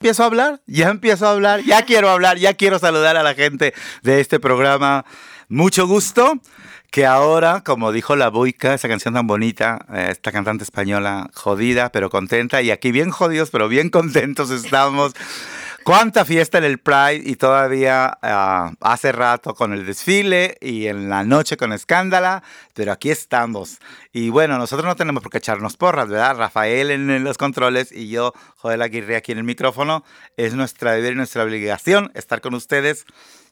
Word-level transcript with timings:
empiezo 0.00 0.22
a 0.22 0.26
hablar, 0.26 0.62
ya 0.66 0.88
empiezo 0.88 1.26
a 1.26 1.32
hablar, 1.32 1.60
ya 1.62 1.82
quiero 1.82 2.08
hablar, 2.08 2.38
ya 2.38 2.54
quiero 2.54 2.78
saludar 2.78 3.18
a 3.18 3.22
la 3.22 3.34
gente 3.34 3.74
de 4.02 4.20
este 4.20 4.40
programa. 4.40 5.04
Mucho 5.50 5.86
gusto. 5.86 6.40
Que 6.90 7.06
ahora, 7.06 7.62
como 7.62 7.92
dijo 7.92 8.16
la 8.16 8.30
Boica, 8.30 8.74
esa 8.74 8.88
canción 8.88 9.14
tan 9.14 9.26
bonita, 9.26 9.84
eh, 9.92 10.08
esta 10.10 10.32
cantante 10.32 10.64
española, 10.64 11.30
jodida 11.34 11.92
pero 11.92 12.08
contenta, 12.08 12.62
y 12.62 12.70
aquí 12.72 12.90
bien 12.90 13.10
jodidos 13.10 13.50
pero 13.50 13.68
bien 13.68 13.90
contentos 13.90 14.50
estamos. 14.50 15.12
Cuánta 15.82 16.26
fiesta 16.26 16.58
en 16.58 16.64
el 16.64 16.78
Pride 16.78 17.22
y 17.24 17.36
todavía 17.36 18.18
ah, 18.22 18.72
hace 18.80 19.12
rato 19.12 19.54
con 19.54 19.72
el 19.72 19.86
desfile 19.86 20.58
y 20.60 20.86
en 20.86 21.08
la 21.08 21.24
noche 21.24 21.56
con 21.56 21.72
Escándala, 21.72 22.42
pero 22.74 22.92
aquí 22.92 23.10
estamos. 23.10 23.78
Y 24.12 24.28
bueno, 24.28 24.58
nosotros 24.58 24.86
no 24.86 24.94
tenemos 24.94 25.22
por 25.22 25.32
qué 25.32 25.38
echarnos 25.38 25.78
porras, 25.78 26.08
¿verdad? 26.08 26.36
Rafael 26.36 26.90
en, 26.90 27.24
los 27.24 27.38
controles 27.38 27.92
y 27.92 28.08
yo, 28.10 28.34
Joel 28.58 28.82
Aguirre 28.82 29.16
aquí 29.16 29.32
en 29.32 29.38
el 29.38 29.44
micrófono. 29.44 30.04
Es 30.36 30.54
nuestra 30.54 30.92
deber 30.92 31.14
y 31.14 31.16
nuestra 31.16 31.44
obligación 31.44 32.12
estar 32.14 32.42
con 32.42 32.54
ustedes 32.54 33.06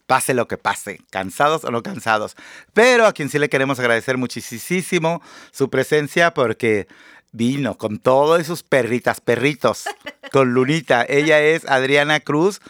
pase 0.06 0.32
lo 0.32 0.48
que 0.48 0.58
pase, 0.58 1.00
cansados 1.10 1.64
o 1.64 1.70
no 1.70 1.82
cansados. 1.82 2.36
Pero 2.74 3.06
a 3.06 3.12
quien 3.12 3.30
sí 3.30 3.38
le 3.38 3.48
queremos 3.48 3.78
agradecer 3.78 4.18
muchísimo 4.18 5.22
su 5.50 5.70
presencia 5.70 6.32
porque 6.34 6.88
vino 7.32 7.76
con 7.76 7.98
todos 7.98 8.46
sus 8.46 8.62
perritas, 8.62 9.20
perritos, 9.20 9.84
con 10.32 10.54
Lunita. 10.54 11.04
Ella 11.08 11.40
es 11.40 11.64
Adriana 11.66 12.20
Cruz, 12.20 12.60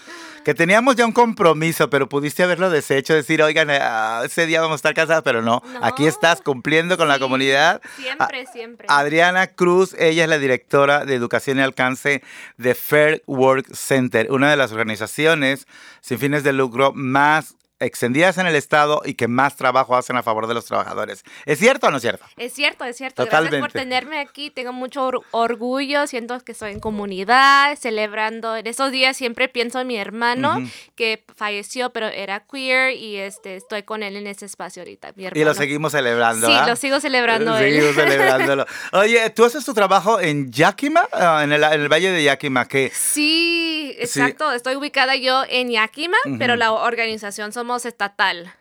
que 0.45 0.55
teníamos 0.55 0.97
ya 0.97 1.05
un 1.05 1.13
compromiso, 1.13 1.91
pero 1.91 2.09
pudiste 2.09 2.43
haberlo 2.43 2.71
deshecho, 2.71 3.13
decir, 3.13 3.43
oigan, 3.43 3.69
ah, 3.71 4.23
ese 4.25 4.47
día 4.47 4.61
vamos 4.61 4.77
a 4.77 4.77
estar 4.77 4.95
casados, 4.95 5.23
pero 5.23 5.43
no, 5.43 5.63
aquí 5.83 6.07
estás 6.07 6.41
cumpliendo 6.41 6.97
con 6.97 7.07
la 7.07 7.19
comunidad. 7.19 7.83
Siempre, 7.97 8.47
siempre. 8.47 8.87
Adriana 8.89 9.49
Cruz, 9.49 9.95
ella 9.99 10.25
es 10.25 10.31
la 10.31 10.39
directora 10.39 11.05
de 11.05 11.15
Educación 11.15 11.59
y 11.59 11.61
Alcance 11.61 12.23
de 12.57 12.75
Fair 12.75 13.23
Work 13.27 13.75
Center, 13.75 14.33
una 14.33 14.51
de 14.51 14.57
las 14.57 14.73
organizaciones 14.73 15.67
sin 16.01 16.19
fines 16.19 16.45
de 16.45 16.55
lucro 16.55 16.93
más 16.95 17.58
extendidas 17.81 18.39
en 18.39 18.47
el 18.47 18.55
Estado 18.57 19.03
y 19.05 19.15
que 19.15 19.29
más 19.29 19.57
trabajo 19.57 19.97
hacen 19.97 20.17
a 20.17 20.23
favor 20.23 20.47
de 20.47 20.55
los 20.55 20.65
trabajadores. 20.65 21.25
¿Es 21.47 21.59
cierto 21.59 21.87
o 21.87 21.91
no 21.91 21.99
es 21.99 22.03
cierto? 22.03 22.25
Es 22.37 22.53
cierto, 22.53 22.85
es 22.85 22.97
cierto. 22.97 23.25
Gracias 23.27 23.55
por 23.61 23.73
tenerme 23.73 24.19
aquí. 24.19 24.51
Tengo 24.51 24.73
mucho 24.73 25.11
orgullo. 25.31 26.07
Siento 26.07 26.39
que 26.41 26.53
estoy 26.53 26.73
en 26.73 26.81
comunidad, 26.81 27.77
celebrando. 27.79 28.57
En 28.57 28.67
esos 28.67 28.91
días 28.91 29.17
siempre 29.17 29.49
pienso 29.49 29.81
en 29.81 29.87
mi 29.87 29.97
hermano 29.97 30.59
que 30.97 31.25
falleció, 31.37 31.91
pero 31.91 32.07
era 32.07 32.41
queer 32.41 32.95
y 32.95 33.17
este, 33.17 33.57
estoy 33.57 33.83
con 33.85 34.03
él 34.03 34.17
en 34.17 34.27
ese 34.27 34.47
espacio 34.47 34.83
ahorita. 34.83 35.13
y 35.17 35.45
lo 35.45 35.55
seguimos 35.55 35.93
celebrando. 35.93 36.47
Sí, 36.47 36.55
lo 36.67 36.77
sigo 36.77 37.01
celebrando. 37.01 37.57
Seguimos 37.57 37.95
celebrándolo. 37.95 38.67
Oye, 38.93 39.31
¿tú 39.31 39.45
haces 39.45 39.65
tu 39.65 39.75
trabajo 39.75 40.21
en 40.21 40.51
Yakima, 40.51 41.03
ah, 41.13 41.43
en 41.45 41.53
el, 41.53 41.89
Valle 41.89 42.11
de 42.11 42.25
Yakima? 42.25 42.67
¿qué? 42.67 42.91
Sí, 42.95 43.95
exacto. 43.99 44.53
Estoy 44.53 44.77
ubicada 44.77 45.17
yo 45.17 45.45
en 45.49 45.71
Yakima, 45.71 46.17
pero 46.39 46.57
la 46.57 46.73
organización 46.73 47.53
somos 47.53 47.68
estatal. 47.77 48.53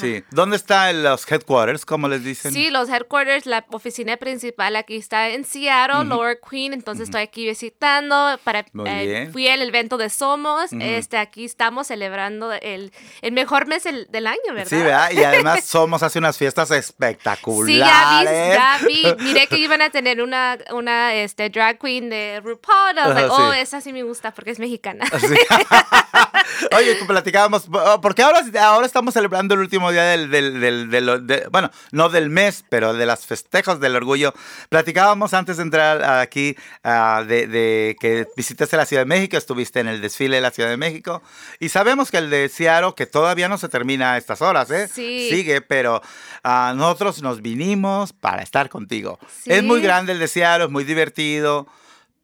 sí. 0.00 0.22
¿Dónde 0.30 0.56
están 0.56 1.02
los 1.02 1.30
headquarters, 1.30 1.84
como 1.84 2.08
les 2.08 2.24
dicen? 2.24 2.52
Sí, 2.52 2.70
los 2.70 2.88
headquarters, 2.88 3.46
la 3.46 3.64
oficina 3.70 4.16
principal 4.16 4.76
aquí 4.76 4.96
está 4.96 5.30
en 5.30 5.44
Seattle, 5.44 6.04
Lower 6.04 6.38
Queen, 6.48 6.72
entonces 6.72 7.04
estoy 7.04 7.22
aquí 7.22 7.46
visitando. 7.46 8.38
Para, 8.44 8.64
eh, 8.86 9.28
fui 9.32 9.48
al 9.48 9.62
evento 9.62 9.96
de 9.96 10.10
Somos, 10.10 10.72
este, 10.72 11.18
aquí 11.18 11.44
estamos 11.44 11.86
celebrando 11.86 12.52
el, 12.52 12.92
el 13.22 13.32
mejor 13.32 13.66
mes 13.66 13.84
del 13.84 14.26
año, 14.26 14.38
¿verdad? 14.52 14.68
Sí, 14.68 14.76
¿verdad? 14.76 15.10
Y 15.12 15.22
además 15.22 15.64
Somos 15.64 16.02
hace 16.02 16.18
unas 16.18 16.36
fiestas 16.36 16.70
espectaculares. 16.70 17.74
Sí, 17.74 17.78
ya 17.78 18.78
vi, 18.86 19.02
ya 19.04 19.14
vi. 19.16 19.24
Miré 19.24 19.46
que 19.46 19.58
iban 19.58 19.82
a 19.82 19.90
tener 19.90 20.22
una, 20.22 20.58
una 20.72 21.14
este, 21.14 21.50
drag 21.50 21.78
queen 21.78 22.10
de 22.10 22.40
RuPaul. 22.42 22.98
oh, 23.30 23.52
esa 23.52 23.80
sí 23.80 23.92
me 23.92 24.02
gusta 24.02 24.32
porque 24.32 24.50
es 24.50 24.58
mexicana. 24.58 25.04
Oye, 26.76 26.96
platicábamos, 27.06 27.66
porque 28.00 28.22
ahora 28.22 28.42
ahora 28.58 28.86
estamos 28.86 29.14
celebrando 29.14 29.54
el 29.54 29.60
último 29.60 29.90
día 29.92 30.04
del, 30.04 30.30
del, 30.30 30.90
del, 30.90 31.48
bueno, 31.50 31.70
no 31.92 32.08
del 32.08 32.30
mes, 32.30 32.64
pero 32.68 32.94
de 32.94 33.06
las 33.06 33.26
festejos 33.26 33.80
del 33.80 33.96
orgullo. 33.96 34.34
Platicábamos 34.68 35.34
antes 35.34 35.56
de 35.56 35.62
entrar 35.62 36.02
aquí 36.04 36.56
ah, 36.82 37.24
de, 37.26 37.46
de, 37.46 37.96
que 38.00 38.26
visitaste 38.36 38.76
la 38.76 38.86
Ciudad 38.86 39.02
de 39.02 39.06
México, 39.06 39.36
estuviste 39.36 39.80
en 39.80 39.88
el 39.88 40.00
desfile 40.00 40.36
de 40.36 40.42
la 40.42 40.50
Ciudad 40.50 40.68
de 40.68 40.76
México 40.76 41.22
y 41.60 41.68
sabemos 41.68 42.10
que 42.10 42.18
el 42.18 42.30
de 42.30 42.48
Seattle, 42.48 42.94
que 42.96 43.06
todavía 43.06 43.48
no 43.48 43.58
se 43.58 43.68
termina 43.68 44.14
a 44.14 44.18
estas 44.18 44.42
horas, 44.42 44.70
¿eh? 44.70 44.88
Sigue, 44.88 45.60
pero 45.60 46.02
uh, 46.44 46.74
nosotros 46.74 47.22
nos 47.22 47.42
vinimos 47.42 48.12
para 48.12 48.42
estar 48.42 48.68
contigo. 48.68 49.18
Es 49.44 49.62
muy 49.62 49.80
grande 49.80 50.12
el 50.12 50.18
de 50.18 50.28
Seattle, 50.28 50.66
es 50.66 50.70
muy 50.70 50.84
divertido 50.84 51.66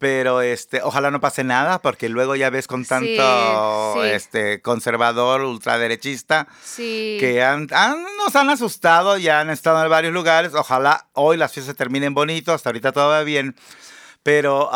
pero 0.00 0.40
este, 0.40 0.80
ojalá 0.82 1.10
no 1.10 1.20
pase 1.20 1.44
nada, 1.44 1.82
porque 1.82 2.08
luego 2.08 2.34
ya 2.34 2.48
ves 2.48 2.66
con 2.66 2.86
tanto 2.86 4.02
este 4.02 4.62
conservador, 4.62 5.42
ultraderechista, 5.42 6.48
que 7.20 7.42
han, 7.44 7.68
nos 8.16 8.34
han 8.34 8.48
asustado, 8.48 9.18
ya 9.18 9.40
han 9.40 9.50
estado 9.50 9.84
en 9.84 9.90
varios 9.90 10.14
lugares. 10.14 10.54
Ojalá 10.54 11.06
hoy 11.12 11.36
las 11.36 11.52
fiestas 11.52 11.76
terminen 11.76 12.14
bonito, 12.14 12.54
hasta 12.54 12.70
ahorita 12.70 12.92
todo 12.92 13.10
va 13.10 13.24
bien. 13.24 13.54
Pero, 14.22 14.70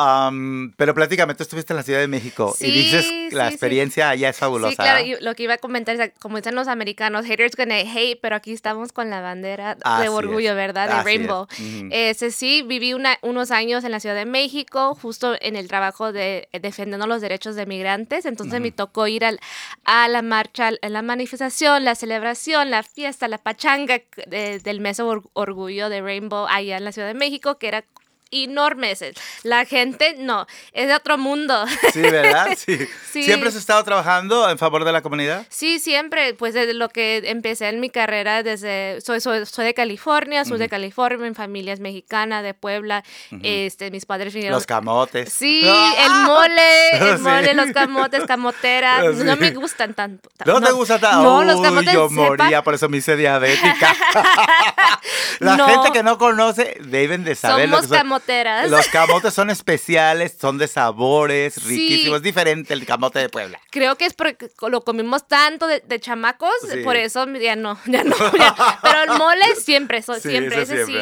pero 0.79 0.95
platícame, 0.95 1.35
tú 1.35 1.43
estuviste 1.43 1.75
en 1.75 1.77
la 1.77 1.83
Ciudad 1.83 2.01
de 2.01 2.09
México 2.09 2.57
y 2.61 2.71
dices 2.71 3.07
que 3.07 3.37
la 3.37 3.49
experiencia 3.49 4.09
allá 4.09 4.31
es 4.31 4.37
fabulosa. 4.39 4.71
Sí, 4.71 4.77
claro, 4.77 5.05
lo 5.21 5.35
que 5.35 5.43
iba 5.43 5.55
a 5.55 5.59
comentar 5.59 6.01
es, 6.01 6.13
como 6.19 6.39
dicen 6.39 6.55
los 6.55 6.67
americanos, 6.67 7.27
haters 7.27 7.55
gonna 7.55 7.77
hate, 7.77 8.19
pero 8.23 8.37
aquí 8.37 8.53
estamos 8.53 8.93
con 8.93 9.11
la 9.11 9.21
bandera 9.21 9.77
de 10.01 10.09
orgullo, 10.09 10.55
¿verdad? 10.55 10.89
De 10.89 11.03
Rainbow. 11.03 11.47
Ese 11.91 12.31
sí, 12.31 12.63
viví 12.63 12.95
unos 12.95 13.51
años 13.51 13.85
en 13.85 13.91
la 13.91 14.01
Ciudad 14.01 14.17
de 14.17 14.25
México, 14.25 14.95
justo 14.95 15.37
en 15.41 15.57
el 15.57 15.69
trabajo 15.69 16.13
de 16.13 16.49
defendiendo 16.53 17.07
los 17.07 17.21
derechos 17.21 17.55
de 17.55 17.67
migrantes, 17.67 18.25
entonces 18.25 18.61
me 18.63 18.73
tocó 18.73 19.07
ir 19.09 19.27
al, 19.27 19.41
a 19.85 20.09
la 20.09 20.23
marcha, 20.23 20.71
a 20.81 20.89
la 20.89 21.03
manifestación, 21.03 21.85
la 21.85 21.95
celebración, 21.95 22.71
la 22.71 22.83
fiesta, 22.83 23.29
la 23.29 23.39
pachanga 23.39 24.01
del 24.27 24.81
mes 24.81 24.97
de 24.97 25.21
orgullo 25.35 25.91
de 25.91 26.01
Rainbow 26.01 26.47
allá 26.49 26.79
en 26.79 26.85
la 26.85 26.93
Ciudad 26.93 27.09
de 27.09 27.15
México, 27.15 27.59
que 27.59 27.69
era 27.69 27.85
enormes. 28.43 29.05
La 29.43 29.65
gente, 29.65 30.17
no, 30.19 30.47
es 30.73 30.89
de 30.89 30.95
otro 30.95 31.19
mundo. 31.19 31.65
Sí, 31.93 32.01
¿verdad? 32.03 32.49
Sí. 32.65 33.23
¿Siempre 33.23 33.49
has 33.49 33.55
estado 33.55 33.83
trabajando 33.85 34.49
en 34.49 34.59
favor 34.59 34.85
de 34.85 34.91
la 34.91 35.03
comunidad? 35.03 35.47
Sí, 35.49 35.79
siempre. 35.79 36.35
Pues 36.35 36.55
desde 36.55 36.75
lo 36.75 36.89
que 36.89 37.23
empecé 37.27 37.69
en 37.69 37.79
mi 37.79 37.91
carrera, 37.91 38.43
desde, 38.43 39.01
soy, 39.01 39.21
soy, 39.21 39.47
soy 39.47 39.67
de 39.67 39.75
California, 39.75 40.45
soy 40.45 40.59
de 40.59 40.69
California, 40.69 41.19
mi 41.19 41.35
familia 41.35 41.73
es 41.73 41.81
mexicana, 41.81 42.43
de 42.43 42.55
Puebla, 42.55 43.05
este, 43.43 43.91
mis 43.91 44.07
padres 44.07 44.35
vinieron. 44.35 44.57
Los 44.57 44.67
camotes. 44.67 45.33
Sí, 45.33 45.63
el 45.99 46.27
mole, 46.27 46.91
el 46.91 47.19
mole, 47.21 47.55
los 47.55 47.71
camotes, 47.73 48.25
camoteras, 48.25 49.15
no 49.17 49.37
me 49.37 49.51
gustan 49.51 49.95
tanto. 49.95 50.31
¿No, 50.45 50.61
te 50.61 50.73
gustan 50.73 51.01
tanto? 51.01 51.23
No, 51.23 51.45
los 51.45 51.61
camotes. 51.61 51.93
Yo 51.93 52.11
moría, 52.11 52.63
por 52.63 52.75
eso 52.75 52.89
me 52.89 52.99
hice 52.99 53.17
diabética. 53.17 53.95
la 55.41 55.57
gente 55.67 55.93
que 55.93 56.03
no 56.03 56.19
conoce 56.19 56.77
deben 56.81 57.25
de 57.25 57.35
saber 57.35 57.67
Somos 57.67 57.71
lo 57.71 57.83
que 57.83 57.89
son. 57.89 57.97
Los 58.69 58.89
camotes 58.89 59.35
son 59.35 59.51
especiales, 59.51 60.37
son 60.41 60.59
de 60.59 60.69
sabores 60.69 61.65
riquísimos. 61.65 62.19
Es 62.19 62.23
diferente 62.23 62.75
el 62.75 62.87
camote 62.87 63.19
de 63.19 63.29
Puebla. 63.29 63.61
Creo 63.71 63.97
que 63.97 64.07
es 64.07 64.15
porque 64.15 64.51
lo 64.69 64.83
comimos 64.83 65.27
tanto 65.29 65.67
de, 65.67 66.01
chamacos, 66.01 66.53
por 66.83 66.97
eso 66.97 67.27
ya 67.35 67.57
no, 67.57 67.79
ya 67.87 68.05
no. 68.05 68.17
Pero 68.83 69.03
el 69.03 69.19
mole 69.19 69.57
siempre, 69.57 70.03
siempre, 70.03 70.63
ese 70.63 70.87
sí. 70.87 70.97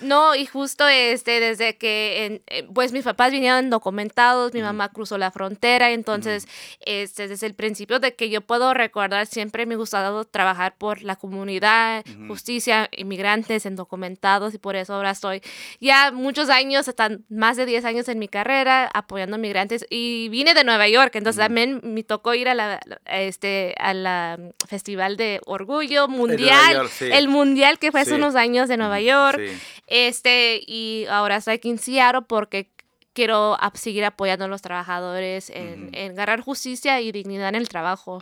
No, 0.00 0.34
y 0.34 0.46
justo 0.46 0.86
este, 0.86 1.40
desde 1.40 1.76
que, 1.76 2.42
eh, 2.48 2.68
pues 2.74 2.92
mis 2.92 3.04
papás 3.04 3.32
vinieron 3.32 3.70
documentados, 3.70 4.52
mi 4.52 4.60
mamá 4.60 4.90
cruzó 4.90 5.16
la 5.16 5.30
frontera, 5.30 5.90
entonces, 5.90 6.46
este, 6.80 7.28
desde 7.28 7.46
el 7.46 7.54
principio 7.54 7.98
de 7.98 8.14
que 8.14 8.28
yo 8.28 8.40
puedo 8.42 8.74
recordar, 8.74 9.26
siempre 9.26 9.64
me 9.64 9.74
ha 9.74 9.78
gustado 9.78 10.24
trabajar 10.24 10.74
por 10.76 11.02
la 11.02 11.16
comunidad, 11.16 12.04
justicia, 12.28 12.88
inmigrantes, 12.96 13.64
en 13.64 13.76
documentados, 13.76 14.54
y 14.54 14.58
por 14.58 14.76
eso 14.76 14.94
ahora 14.94 15.12
estoy 15.12 15.40
ya 15.80 16.12
muchos 16.12 16.50
años, 16.50 16.88
hasta 16.88 17.10
más 17.28 17.56
de 17.56 17.64
10 17.64 17.84
años 17.84 18.08
en 18.08 18.18
mi 18.18 18.28
carrera, 18.28 18.90
apoyando 18.92 19.36
a 19.36 19.38
migrantes, 19.38 19.86
y 19.88 20.28
vine 20.28 20.54
de 20.54 20.64
Nueva 20.64 20.88
York, 20.88 21.14
entonces 21.16 21.40
también 21.40 21.80
me 21.82 22.02
tocó 22.02 22.34
ir 22.34 22.48
a 22.48 22.54
la, 22.54 22.80
este, 23.06 23.74
a 23.78 23.94
la 23.94 24.38
Festival 24.68 25.16
de 25.16 25.40
Orgullo 25.46 26.08
Mundial, 26.08 26.88
el 27.00 27.28
Mundial 27.28 27.78
que 27.78 27.90
fue 27.90 28.00
hace 28.00 28.14
unos 28.14 28.34
años 28.34 28.68
de 28.68 28.76
Nueva 28.76 29.00
York. 29.00 29.40
Este, 29.86 30.62
y 30.66 31.06
ahora 31.08 31.36
estoy 31.36 31.54
aquí 31.54 31.70
en 31.70 31.78
Seattle 31.78 32.22
porque 32.28 32.70
quiero 33.16 33.56
seguir 33.72 34.04
apoyando 34.04 34.44
a 34.44 34.48
los 34.48 34.60
trabajadores 34.60 35.48
en, 35.48 35.88
en, 35.94 36.14
ganar 36.14 36.42
justicia 36.42 37.00
y 37.00 37.12
dignidad 37.12 37.48
en 37.48 37.54
el 37.54 37.66
trabajo. 37.66 38.20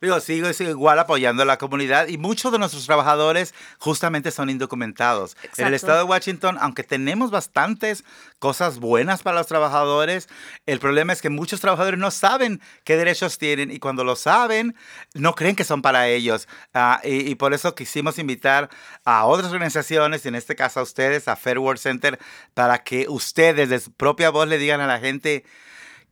Digo, 0.00 0.18
sigo, 0.18 0.48
igual 0.60 0.98
apoyando 0.98 1.44
a 1.44 1.46
la 1.46 1.56
comunidad 1.56 2.08
y 2.08 2.18
muchos 2.18 2.50
de 2.50 2.58
nuestros 2.58 2.84
trabajadores 2.84 3.54
justamente 3.78 4.32
son 4.32 4.50
indocumentados. 4.50 5.36
En 5.56 5.68
el 5.68 5.74
estado 5.74 5.98
de 5.98 6.04
Washington, 6.04 6.58
aunque 6.60 6.82
tenemos 6.82 7.30
bastantes 7.30 8.04
cosas 8.44 8.78
buenas 8.78 9.22
para 9.22 9.38
los 9.38 9.46
trabajadores, 9.46 10.28
el 10.66 10.78
problema 10.78 11.14
es 11.14 11.22
que 11.22 11.30
muchos 11.30 11.62
trabajadores 11.62 11.98
no 11.98 12.10
saben 12.10 12.60
qué 12.84 12.94
derechos 12.94 13.38
tienen 13.38 13.70
y 13.70 13.78
cuando 13.78 14.04
lo 14.04 14.16
saben, 14.16 14.74
no 15.14 15.34
creen 15.34 15.56
que 15.56 15.64
son 15.64 15.80
para 15.80 16.08
ellos. 16.08 16.46
Ah, 16.74 17.00
y, 17.04 17.36
por 17.36 17.54
eso 17.54 17.74
quisimos 17.74 18.18
invitar 18.18 18.68
a 19.06 19.24
otras 19.24 19.50
organizaciones, 19.50 20.26
y 20.26 20.28
en 20.28 20.34
este 20.34 20.56
caso 20.56 20.80
a 20.80 20.82
ustedes, 20.82 21.26
a 21.26 21.36
Fair 21.36 21.58
World 21.58 21.80
Center, 21.80 22.18
para 22.52 22.84
que 22.84 23.06
ustedes 23.08 23.70
de 23.70 23.80
su 23.80 23.92
propia 23.92 24.28
voz 24.28 24.46
le 24.46 24.58
digan 24.58 24.82
a 24.82 24.86
la 24.86 24.98
gente 24.98 25.46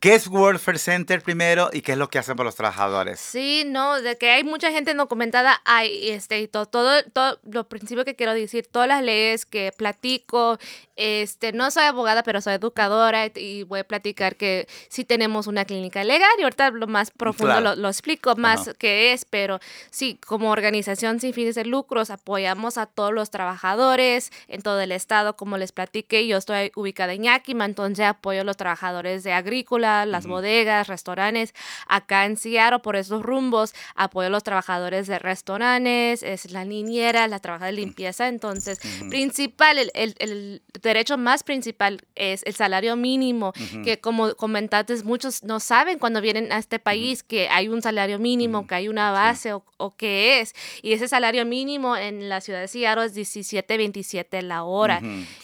¿Qué 0.03 0.17
es 0.17 0.27
World 0.27 0.59
Fair 0.59 0.81
Center 0.81 1.23
primero 1.23 1.71
y 1.73 1.81
qué 1.83 1.93
es 1.93 1.99
lo 1.99 2.11
que 2.11 2.19
hacen 2.19 2.35
por 2.35 2.45
los 2.45 2.57
trabajadores? 2.57 3.21
Sí, 3.21 3.63
no, 3.65 4.03
de 4.03 4.19
que 4.19 4.31
hay 4.31 4.43
mucha 4.43 4.73
gente 4.73 4.93
documentada, 4.95 5.63
hay 5.65 6.09
este 6.11 6.41
y 6.41 6.49
todo, 6.49 6.67
todo, 6.67 7.05
todo 7.13 7.39
lo 7.49 7.69
principio 7.69 8.05
que 8.05 8.17
quiero 8.17 8.35
decir, 8.35 8.67
todas 8.67 8.89
las 8.89 9.05
leyes 9.05 9.47
que 9.47 9.71
platico, 9.71 10.59
este, 10.97 11.53
no 11.53 11.71
soy 11.71 11.85
abogada, 11.85 12.25
pero 12.25 12.41
soy 12.41 12.55
educadora 12.55 13.31
y 13.35 13.63
voy 13.63 13.79
a 13.81 13.85
platicar 13.85 14.35
que 14.35 14.67
sí 14.89 15.05
tenemos 15.05 15.47
una 15.47 15.65
clínica 15.65 16.03
legal 16.03 16.31
y 16.37 16.43
ahorita 16.43 16.71
lo 16.73 16.89
más 16.89 17.13
profundo 17.13 17.77
lo, 17.77 17.89
explico 17.89 18.35
más 18.35 18.73
qué 18.79 19.13
es, 19.13 19.25
pero 19.25 19.61
sí, 19.91 20.19
como 20.27 20.51
organización 20.51 21.21
sin 21.21 21.33
fines 21.33 21.55
de 21.55 21.65
lucros 21.65 22.11
apoyamos 22.11 22.77
a 22.77 22.87
todos 22.87 23.13
los 23.13 23.31
trabajadores 23.31 24.33
en 24.49 24.63
todo 24.63 24.81
el 24.81 24.91
estado, 24.91 25.37
como 25.37 25.59
les 25.59 25.71
platiqué, 25.71 26.27
yo 26.27 26.39
estoy 26.39 26.73
ubicada 26.75 27.13
en 27.13 27.23
Yakima, 27.23 27.67
entonces 27.67 28.05
apoyo 28.05 28.41
a 28.41 28.45
los 28.45 28.57
trabajadores 28.57 29.23
de 29.23 29.33
agrícola, 29.33 29.92
las 30.07 30.27
bodegas, 30.27 30.89
restaurantes. 30.89 31.55
Acá 31.87 32.27
en 32.27 32.37
Seattle, 32.37 32.81
por 32.81 32.97
esos 32.97 33.23
rumbos, 33.23 33.75
apoyo 33.95 34.27
a 34.27 34.31
los 34.31 34.43
trabajadores 34.43 35.07
de 35.07 35.19
restaurantes, 35.19 36.23
es 36.23 36.51
la 36.51 36.65
niñera, 36.65 37.29
la 37.29 37.39
trabajadora 37.39 37.73
de 37.73 37.81
limpieza. 37.81 38.29
Entonces, 38.29 38.81
principal, 39.09 39.79
el, 39.79 40.15
el, 40.19 40.63
derecho 40.83 41.17
más 41.17 41.43
principal 41.43 42.01
es 42.15 42.43
el 42.45 42.55
salario 42.55 42.97
mínimo, 42.97 43.53
que 43.85 44.01
como 44.01 44.35
comentaste, 44.35 45.03
muchos 45.05 45.43
no 45.45 45.61
saben 45.61 45.99
cuando 45.99 46.21
vienen 46.21 46.51
a 46.53 46.59
este 46.59 46.79
país 46.79 47.23
que 47.23 47.49
hay 47.49 47.69
un 47.69 47.83
salario 47.83 48.19
mínimo, 48.19 48.67
que 48.67 48.75
hay 48.75 48.89
una 48.89 49.11
base 49.13 49.53
o, 49.53 49.65
o 49.77 49.97
qué 49.97 50.41
es. 50.41 50.55
Y 50.83 50.93
ese 50.93 51.09
salario 51.09 51.45
mínimo 51.45 51.97
en 51.97 52.29
la 52.29 52.41
ciudad 52.41 52.61
de 52.61 52.69
Seattle 52.69 53.07
es 53.07 53.17
17.27 53.17 54.43
la 54.43 54.65
hora. 54.65 55.01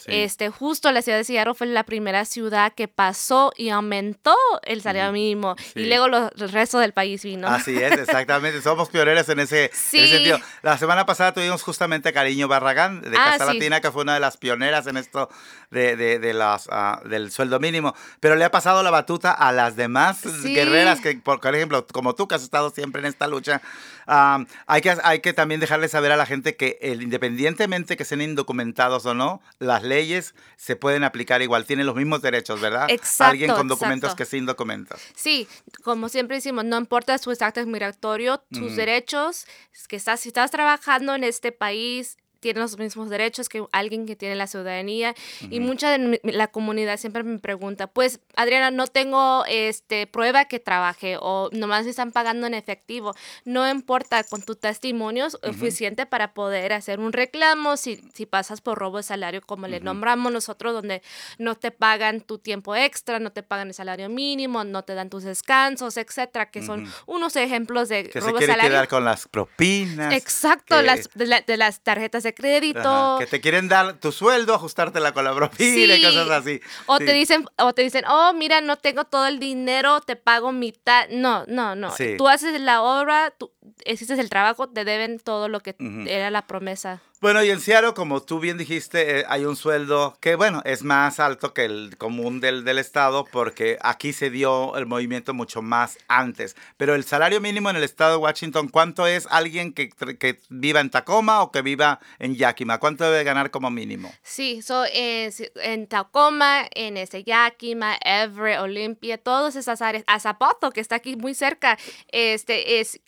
este, 0.06 0.48
justo 0.50 0.90
la 0.92 1.02
ciudad 1.02 1.18
de 1.18 1.24
Seattle 1.24 1.54
fue 1.54 1.66
la 1.66 1.84
primera 1.84 2.24
ciudad 2.24 2.72
que 2.72 2.88
pasó 2.88 3.52
y 3.56 3.68
aumentó 3.68 4.34
el 4.64 4.82
salario 4.82 5.12
mínimo 5.12 5.56
y 5.74 5.86
luego 5.86 6.08
los, 6.08 6.30
el 6.38 6.50
resto 6.50 6.78
del 6.78 6.92
país 6.92 7.22
vino. 7.22 7.48
Así 7.48 7.76
es, 7.76 7.92
exactamente. 7.92 8.62
Somos 8.62 8.88
pioneros 8.88 9.28
en 9.28 9.40
ese, 9.40 9.70
sentido. 9.72 10.38
La 10.62 10.78
semana 10.78 11.06
pasada 11.06 11.32
tuvimos 11.32 11.62
justamente 11.62 12.08
a 12.08 12.12
Cariño 12.12 12.48
Barragán 12.48 13.02
de 13.02 13.16
ah, 13.16 13.36
Casa 13.38 13.52
Latina, 13.52 13.80
que 13.80 13.90
fue 13.90 14.02
una 14.02 14.14
de 14.14 14.20
las 14.20 14.36
pioneras 14.36 14.86
en 14.86 14.96
esto 14.96 15.28
de, 15.70 15.96
de, 15.96 16.34
las, 16.34 16.68
ah, 16.70 17.00
del 17.04 17.30
sueldo 17.30 17.60
mínimo. 17.60 17.94
Pero 18.20 18.36
le 18.36 18.44
ha 18.44 18.50
pasado 18.50 18.82
la 18.82 18.90
batuta 18.90 19.32
a 19.32 19.52
las 19.52 19.76
demás 19.76 20.22
guerreras 20.42 21.00
que, 21.00 21.14
por 21.16 21.40
ejemplo, 21.54 21.86
como 21.86 22.14
tú 22.14 22.28
que 22.28 22.34
has 22.34 22.42
estado 22.42 22.70
siempre 22.70 23.00
en 23.00 23.06
esta 23.06 23.26
lucha, 23.26 23.62
hay, 24.08 24.80
que, 24.80 24.96
hay 25.02 25.20
que 25.20 25.32
también 25.32 25.60
dejarle 25.60 25.88
saber 25.88 26.12
a 26.12 26.16
la 26.16 26.26
gente 26.26 26.56
que 26.56 26.78
el, 26.80 27.02
independientemente 27.02 27.96
que 27.96 28.04
sean 28.04 28.22
indocumentados 28.22 29.04
o 29.06 29.14
no, 29.14 29.42
las 29.58 29.82
leyes 29.82 30.34
se 30.56 30.76
pueden 30.76 31.04
aplicar 31.04 31.42
igual, 31.42 31.66
tienen 31.66 31.86
los 31.86 31.94
mismos 31.94 32.22
derechos, 32.22 32.60
¿verdad? 32.60 32.86
Exacto. 32.88 33.32
Alguien 33.32 33.52
con 33.52 33.68
documentos 33.68 34.14
que 34.14 34.24
sin 34.24 34.46
documentos. 34.46 35.00
Sí, 35.14 35.46
como 35.82 36.08
siempre 36.08 36.36
decimos, 36.36 36.64
no 36.64 36.78
importa 36.78 37.18
su 37.18 37.30
estatus 37.30 37.66
migratorio, 37.66 38.38
tus 38.50 38.76
derechos, 38.76 39.46
que 39.88 39.96
estás, 39.96 40.20
si 40.20 40.28
estás 40.28 40.50
trabajando 40.50 41.14
en 41.14 41.24
este 41.24 41.52
país, 41.52 42.16
tiene 42.40 42.60
los 42.60 42.78
mismos 42.78 43.10
derechos 43.10 43.48
que 43.48 43.64
alguien 43.72 44.06
que 44.06 44.16
tiene 44.16 44.34
la 44.34 44.46
ciudadanía. 44.46 45.14
Y 45.50 45.60
mucha 45.60 45.96
de 45.96 46.20
la 46.24 46.48
comunidad 46.48 46.98
siempre 46.98 47.22
me 47.22 47.38
pregunta, 47.38 47.86
pues 47.86 48.20
Adriana, 48.36 48.70
no 48.70 48.86
tengo 48.86 49.44
este, 49.46 50.06
prueba 50.06 50.46
que 50.46 50.60
trabaje 50.60 51.16
o 51.20 51.48
nomás 51.52 51.86
están 51.86 52.12
pagando 52.12 52.46
en 52.46 52.54
efectivo. 52.54 53.14
No 53.44 53.68
importa, 53.68 54.24
con 54.24 54.42
tu 54.42 54.54
testimonio 54.54 55.26
es 55.26 55.38
suficiente 55.42 56.06
para 56.06 56.34
poder 56.34 56.72
hacer 56.72 57.00
un 57.00 57.12
reclamo 57.12 57.76
si, 57.76 58.02
si 58.14 58.26
pasas 58.26 58.60
por 58.60 58.78
robo 58.78 58.98
de 58.98 59.02
salario, 59.02 59.42
como 59.42 59.66
le 59.66 59.80
nombramos 59.80 60.32
nosotros, 60.32 60.72
donde 60.72 61.02
no 61.38 61.54
te 61.54 61.70
pagan 61.70 62.20
tu 62.20 62.38
tiempo 62.38 62.74
extra, 62.74 63.18
no 63.18 63.32
te 63.32 63.42
pagan 63.42 63.68
el 63.68 63.74
salario 63.74 64.08
mínimo, 64.08 64.64
no 64.64 64.82
te 64.84 64.94
dan 64.94 65.10
tus 65.10 65.24
descansos, 65.24 65.96
etcétera, 65.96 66.50
que 66.50 66.62
son 66.62 66.90
unos 67.06 67.36
ejemplos 67.36 67.88
de 67.88 68.08
que 68.08 68.20
robo 68.20 68.38
se 68.38 68.46
salario. 68.46 68.70
quedar 68.70 68.88
con 68.88 69.04
las 69.04 69.26
propinas. 69.28 70.12
Exacto, 70.14 70.82
las, 70.82 71.08
de, 71.14 71.44
de 71.46 71.56
las 71.56 71.80
tarjetas 71.80 72.22
de 72.22 72.27
crédito. 72.32 73.16
que 73.18 73.26
te 73.26 73.40
quieren 73.40 73.68
dar 73.68 73.94
tu 73.94 74.12
sueldo, 74.12 74.54
ajustártela 74.54 75.12
con 75.12 75.24
la 75.24 75.34
propina 75.34 75.94
y 75.96 76.02
cosas 76.02 76.30
así. 76.30 76.60
O 76.86 76.98
te 76.98 77.12
dicen, 77.12 77.44
o 77.56 77.72
te 77.72 77.82
dicen, 77.82 78.04
oh, 78.08 78.32
mira, 78.34 78.60
no 78.60 78.76
tengo 78.76 79.04
todo 79.04 79.26
el 79.26 79.38
dinero, 79.38 80.00
te 80.00 80.16
pago 80.16 80.52
mitad. 80.52 81.08
No, 81.10 81.44
no, 81.46 81.74
no. 81.74 81.92
Tú 82.16 82.28
haces 82.28 82.60
la 82.60 82.82
obra, 82.82 83.32
tú 83.36 83.50
hiciste 83.84 84.14
el 84.14 84.30
trabajo, 84.30 84.68
te 84.68 84.84
deben 84.84 85.18
todo 85.18 85.48
lo 85.48 85.60
que 85.60 85.74
era 86.06 86.30
la 86.30 86.46
promesa. 86.46 87.00
Bueno, 87.20 87.42
y 87.42 87.50
en 87.50 87.58
Seattle, 87.58 87.94
como 87.94 88.22
tú 88.22 88.38
bien 88.38 88.58
dijiste, 88.58 89.18
eh, 89.18 89.24
hay 89.28 89.44
un 89.44 89.56
sueldo 89.56 90.16
que, 90.20 90.36
bueno, 90.36 90.62
es 90.64 90.84
más 90.84 91.18
alto 91.18 91.52
que 91.52 91.64
el 91.64 91.96
común 91.98 92.38
del, 92.38 92.62
del, 92.62 92.78
estado 92.78 93.24
porque 93.24 93.76
aquí 93.80 94.12
se 94.12 94.30
dio 94.30 94.76
el 94.76 94.86
movimiento 94.86 95.34
mucho 95.34 95.60
más 95.60 95.98
antes. 96.06 96.54
Pero 96.76 96.94
el 96.94 97.02
salario 97.02 97.40
mínimo 97.40 97.70
en 97.70 97.76
el 97.76 97.82
estado 97.82 98.12
de 98.12 98.16
Washington, 98.18 98.68
¿cuánto 98.68 99.04
es 99.08 99.26
alguien 99.30 99.72
que, 99.72 99.88
que 99.88 100.38
viva 100.48 100.78
en 100.78 100.90
Tacoma 100.90 101.42
o 101.42 101.50
que 101.50 101.60
viva 101.60 101.98
en 102.20 102.36
Yakima? 102.36 102.78
¿Cuánto 102.78 103.02
debe 103.02 103.24
ganar 103.24 103.50
como 103.50 103.68
mínimo? 103.68 104.12
Sí, 104.22 104.62
so, 104.62 104.84
en 104.86 105.88
Tacoma, 105.88 106.68
en 106.72 106.96
este 106.96 107.24
Yakima, 107.24 107.96
Everett, 108.00 108.60
Olympia, 108.60 109.18
todas 109.18 109.56
esas 109.56 109.82
áreas, 109.82 110.04
a 110.06 110.20
Zapoto, 110.20 110.70
que 110.70 110.80
está 110.80 110.94
aquí 110.94 111.16
muy 111.16 111.34
cerca, 111.34 111.78
este 112.12 112.78
es 112.78 113.00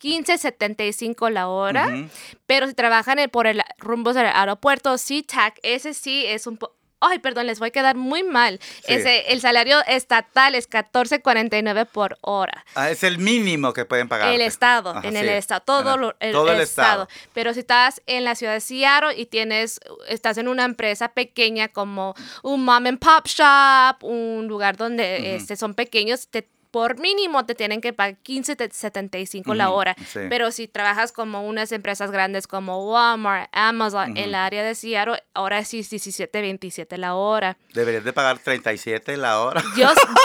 15.75 0.58 1.30
la 1.30 1.48
hora. 1.48 2.08
Pero 2.46 2.66
si 2.66 2.74
trabajan 2.74 3.18
por 3.30 3.46
el 3.46 3.62
rumbo 3.78 4.12
del 4.12 4.26
aeropuerto, 4.26 4.96
SeaTac, 4.98 5.58
ese 5.62 5.94
sí 5.94 6.24
es 6.26 6.46
un 6.46 6.56
poco... 6.56 6.76
Ay, 7.02 7.18
perdón, 7.18 7.46
les 7.46 7.58
voy 7.58 7.68
a 7.68 7.70
quedar 7.70 7.96
muy 7.96 8.22
mal. 8.22 8.60
Ese, 8.86 9.32
el 9.32 9.40
salario 9.40 9.78
estatal 9.86 10.54
es 10.54 10.68
14.49 10.68 11.86
por 11.86 12.18
hora. 12.20 12.66
Ah, 12.74 12.90
es 12.90 13.02
el 13.02 13.16
mínimo 13.16 13.72
que 13.72 13.86
pueden 13.86 14.06
pagar. 14.06 14.30
El 14.30 14.42
estado, 14.42 14.94
en 15.02 15.16
el 15.16 15.30
estado, 15.30 15.62
todo, 15.62 16.14
el, 16.20 16.36
el, 16.36 16.60
estado. 16.60 17.08
Pero 17.32 17.54
si 17.54 17.60
estás 17.60 18.02
en 18.04 18.24
la 18.24 18.34
ciudad 18.34 18.52
de 18.52 18.60
Seattle 18.60 19.18
y 19.18 19.24
tienes, 19.24 19.80
estás 20.08 20.36
en 20.36 20.46
una 20.46 20.66
empresa 20.66 21.08
pequeña 21.08 21.68
como 21.68 22.14
un 22.42 22.66
mom 22.66 22.86
and 22.86 22.98
pop 22.98 23.26
shop, 23.26 24.04
un 24.04 24.46
lugar 24.46 24.76
donde 24.76 25.36
este, 25.36 25.56
son 25.56 25.72
pequeños, 25.72 26.28
te 26.28 26.50
por 26.70 26.98
mínimo 26.98 27.46
te 27.46 27.54
tienen 27.54 27.80
que 27.80 27.92
pagar 27.92 28.16
15.75 28.22 29.54
la 29.54 29.70
hora. 29.70 29.96
Pero 30.12 30.50
si 30.50 30.68
trabajas 30.68 31.12
como 31.12 31.46
unas 31.46 31.72
empresas 31.72 32.10
grandes 32.10 32.46
como 32.46 32.90
Walmart, 32.90 33.48
Amazon, 33.52 34.16
en 34.16 34.32
la 34.32 34.46
área 34.46 34.62
de 34.62 34.74
Seattle, 34.74 35.22
ahora 35.34 35.64
sí 35.64 35.80
es 35.80 35.92
17.27 35.92 36.96
la 36.96 37.14
hora. 37.14 37.56
Deberías 37.74 38.04
de 38.04 38.12
pagar 38.12 38.38
37 38.38 39.16
la 39.16 39.40
hora. 39.40 39.62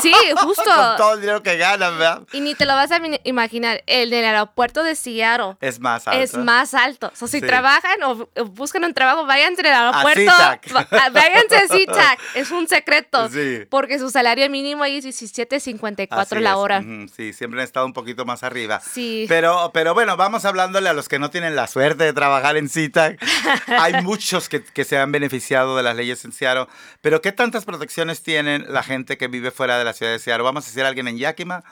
Sí, 0.02 0.14
justo. 0.38 0.64
Con 0.64 0.98
todo 0.98 1.14
el 1.14 1.22
dinero 1.22 1.42
que 1.42 1.58
ganas, 1.58 1.92
¿verdad? 1.98 2.22
Y 2.32 2.42
ni 2.42 2.54
te 2.54 2.66
lo 2.66 2.74
vas 2.74 2.92
a 2.92 3.00
imaginar, 3.24 3.84
el 3.88 4.10
del 4.10 4.26
aeropuerto 4.26 4.84
de 4.84 4.96
Seattle 4.96 5.56
es 5.62 5.80
más 5.80 6.08
alto. 6.08 6.20
Es 6.22 6.38
más 6.38 6.74
alto. 6.74 7.12
O 7.12 7.16
sea, 7.16 7.28
si 7.28 7.42
trabajan 7.42 8.04
o 8.04 8.28
buscan 8.46 8.84
un 8.84 8.94
trabajo, 8.94 9.26
váyanse 9.26 9.62
al 9.68 9.74
aeropuerto. 9.74 10.32
A 10.32 11.10
váyanse 11.10 11.56
a 11.56 11.68
SeaTac. 11.68 12.20
Es 12.36 12.52
un 12.52 12.68
secreto. 12.68 13.30
Porque 13.70 13.98
su 14.00 14.10
salario 14.10 14.50
mínimo 14.50 14.84
ahí 14.84 14.98
es 14.98 15.06
17.54 15.06 16.35
la 16.42 16.58
hora. 16.58 16.84
Sí, 17.16 17.34
siempre 17.34 17.60
han 17.60 17.66
estado 17.66 17.86
un 17.86 17.94
poquito 17.94 18.26
más 18.26 18.44
arriba. 18.44 18.80
Sí. 18.80 19.26
Pero, 19.28 19.72
pero 19.74 19.94
bueno, 19.94 20.18
vamos 20.18 20.46
hablándole 20.46 20.90
a 20.90 20.94
los 20.94 21.10
que 21.10 21.20
no 21.20 21.30
tienen 21.30 21.56
la 21.56 21.68
suerte 21.68 22.04
de 22.04 22.14
trabajar 22.14 22.58
en 22.58 22.70
CITAC. 22.70 23.22
Hay 23.68 24.02
muchos 24.04 24.50
que, 24.50 24.64
que, 24.64 24.84
se 24.84 24.98
han 24.98 25.12
beneficiado 25.12 25.76
de 25.78 25.84
las 25.84 25.96
leyes 25.96 26.24
en 26.26 26.32
Seattle. 26.32 26.68
Pero 27.02 27.22
¿qué 27.22 27.32
tantas 27.32 27.66
protecciones 27.66 28.24
tienen 28.24 28.66
la 28.70 28.84
gente 28.84 29.18
que 29.18 29.28
vive 29.28 29.52
fuera 29.52 29.78
de 29.78 29.86
la 29.86 29.94
ciudad 29.94 30.12
de 30.12 30.20
Seattle? 30.20 30.44
Vamos 30.44 30.66
a 30.66 30.68
decir 30.68 30.84
a 30.84 30.88
alguien 30.88 31.08
en 31.08 31.18
Yakima. 31.18 31.64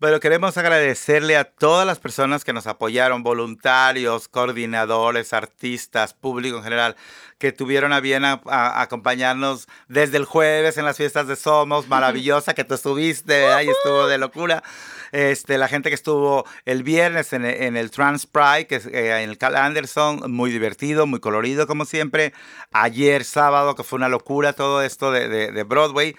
Pero 0.00 0.18
queremos 0.18 0.56
agradecerle 0.56 1.36
a 1.36 1.44
todas 1.44 1.86
las 1.86 1.98
personas 1.98 2.42
que 2.42 2.54
nos 2.54 2.66
apoyaron, 2.66 3.22
voluntarios, 3.22 4.28
coordinadores, 4.28 5.34
artistas, 5.34 6.14
público 6.14 6.56
en 6.56 6.62
general, 6.62 6.96
que 7.40 7.52
tuvieron 7.52 7.94
a 7.94 8.00
bien 8.00 8.24
a, 8.24 8.40
acompañarnos 8.82 9.66
desde 9.88 10.18
el 10.18 10.26
jueves 10.26 10.76
en 10.76 10.84
las 10.84 10.98
fiestas 10.98 11.26
de 11.26 11.36
Somos, 11.36 11.88
maravillosa 11.88 12.52
que 12.52 12.64
tú 12.64 12.74
estuviste, 12.74 13.46
ahí 13.46 13.66
estuvo 13.68 14.06
de 14.06 14.18
locura. 14.18 14.62
Este, 15.10 15.56
la 15.56 15.66
gente 15.66 15.88
que 15.88 15.94
estuvo 15.94 16.44
el 16.66 16.82
viernes 16.82 17.32
en, 17.32 17.44
el 17.44 17.90
Trans 17.90 18.26
Pride, 18.26 18.66
que 18.66 18.76
es 18.76 18.86
eh, 18.86 19.22
en 19.22 19.30
el 19.30 19.38
Cal 19.38 19.56
Anderson, 19.56 20.30
muy 20.30 20.50
divertido, 20.50 21.06
muy 21.06 21.18
colorido 21.18 21.66
como 21.66 21.86
siempre. 21.86 22.34
Ayer 22.72 23.24
sábado, 23.24 23.74
que 23.74 23.84
fue 23.84 23.96
una 23.96 24.10
locura 24.10 24.52
todo 24.52 24.82
esto 24.82 25.10
de, 25.10 25.28
de 25.28 25.62
Broadway. 25.64 26.14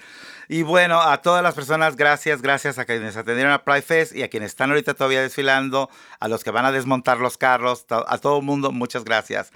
Y 0.51 0.63
bueno, 0.63 0.99
a 0.99 1.21
todas 1.21 1.41
las 1.41 1.55
personas, 1.55 1.95
gracias, 1.95 2.41
gracias 2.41 2.77
a 2.77 2.83
quienes 2.83 3.15
atendieron 3.15 3.53
a 3.53 3.63
Pride 3.63 3.83
Fest 3.83 4.13
y 4.13 4.23
a 4.23 4.27
quienes 4.27 4.49
están 4.49 4.69
ahorita 4.69 4.95
todavía 4.95 5.21
desfilando, 5.21 5.89
a 6.19 6.27
los 6.27 6.43
que 6.43 6.51
van 6.51 6.65
a 6.65 6.73
desmontar 6.73 7.19
los 7.19 7.37
carros, 7.37 7.85
a 7.89 8.17
todo 8.17 8.39
el 8.39 8.43
mundo, 8.43 8.73
muchas 8.73 9.05
gracias. 9.05 9.53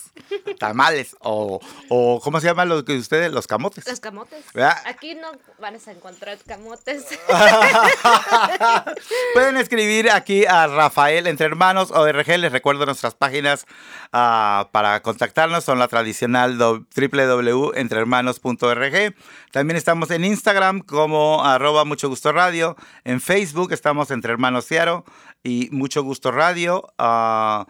tamales 0.58 1.16
o, 1.20 1.60
o 1.88 2.20
¿cómo 2.22 2.40
se 2.40 2.46
llaman 2.46 2.68
los 2.68 2.84
que 2.84 2.96
ustedes? 2.96 3.32
Los 3.32 3.46
camotes. 3.46 3.86
Los 3.86 4.00
camotes. 4.00 4.44
Aquí 4.84 5.14
no 5.14 5.28
van 5.58 5.74
a 5.74 5.90
encontrar 5.90 6.38
camotes. 6.46 7.06
Pueden 9.34 9.56
escribir 9.56 10.10
aquí 10.10 10.44
a 10.46 10.66
Rafael 10.66 11.26
Entre 11.26 11.46
Hermanos 11.46 11.90
ORG. 11.90 12.38
Les 12.38 12.52
recuerdo 12.52 12.86
nuestras 12.86 13.14
páginas 13.14 13.66
uh, 14.12 14.64
para 14.70 15.00
contactarnos. 15.02 15.64
Son 15.64 15.78
la 15.78 15.88
tradicional 15.88 16.58
www.entrehermanos.org. 16.58 19.14
También 19.52 19.76
estamos 19.76 20.10
en 20.10 20.24
Instagram 20.24 20.80
como 20.80 21.44
arroba 21.44 21.84
mucho 21.84 22.08
gusto 22.08 22.32
radio. 22.32 22.76
En 23.04 23.20
Facebook 23.20 23.72
estamos 23.72 24.10
Entre 24.10 24.32
Hermanos 24.32 24.66
Ciaro 24.66 25.04
y 25.42 25.68
Mucho 25.72 26.02
Gusto 26.02 26.30
Radio. 26.30 26.92
Uh, 26.98 27.64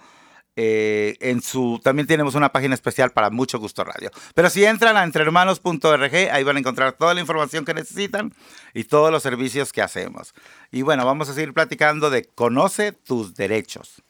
eh, 0.62 1.16
en 1.20 1.40
su, 1.40 1.80
también 1.82 2.06
tenemos 2.06 2.34
una 2.34 2.52
página 2.52 2.74
especial 2.74 3.12
para 3.12 3.30
Mucho 3.30 3.58
Gusto 3.58 3.82
Radio. 3.82 4.10
Pero 4.34 4.50
si 4.50 4.62
entran 4.62 4.94
a 4.98 5.04
entrehermanos.org, 5.04 6.14
ahí 6.30 6.44
van 6.44 6.56
a 6.56 6.58
encontrar 6.58 6.92
toda 6.92 7.14
la 7.14 7.22
información 7.22 7.64
que 7.64 7.72
necesitan 7.72 8.34
y 8.74 8.84
todos 8.84 9.10
los 9.10 9.22
servicios 9.22 9.72
que 9.72 9.80
hacemos. 9.80 10.34
Y 10.70 10.82
bueno, 10.82 11.06
vamos 11.06 11.30
a 11.30 11.34
seguir 11.34 11.54
platicando 11.54 12.10
de 12.10 12.26
Conoce 12.26 12.92
tus 12.92 13.34
derechos. 13.36 14.02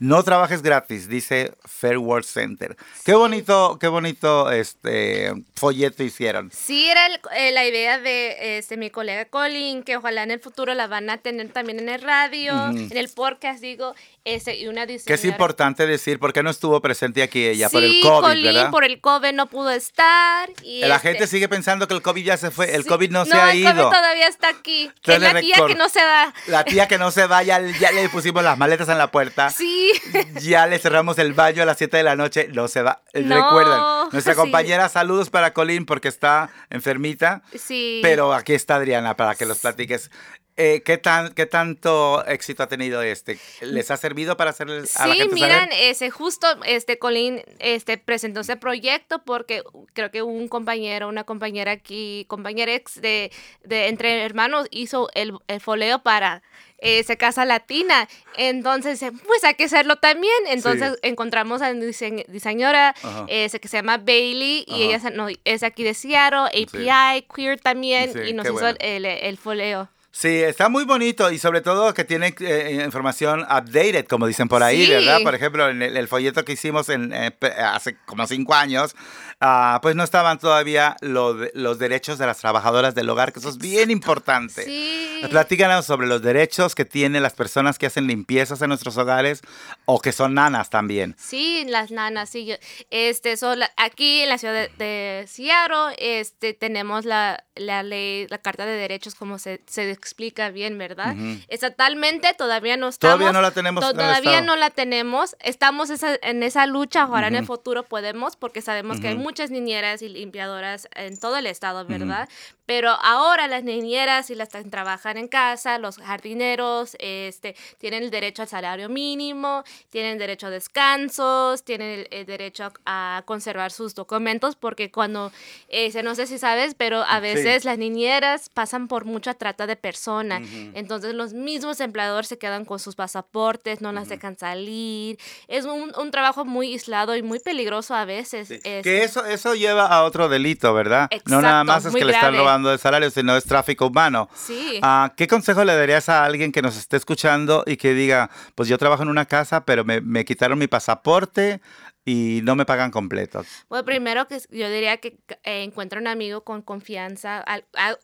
No 0.00 0.22
trabajes 0.22 0.62
gratis, 0.62 1.10
dice 1.10 1.52
Fair 1.66 1.98
World 1.98 2.24
Center. 2.24 2.74
Qué 3.04 3.12
bonito, 3.12 3.76
qué 3.78 3.86
bonito 3.86 4.50
este 4.50 5.30
folleto 5.54 6.02
hicieron. 6.02 6.50
Sí, 6.50 6.88
era 6.88 7.06
eh, 7.36 7.52
la 7.52 7.66
idea 7.66 7.98
de 7.98 8.56
este, 8.56 8.78
mi 8.78 8.88
colega 8.88 9.26
Colin, 9.26 9.82
que 9.82 9.98
ojalá 9.98 10.22
en 10.22 10.30
el 10.30 10.40
futuro 10.40 10.72
la 10.72 10.86
van 10.86 11.10
a 11.10 11.18
tener 11.18 11.52
también 11.52 11.80
en 11.80 11.90
el 11.90 12.00
radio, 12.00 12.70
en 12.70 12.96
el 12.96 13.10
podcast, 13.10 13.60
digo, 13.60 13.94
ese, 14.24 14.68
una 14.68 14.86
Que 14.86 15.14
es 15.14 15.24
importante 15.24 15.86
decir, 15.86 16.18
¿por 16.18 16.32
qué 16.32 16.42
no 16.42 16.50
estuvo 16.50 16.80
presente 16.82 17.22
aquí 17.22 17.46
ella? 17.46 17.70
por 17.70 17.82
el 17.82 18.00
COVID, 18.02 18.20
Colin, 18.20 18.70
por 18.70 18.84
el 18.84 19.00
COVID 19.00 19.32
no 19.32 19.46
pudo 19.46 19.70
estar. 19.70 20.50
Y 20.62 20.80
la 20.84 20.98
gente 20.98 21.24
este 21.24 21.36
sigue 21.36 21.48
pensando 21.48 21.88
que 21.88 21.94
el 21.94 22.02
COVID 22.02 22.22
ya 22.22 22.36
se 22.36 22.50
fue, 22.50 22.74
el 22.74 22.84
COVID 22.84 23.10
no, 23.10 23.24
se 23.24 23.34
ha 23.34 23.54
ido. 23.54 23.70
el 23.70 23.76
COVID 23.76 23.88
todavía 23.88 24.28
está 24.28 24.48
aquí. 24.48 24.90
es 25.04 25.20
la 25.20 25.40
tía 25.40 25.66
que 25.66 25.74
no 25.74 25.88
se 25.88 26.04
va. 26.04 26.34
La 26.48 26.64
tía 26.64 26.86
que 26.86 26.98
no 26.98 27.10
se 27.10 27.26
va, 27.26 27.42
ya, 27.42 27.60
ya 27.60 27.92
le 27.92 28.08
pusimos 28.10 28.44
las 28.44 28.58
maletas 28.58 28.88
en 28.90 28.98
la 28.98 29.10
puerta. 29.10 29.50
Sí. 29.50 29.92
Ya 30.40 30.66
le 30.66 30.78
cerramos 30.78 31.18
el 31.18 31.32
baño 31.32 31.62
a 31.62 31.66
las 31.66 31.78
7 31.78 31.96
de 31.96 32.02
la 32.02 32.16
noche, 32.16 32.48
no 32.52 32.68
se 32.68 32.82
va. 32.82 33.02
Recuerden, 33.12 33.78
nuestra 34.12 34.34
compañera, 34.36 34.88
saludos 34.88 35.30
para 35.30 35.52
Colín 35.52 35.86
porque 35.86 36.08
está 36.08 36.50
enfermita. 36.68 37.42
Sí. 37.58 38.00
Pero 38.02 38.34
aquí 38.34 38.52
está 38.52 38.76
Adriana 38.76 39.16
para 39.16 39.34
que 39.34 39.46
los 39.46 39.58
platiques. 39.58 40.10
Eh, 40.56 40.82
¿qué, 40.84 40.98
tan, 40.98 41.32
¿Qué 41.32 41.46
tanto 41.46 42.24
éxito 42.26 42.62
ha 42.62 42.66
tenido 42.66 43.00
este? 43.02 43.38
¿Les 43.62 43.90
ha 43.90 43.96
servido 43.96 44.36
para 44.36 44.50
hacer 44.50 44.68
a 44.68 45.06
la 45.06 45.14
gente 45.14 45.34
miran, 45.34 45.70
ese, 45.72 46.10
justo 46.10 46.46
este 46.66 46.98
Colin 46.98 47.42
este, 47.58 47.96
presentó 47.96 48.40
ese 48.40 48.56
proyecto 48.56 49.22
porque 49.24 49.62
creo 49.94 50.10
que 50.10 50.22
un 50.22 50.48
compañero, 50.48 51.08
una 51.08 51.24
compañera 51.24 51.72
aquí, 51.72 52.26
compañera 52.28 52.74
ex 52.74 53.00
de, 53.00 53.32
de 53.64 53.88
Entre 53.88 54.22
Hermanos 54.22 54.66
hizo 54.70 55.08
el, 55.14 55.32
el 55.48 55.60
foleo 55.60 56.02
para 56.02 56.42
esa 56.80 57.16
casa 57.16 57.44
latina. 57.44 58.08
Entonces, 58.36 59.00
pues 59.26 59.44
hay 59.44 59.54
que 59.54 59.64
hacerlo 59.64 59.96
también. 59.96 60.32
Entonces 60.48 60.98
encontramos 61.02 61.62
a 61.62 61.70
una 61.70 61.84
diseñadora 61.84 62.94
ese 63.28 63.60
que 63.60 63.68
se 63.68 63.78
llama 63.78 63.98
Bailey 63.98 64.64
y 64.66 64.82
ella 64.82 65.10
no, 65.10 65.28
es 65.44 65.62
aquí 65.62 65.84
de 65.84 65.94
Seattle, 65.94 66.48
API, 66.48 67.26
Queer 67.34 67.60
también, 67.60 68.12
y 68.26 68.32
nos 68.32 68.46
hizo 68.46 68.68
el, 68.78 69.04
el 69.06 69.38
foleo. 69.38 69.88
Sí, 70.12 70.42
está 70.42 70.68
muy 70.68 70.84
bonito 70.84 71.30
y 71.30 71.38
sobre 71.38 71.60
todo 71.60 71.94
que 71.94 72.04
tiene 72.04 72.34
eh, 72.40 72.82
información 72.84 73.42
updated, 73.42 74.06
como 74.06 74.26
dicen 74.26 74.48
por 74.48 74.62
ahí, 74.62 74.88
¿verdad? 74.88 75.22
Por 75.22 75.36
ejemplo, 75.36 75.68
en 75.68 75.82
el, 75.82 76.08
folleto 76.08 76.44
que 76.44 76.52
hicimos 76.52 76.88
en, 76.88 77.12
eh, 77.12 77.32
hace 77.58 77.96
como 78.06 78.26
cinco 78.26 78.54
años, 78.54 78.96
uh, 79.40 79.80
pues 79.80 79.94
no 79.94 80.02
estaban 80.02 80.40
todavía 80.40 80.96
los 81.00 81.78
derechos 81.78 82.18
de 82.18 82.26
las 82.26 82.38
trabajadoras 82.38 82.96
del 82.96 83.08
hogar, 83.08 83.32
que 83.32 83.38
eso 83.38 83.48
es 83.48 83.58
bien 83.58 83.92
importante. 83.92 84.64
Sí. 84.64 85.20
Platícanos 85.30 85.86
sobre 85.86 86.08
los 86.08 86.22
derechos 86.22 86.74
que 86.74 86.84
tienen 86.84 87.22
las 87.22 87.34
personas 87.34 87.78
que 87.78 87.86
hacen 87.86 88.08
limpiezas 88.08 88.60
en 88.62 88.68
nuestros 88.68 88.96
hogares 88.96 89.42
o 89.84 90.00
que 90.00 90.10
son 90.10 90.34
nanas 90.34 90.70
también. 90.70 91.14
Sí, 91.18 91.64
las 91.68 91.92
nanas, 91.92 92.30
sí. 92.30 92.52
Este, 92.90 93.36
son 93.36 93.60
aquí 93.76 94.22
en 94.22 94.28
la 94.28 94.38
ciudad 94.38 94.68
de, 94.76 95.24
Seattle 95.28 95.94
este, 95.98 96.52
tenemos 96.52 97.04
la, 97.04 97.44
la, 97.54 97.84
ley, 97.84 98.26
la 98.28 98.38
Carta 98.38 98.66
de 98.66 98.72
Derechos, 98.72 99.14
como 99.14 99.38
se, 99.38 99.62
se 99.66 99.99
explica 100.00 100.50
bien, 100.50 100.78
¿verdad? 100.78 101.14
Estatalmente 101.48 102.32
todavía 102.34 102.76
no 102.76 102.88
estamos. 102.88 103.18
Todavía 103.18 103.32
no 103.32 103.42
la 103.42 103.50
tenemos. 103.50 103.84
todavía 103.92 104.40
no 104.40 104.56
la 104.56 104.70
tenemos. 104.70 105.36
Estamos 105.40 105.90
en 106.22 106.42
esa 106.42 106.66
lucha. 106.66 107.02
Ahora 107.02 107.28
en 107.28 107.36
el 107.36 107.44
futuro 107.46 107.84
podemos, 107.84 108.36
porque 108.36 108.62
sabemos 108.62 109.00
que 109.00 109.08
hay 109.08 109.16
muchas 109.16 109.50
niñeras 109.50 110.02
y 110.02 110.08
limpiadoras 110.08 110.88
en 110.94 111.18
todo 111.18 111.36
el 111.36 111.46
estado, 111.46 111.84
¿verdad? 111.84 112.28
Pero 112.70 112.90
ahora 113.02 113.48
las 113.48 113.64
niñeras 113.64 114.30
y 114.30 114.36
las 114.36 114.50
que 114.50 114.62
trabajan 114.62 115.16
en 115.16 115.26
casa, 115.26 115.76
los 115.78 115.96
jardineros, 115.96 116.96
este, 117.00 117.56
tienen 117.78 118.04
el 118.04 118.12
derecho 118.12 118.42
al 118.42 118.48
salario 118.48 118.88
mínimo, 118.88 119.64
tienen 119.88 120.18
derecho 120.18 120.46
a 120.46 120.50
descansos, 120.50 121.64
tienen 121.64 122.06
el, 122.12 122.26
derecho 122.26 122.72
a, 122.86 123.24
conservar 123.26 123.72
sus 123.72 123.96
documentos, 123.96 124.54
porque 124.54 124.92
cuando, 124.92 125.32
eh, 125.68 125.90
no 126.04 126.14
sé 126.14 126.28
si 126.28 126.38
sabes, 126.38 126.76
pero 126.76 127.02
a 127.02 127.18
veces 127.18 127.64
las 127.64 127.76
niñeras 127.76 128.48
pasan 128.50 128.86
por 128.86 129.04
mucha 129.04 129.34
trata 129.34 129.66
de 129.66 129.74
personas. 129.74 130.42
Entonces 130.74 131.12
los 131.12 131.32
mismos 131.32 131.80
empleadores 131.80 132.28
se 132.28 132.38
quedan 132.38 132.64
con 132.64 132.78
sus 132.78 132.94
pasaportes, 132.94 133.80
no 133.80 133.90
las 133.90 134.08
dejan 134.08 134.38
salir. 134.38 135.18
Es 135.48 135.64
un, 135.64 135.92
un, 135.98 136.10
trabajo 136.12 136.44
muy 136.44 136.70
aislado 136.70 137.16
y 137.16 137.22
muy 137.24 137.40
peligroso 137.40 137.96
a 137.96 138.04
veces. 138.04 138.48
Que 138.62 139.02
eso, 139.02 139.24
eso 139.24 139.56
lleva 139.56 139.86
a 139.86 140.04
otro 140.04 140.28
delito, 140.28 140.72
¿verdad? 140.72 141.08
no 141.26 141.42
nada 141.42 141.64
más 141.64 141.84
es 141.84 141.92
que 141.92 142.04
le 142.04 142.12
están 142.12 142.36
robando 142.36 142.59
de 142.68 142.78
salario, 142.78 143.10
sino 143.10 143.36
es 143.36 143.44
tráfico 143.44 143.86
humano. 143.86 144.28
Sí. 144.34 144.78
Ah, 144.82 145.12
¿Qué 145.16 145.26
consejo 145.26 145.64
le 145.64 145.74
darías 145.74 146.08
a 146.08 146.24
alguien 146.24 146.52
que 146.52 146.60
nos 146.60 146.76
esté 146.76 146.96
escuchando 146.98 147.64
y 147.66 147.76
que 147.76 147.94
diga, 147.94 148.30
pues 148.54 148.68
yo 148.68 148.76
trabajo 148.76 149.02
en 149.02 149.08
una 149.08 149.24
casa, 149.24 149.64
pero 149.64 149.84
me, 149.84 150.00
me 150.00 150.24
quitaron 150.24 150.58
mi 150.58 150.66
pasaporte, 150.66 151.60
y 152.04 152.40
no 152.42 152.56
me 152.56 152.64
pagan 152.64 152.90
completo? 152.90 153.44
Bueno, 153.68 153.84
primero 153.84 154.26
que 154.26 154.38
yo 154.50 154.70
diría 154.70 154.96
que 154.96 155.18
eh, 155.44 155.62
encuentra 155.62 156.00
un 156.00 156.06
amigo 156.06 156.42
con 156.44 156.62
confianza, 156.62 157.44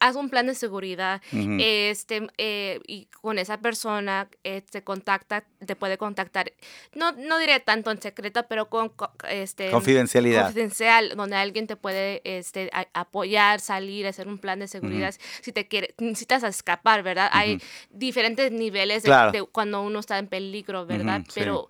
haz 0.01 0.17
un 0.17 0.29
plan 0.29 0.47
de 0.47 0.55
seguridad, 0.55 1.23
este, 1.33 2.27
eh, 2.37 2.81
y 2.87 3.07
con 3.07 3.39
esa 3.39 3.59
persona 3.59 4.29
eh, 4.45 4.63
te 4.63 4.83
contacta, 4.83 5.45
te 5.65 5.77
puede 5.77 5.99
contactar, 5.99 6.53
no, 6.95 7.13
no 7.13 7.39
diré 7.39 7.61
tanto 7.61 7.91
en 7.91 8.01
secreto, 8.01 8.45
pero 8.49 8.69
con 8.69 8.93
este, 9.31 9.71
confidencialidad. 9.71 10.45
Confidencial, 10.45 11.15
donde 11.17 11.37
alguien 11.37 11.67
te 11.67 11.77
puede 11.77 12.21
este, 12.25 12.71
apoyar, 12.93 13.61
salir, 13.61 14.07
hacer 14.07 14.29
un 14.29 14.39
plan 14.39 14.59
de 14.59 14.69
seguridad, 14.69 15.15
si 15.41 15.53
te 15.53 15.69
quiere, 15.69 15.95
necesitas 15.99 16.43
escapar, 16.43 17.03
¿verdad? 17.03 17.31
Hay 17.33 17.61
diferentes 17.91 18.53
niveles 18.53 19.03
de, 19.05 19.47
cuando 19.53 19.83
uno 19.83 20.01
está 20.01 20.19
en 20.19 20.29
peligro, 20.29 20.87
¿verdad? 20.87 21.23
pero 21.35 21.69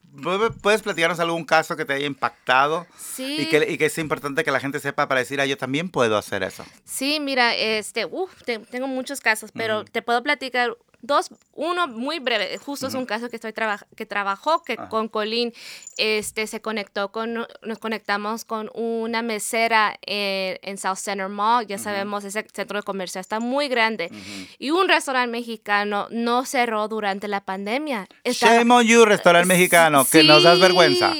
¿puedes 0.62 0.82
platicarnos 0.82 1.22
algún 1.22 1.46
caso 1.46 1.78
que 1.78 1.86
te 1.86 1.94
haya 1.94 2.06
impactado? 2.06 2.86
Sí. 2.98 3.38
Y 3.40 3.46
que, 3.46 3.66
y 3.72 3.78
que 3.78 3.86
es 3.86 3.98
importante 3.98 4.44
que 4.44 4.52
la 4.52 4.60
gente 4.60 4.82
sepa 4.82 5.08
para 5.08 5.22
decir, 5.22 5.40
ah, 5.40 5.46
yo 5.46 5.58
también 5.58 5.88
puedo 5.88 6.18
hacer 6.18 6.44
eso. 6.44 6.66
Sí, 6.84 7.22
mira, 7.22 7.56
este, 7.56 8.04
uf, 8.04 8.34
tengo 8.44 8.88
muchos 8.88 9.22
casos, 9.22 9.52
pero 9.54 9.86
te 9.86 10.02
puedo 10.02 10.22
platicar 10.22 10.76
Dos, 11.04 11.30
uno 11.54 11.88
muy 11.88 12.20
breve, 12.20 12.58
justo 12.58 12.88
es 12.88 12.94
un 12.94 13.06
caso 13.06 13.30
que 13.30 13.38
estoy 13.38 13.54
que 13.96 14.06
trabajó, 14.06 14.64
que 14.64 14.78
con 14.78 15.08
Colín 15.08 15.52
este, 15.98 16.46
se 16.48 16.62
conectó 16.62 17.12
con, 17.12 17.48
nos 17.64 17.80
conectamos 17.80 18.46
con 18.46 18.70
una 18.74 19.22
mesera 19.22 19.98
en, 20.02 20.78
South 20.78 20.98
Center 20.98 21.28
Mall, 21.28 21.66
ya 21.66 21.78
sabemos, 21.78 22.24
ese 22.24 22.46
centro 22.54 22.82
comercial 22.84 23.22
está 23.22 23.40
muy 23.40 23.68
grande, 23.68 24.12
y 24.60 24.72
un 24.72 24.88
restaurante 24.88 25.32
mexicano 25.32 26.08
no 26.12 26.46
cerró 26.46 26.88
durante 26.88 27.28
la 27.28 27.42
pandemia. 27.42 28.08
Shame 28.24 28.72
on 28.72 28.86
you, 28.86 29.06
restaurante 29.06 29.48
mexicano, 29.48 30.06
que 30.06 30.24
nos 30.24 30.44
das 30.44 30.60
vergüenza 30.60 31.14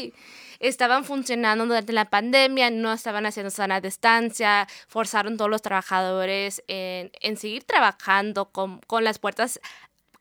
estaban 0.62 1.04
funcionando 1.04 1.66
durante 1.66 1.92
la 1.92 2.10
pandemia, 2.10 2.70
no 2.70 2.94
estaban 2.94 3.26
haciendo 3.26 3.50
sana 3.50 3.82
distancia, 3.82 4.68
forzaron 4.88 5.36
todos 5.36 5.50
los 5.50 5.62
trabajadores 5.62 6.64
en, 6.68 7.12
en 7.20 7.38
seguir 7.38 7.64
trabajando 7.64 8.46
con, 8.52 8.80
con 8.88 9.04
las 9.04 9.20
puertas 9.20 9.60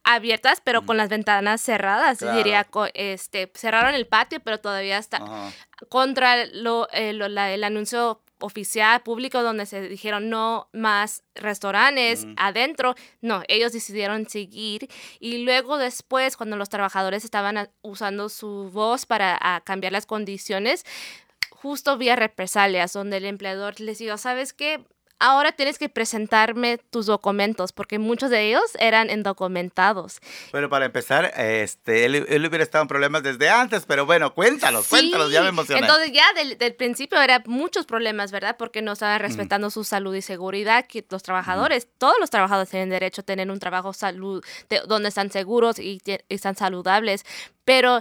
abiertas, 0.02 0.60
pero 0.64 0.86
con 0.86 0.96
las 0.96 1.08
ventanas 1.08 1.60
cerradas. 1.60 2.20
Diría, 2.34 2.66
este, 2.94 3.52
cerraron 3.54 3.94
el 3.94 4.06
patio, 4.06 4.40
pero 4.40 4.58
todavía 4.58 4.98
está 4.98 5.20
contra 5.88 6.46
lo, 6.46 6.88
eh, 6.92 7.12
lo 7.12 7.28
la, 7.28 7.52
el 7.52 7.64
anuncio 7.64 8.22
oficial 8.40 9.02
público 9.02 9.42
donde 9.42 9.66
se 9.66 9.88
dijeron 9.88 10.28
no 10.28 10.68
más 10.72 11.22
restaurantes 11.34 12.26
adentro. 12.36 12.94
No, 13.20 13.42
ellos 13.48 13.72
decidieron 13.72 14.28
seguir 14.28 14.88
y 15.18 15.38
luego 15.38 15.78
después 15.78 16.36
cuando 16.36 16.56
los 16.56 16.68
trabajadores 16.68 17.24
estaban 17.24 17.70
usando 17.82 18.28
su 18.28 18.70
voz 18.70 19.06
para 19.06 19.62
cambiar 19.64 19.92
las 19.92 20.06
condiciones, 20.06 20.84
justo 21.50 21.98
vía 21.98 22.16
represalias 22.16 22.92
donde 22.92 23.18
el 23.18 23.26
empleador 23.26 23.80
les 23.80 23.98
dijo, 23.98 24.16
¿sabes 24.16 24.52
qué? 24.52 24.84
Ahora 25.20 25.52
tienes 25.52 25.78
que 25.78 25.88
presentarme 25.88 26.78
tus 26.90 27.06
documentos, 27.06 27.72
porque 27.72 27.98
muchos 27.98 28.30
de 28.30 28.48
ellos 28.48 28.62
eran 28.78 29.10
indocumentados. 29.10 30.18
Bueno, 30.50 30.68
para 30.68 30.86
empezar, 30.86 31.32
este, 31.36 32.06
él, 32.06 32.46
hubiera 32.46 32.64
estado 32.64 32.82
en 32.82 32.88
problemas 32.88 33.22
desde 33.22 33.48
antes, 33.48 33.84
pero 33.86 34.06
bueno, 34.06 34.34
cuéntalos, 34.34 34.88
cuéntalos, 34.88 35.30
ya 35.30 35.42
me 35.42 35.50
emocioné. 35.50 35.82
Entonces 35.82 36.10
ya 36.12 36.24
del, 36.32 36.74
principio 36.74 37.20
era 37.20 37.42
muchos 37.46 37.86
problemas, 37.86 38.32
¿verdad? 38.32 38.56
Porque 38.58 38.82
no 38.82 38.92
estaban 38.92 39.20
respetando 39.20 39.70
su 39.70 39.84
salud 39.84 40.14
y 40.14 40.22
seguridad, 40.22 40.86
que 40.86 41.04
los 41.08 41.22
trabajadores, 41.22 41.86
todos 41.98 42.16
los 42.18 42.30
trabajadores 42.30 42.70
tienen 42.70 42.88
derecho 42.88 43.20
a 43.20 43.24
tener 43.24 43.50
un 43.50 43.58
trabajo 43.58 43.92
salud, 43.92 44.42
donde 44.88 45.10
están 45.10 45.30
seguros 45.30 45.78
y, 45.78 46.00
y 46.04 46.18
están 46.34 46.56
saludables, 46.56 47.24
pero 47.64 48.00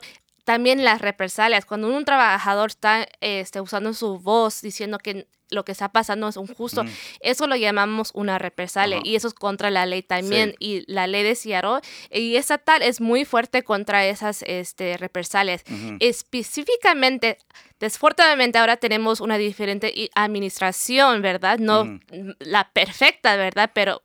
también 0.49 0.83
las 0.83 0.99
represalias, 0.99 1.63
cuando 1.63 1.95
un 1.95 2.05
trabajador 2.05 2.71
está 2.71 3.07
este, 3.21 3.62
usando 3.62 3.93
su 3.93 4.17
voz 4.17 4.63
diciendo 4.63 4.97
que 4.97 5.27
lo 5.51 5.63
que 5.63 5.71
está 5.71 5.89
pasando 5.89 6.27
es 6.27 6.38
injusto. 6.38 6.85
Eso 7.19 7.45
lo 7.45 7.55
llamamos 7.55 8.09
una 8.15 8.39
represalia 8.39 8.99
y 9.03 9.15
eso 9.15 9.27
es 9.27 9.35
contra 9.35 9.69
la 9.69 9.85
ley 9.85 10.01
también. 10.01 10.55
Y 10.57 10.91
la 10.91 11.05
ley 11.05 11.21
de 11.21 11.35
Seattle 11.35 11.81
y 12.12 12.35
estatal 12.35 12.81
es 12.81 12.99
muy 12.99 13.25
fuerte 13.25 13.62
contra 13.62 14.07
esas 14.07 14.43
este, 14.47 14.97
represalias. 14.97 15.63
Específicamente, 15.99 17.38
desafortunadamente 17.79 18.57
ahora 18.57 18.77
tenemos 18.77 19.21
una 19.21 19.38
diferente 19.38 20.09
administración, 20.15 21.21
¿verdad? 21.21 21.59
No 21.59 21.99
la 22.39 22.71
perfecta, 22.73 23.35
¿verdad? 23.35 23.69
Pero 23.75 24.01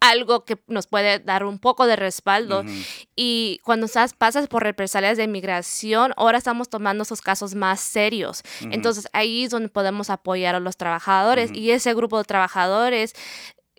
algo 0.00 0.44
que 0.44 0.62
nos 0.66 0.86
puede 0.86 1.18
dar 1.18 1.44
un 1.44 1.58
poco 1.58 1.86
de 1.86 1.96
respaldo. 1.96 2.64
Y 3.16 3.60
cuando 3.64 3.86
estás, 3.86 4.14
pasas 4.14 4.48
por 4.48 4.62
represalias 4.62 5.16
de 5.16 5.28
migración, 5.28 6.12
ahora 6.16 6.38
estamos 6.38 6.68
tomando 6.68 7.02
esos 7.02 7.20
casos 7.20 7.54
más 7.54 7.80
serios. 7.80 8.42
Entonces 8.60 9.08
ahí 9.12 9.44
es 9.44 9.50
donde 9.50 9.68
podemos 9.68 10.10
apoyar 10.10 10.54
a 10.54 10.60
los 10.60 10.76
trabajadores. 10.76 11.50
Y 11.52 11.70
ese 11.70 11.94
grupo 11.94 12.18
de 12.18 12.24
trabajadores 12.24 13.14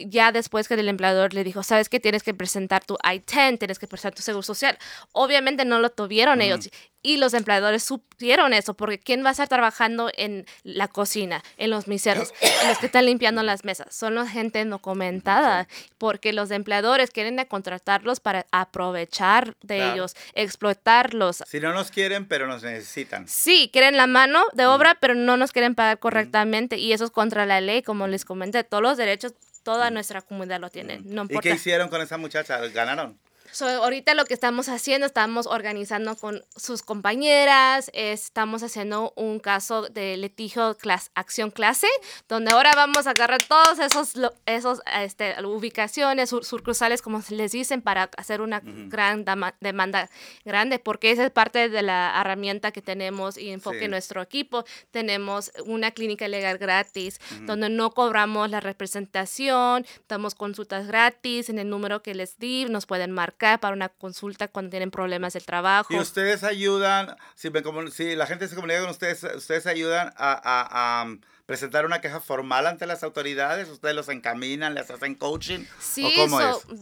ya 0.07 0.31
después 0.31 0.67
que 0.67 0.75
el 0.75 0.87
empleador 0.87 1.33
le 1.33 1.43
dijo, 1.43 1.63
sabes 1.63 1.89
que 1.89 1.99
tienes 1.99 2.23
que 2.23 2.33
presentar 2.33 2.83
tu 2.83 2.95
I-10, 2.95 3.59
tienes 3.59 3.79
que 3.79 3.87
presentar 3.87 4.15
tu 4.15 4.21
seguro 4.21 4.43
social. 4.43 4.77
Obviamente 5.11 5.65
no 5.65 5.79
lo 5.79 5.89
tuvieron 5.89 6.41
ellos 6.41 6.69
y 7.03 7.17
los 7.17 7.33
empleadores 7.33 7.83
supieron 7.83 8.53
eso, 8.53 8.73
porque 8.75 8.99
¿quién 8.99 9.23
va 9.23 9.29
a 9.29 9.31
estar 9.31 9.47
trabajando 9.47 10.11
en 10.15 10.45
la 10.63 10.87
cocina, 10.87 11.43
en 11.57 11.69
los 11.71 11.87
miseros, 11.87 12.33
en 12.41 12.67
los 12.67 12.77
que 12.77 12.85
están 12.85 13.05
limpiando 13.05 13.41
las 13.43 13.65
mesas? 13.65 13.95
Son 13.95 14.15
la 14.15 14.27
gente 14.27 14.63
documentada, 14.65 15.67
porque 15.97 16.33
los 16.33 16.51
empleadores 16.51 17.09
quieren 17.09 17.43
contratarlos 17.45 18.19
para 18.19 18.45
aprovechar 18.51 19.55
de 19.61 19.91
ellos, 19.91 20.15
explotarlos. 20.33 21.43
Si 21.47 21.59
no 21.59 21.73
nos 21.73 21.91
quieren, 21.91 22.27
pero 22.27 22.47
nos 22.47 22.63
necesitan. 22.63 23.27
Sí, 23.27 23.69
quieren 23.73 23.97
la 23.97 24.07
mano 24.07 24.43
de 24.53 24.67
obra, 24.67 24.97
pero 24.99 25.15
no 25.15 25.37
nos 25.37 25.51
quieren 25.51 25.75
pagar 25.75 25.99
correctamente 25.99 26.77
y 26.77 26.93
eso 26.93 27.05
es 27.05 27.11
contra 27.11 27.45
la 27.45 27.61
ley, 27.61 27.81
como 27.81 28.07
les 28.07 28.25
comenté, 28.25 28.63
todos 28.63 28.83
los 28.83 28.97
derechos 28.97 29.33
toda 29.63 29.89
nuestra 29.91 30.21
comunidad 30.21 30.59
lo 30.59 30.69
tiene. 30.69 30.99
No 31.03 31.23
importa. 31.23 31.47
¿Y 31.47 31.51
qué 31.51 31.55
hicieron 31.55 31.89
con 31.89 32.01
esa 32.01 32.17
muchacha? 32.17 32.57
¿Ganaron? 32.67 33.17
Ahorita 33.59 34.13
lo 34.13 34.25
que 34.25 34.33
estamos 34.33 34.69
haciendo, 34.69 35.05
estamos 35.05 35.45
organizando 35.45 36.15
con 36.15 36.43
sus 36.55 36.83
compañeras, 36.83 37.91
estamos 37.93 38.63
haciendo 38.63 39.13
un 39.15 39.39
caso 39.39 39.83
de 39.89 40.15
litigio 40.17 40.77
acción 41.15 41.51
clase, 41.51 41.87
donde 42.29 42.51
ahora 42.51 42.71
vamos 42.75 43.07
a 43.07 43.11
agarrar 43.11 43.43
todos 43.43 43.79
esos, 43.79 44.13
esos 44.45 44.81
este, 44.99 45.35
ubicaciones, 45.45 46.29
sucursales, 46.29 47.01
como 47.01 47.21
les 47.29 47.51
dicen, 47.51 47.81
para 47.81 48.09
hacer 48.17 48.41
una 48.41 48.61
gran 48.63 49.25
demanda 49.59 50.09
grande, 50.45 50.79
porque 50.79 51.11
esa 51.11 51.25
es 51.25 51.31
parte 51.31 51.69
de 51.69 51.81
la 51.81 52.19
herramienta 52.19 52.71
que 52.71 52.81
tenemos 52.81 53.37
y 53.37 53.49
enfoque 53.49 53.85
en 53.85 53.91
nuestro 53.91 54.21
equipo. 54.21 54.63
Tenemos 54.91 55.51
una 55.65 55.91
clínica 55.91 56.27
legal 56.27 56.57
gratis, 56.57 57.19
donde 57.41 57.69
no 57.69 57.91
cobramos 57.91 58.49
la 58.49 58.61
representación, 58.61 59.85
damos 60.07 60.35
consultas 60.35 60.87
gratis 60.87 61.49
en 61.49 61.59
el 61.59 61.69
número 61.69 62.01
que 62.01 62.15
les 62.15 62.37
di, 62.39 62.65
nos 62.65 62.85
pueden 62.85 63.11
marcar 63.11 63.40
para 63.41 63.73
una 63.73 63.89
consulta 63.89 64.47
cuando 64.47 64.69
tienen 64.69 64.91
problemas 64.91 65.33
del 65.33 65.45
trabajo. 65.45 65.93
Y 65.93 65.97
ustedes 65.97 66.43
ayudan, 66.43 67.15
si, 67.35 67.49
si 67.91 68.15
la 68.15 68.27
gente 68.27 68.47
se 68.47 68.55
comunica 68.55 68.81
con 68.81 68.89
ustedes, 68.89 69.23
ustedes 69.23 69.65
ayudan 69.67 70.13
a, 70.17 71.05
presentar 71.45 71.85
una 71.85 71.99
queja 71.99 72.21
formal 72.21 72.65
ante 72.65 72.85
las 72.85 73.03
autoridades, 73.03 73.67
ustedes 73.67 73.93
los 73.93 74.07
encaminan, 74.07 74.73
les 74.73 74.89
hacen 74.89 75.15
coaching. 75.15 75.65
Sí, 75.81 76.15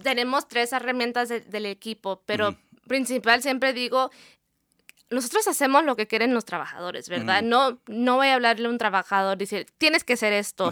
tenemos 0.03 0.47
tres 0.47 0.73
herramientas 0.73 1.29
del 1.29 1.65
equipo, 1.65 2.21
pero 2.27 2.55
principal 2.87 3.41
siempre 3.41 3.73
digo, 3.73 4.11
nosotros 5.09 5.47
hacemos 5.47 5.83
lo 5.83 5.95
que 5.95 6.07
quieren 6.07 6.33
los 6.33 6.45
trabajadores, 6.45 7.09
¿verdad? 7.09 7.41
No, 7.41 7.79
no 7.87 8.17
voy 8.17 8.27
a 8.27 8.35
hablarle 8.35 8.67
a 8.67 8.69
un 8.69 8.77
trabajador 8.77 9.37
y 9.37 9.39
decir, 9.39 9.65
tienes 9.77 10.03
que 10.03 10.13
hacer 10.13 10.33
esto. 10.33 10.71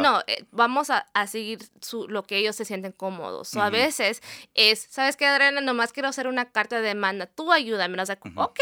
no, 0.00 0.20
eh, 0.26 0.44
vamos 0.52 0.90
a, 0.90 1.06
seguir 1.26 1.60
su, 1.80 2.08
lo 2.08 2.22
que 2.22 2.36
ellos 2.36 2.54
se 2.54 2.64
sienten 2.64 2.92
cómodos. 2.92 3.54
O 3.56 3.62
a 3.62 3.70
veces 3.70 4.22
es, 4.54 4.86
¿sabes 4.90 5.16
qué, 5.16 5.26
Adriana? 5.26 5.60
Nomás 5.60 5.92
quiero 5.92 6.08
hacer 6.08 6.28
una 6.28 6.50
carta 6.50 6.76
de 6.76 6.82
demanda. 6.82 7.26
Tú 7.26 7.52
ayúdame. 7.52 8.00
O 8.00 8.06
sea, 8.06 8.18
ok, 8.36 8.58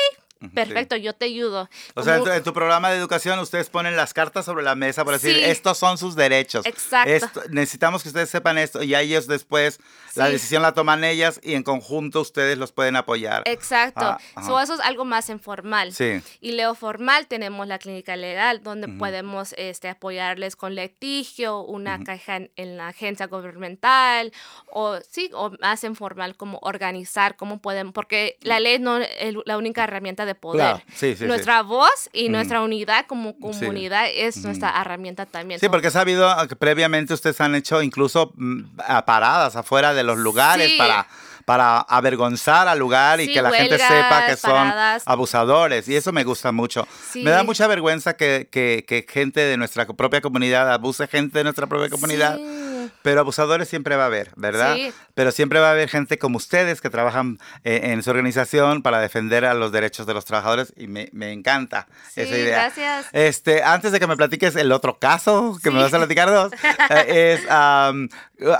Perfecto, 0.54 0.96
yo 0.96 1.12
te 1.12 1.26
ayudo. 1.26 1.68
O 1.94 2.02
sea, 2.02 2.16
en 2.16 2.42
tu, 2.42 2.54
programa 2.54 2.90
de 2.90 2.96
educación 2.96 3.38
ustedes 3.40 3.68
ponen 3.68 3.94
las 3.94 4.14
cartas 4.14 4.46
sobre 4.46 4.64
la 4.64 4.74
mesa 4.74 5.04
para 5.04 5.18
decir, 5.18 5.36
estos 5.36 5.76
son 5.76 5.98
sus 5.98 6.16
derechos. 6.16 6.64
Exacto. 6.64 7.42
necesitamos 7.50 8.02
que 8.02 8.08
ustedes 8.08 8.30
sepan 8.30 8.56
esto 8.56 8.82
y 8.82 8.94
a 8.94 9.02
ellos 9.02 9.26
después 9.26 9.80
la 10.14 10.28
decisión 10.28 10.62
la 10.62 10.72
toman 10.72 11.04
ellas 11.04 11.40
y 11.42 11.54
en 11.54 11.62
conjunto 11.62 12.22
ustedes 12.22 12.56
los 12.56 12.72
pueden 12.72 12.96
apoyar. 12.96 13.42
Exacto. 13.46 14.04
Ah, 14.04 14.18
eso 14.36 14.74
es 14.74 14.80
algo 14.80 15.04
más 15.04 15.28
informal. 15.28 15.92
Sí. 15.92 16.22
Y 16.40 16.52
leo 16.52 16.74
formal 16.74 17.26
tenemos 17.26 17.66
la 17.66 17.78
clínica 17.78 18.16
legal 18.16 18.62
donde 18.62 18.88
podemos 18.88 19.54
este, 19.58 19.88
apoyarles 19.88 20.56
con 20.56 20.74
litigio, 20.74 21.60
una 21.60 22.02
caja 22.02 22.40
en, 22.56 22.76
la 22.76 22.88
agencia 22.88 23.26
gubernamental 23.26 24.32
o 24.70 24.98
sí, 25.08 25.30
o 25.34 25.50
más 25.60 25.84
informal 25.84 26.36
como 26.36 26.58
organizar, 26.62 27.36
cómo 27.36 27.60
podemos, 27.60 27.92
porque 27.92 28.38
la 28.40 28.60
ley 28.60 28.78
no 28.78 28.98
es 28.98 29.34
la 29.44 29.58
única 29.58 29.84
herramienta 29.84 30.24
de 30.24 30.29
de 30.30 30.34
poder. 30.36 30.82
nuestra 31.20 31.62
voz 31.62 32.08
y 32.12 32.28
nuestra 32.28 32.62
unidad 32.62 33.06
como 33.06 33.36
comunidad 33.38 34.06
es 34.12 34.38
nuestra 34.38 34.80
herramienta 34.80 35.26
también. 35.26 35.60
Sí, 35.60 35.68
porque 35.68 35.88
he 35.88 35.90
sabido 35.90 36.30
que 36.48 36.56
previamente 36.56 37.14
ustedes 37.14 37.40
han 37.40 37.54
hecho 37.54 37.82
incluso 37.82 38.32
mm, 38.36 38.62
paradas 39.04 39.56
afuera 39.56 39.92
de 39.94 40.04
los 40.04 40.18
lugares 40.18 40.72
para 40.78 41.06
para 41.44 41.80
avergonzar 41.80 42.68
al 42.68 42.78
lugar 42.78 43.20
y 43.20 43.32
que 43.32 43.42
la 43.42 43.50
gente 43.50 43.76
sepa 43.76 44.26
que 44.26 44.36
son 44.36 44.72
abusadores. 45.04 45.88
Y 45.88 45.96
eso 45.96 46.12
me 46.12 46.22
gusta 46.22 46.52
mucho. 46.52 46.86
Me 47.16 47.30
da 47.30 47.42
mucha 47.42 47.66
vergüenza 47.66 48.14
que, 48.14 48.46
que, 48.52 48.84
que, 48.86 49.04
gente 49.08 49.40
de 49.40 49.56
nuestra 49.56 49.84
propia 49.84 50.20
comunidad 50.20 50.72
abuse 50.72 51.08
gente 51.08 51.38
de 51.38 51.44
nuestra 51.44 51.66
propia 51.66 51.88
comunidad. 51.88 52.38
Pero 53.02 53.20
abusadores 53.20 53.68
siempre 53.68 53.96
va 53.96 54.04
a 54.04 54.06
haber, 54.06 54.30
¿verdad? 54.36 54.74
Sí. 54.74 54.92
Pero 55.14 55.32
siempre 55.32 55.60
va 55.60 55.68
a 55.68 55.72
haber 55.72 55.88
gente 55.88 56.18
como 56.18 56.36
ustedes 56.36 56.80
que 56.80 56.90
trabajan 56.90 57.38
eh, 57.64 57.80
en 57.84 58.02
su 58.02 58.10
organización 58.10 58.82
para 58.82 59.00
defender 59.00 59.44
a 59.44 59.54
los 59.54 59.72
derechos 59.72 60.06
de 60.06 60.14
los 60.14 60.24
trabajadores 60.24 60.72
y 60.76 60.86
me, 60.86 61.08
me 61.12 61.32
encanta 61.32 61.88
esa 62.16 62.36
idea. 62.36 62.62
Gracias. 62.62 63.06
Este, 63.12 63.62
antes 63.62 63.92
de 63.92 64.00
que 64.00 64.06
me 64.06 64.16
platiques 64.16 64.56
el 64.56 64.72
otro 64.72 64.98
caso, 64.98 65.58
que 65.62 65.70
me 65.70 65.80
vas 65.80 65.94
a 65.94 65.98
platicar 65.98 66.30
dos, 66.30 66.52
eh, 66.90 67.38
es, 67.38 67.44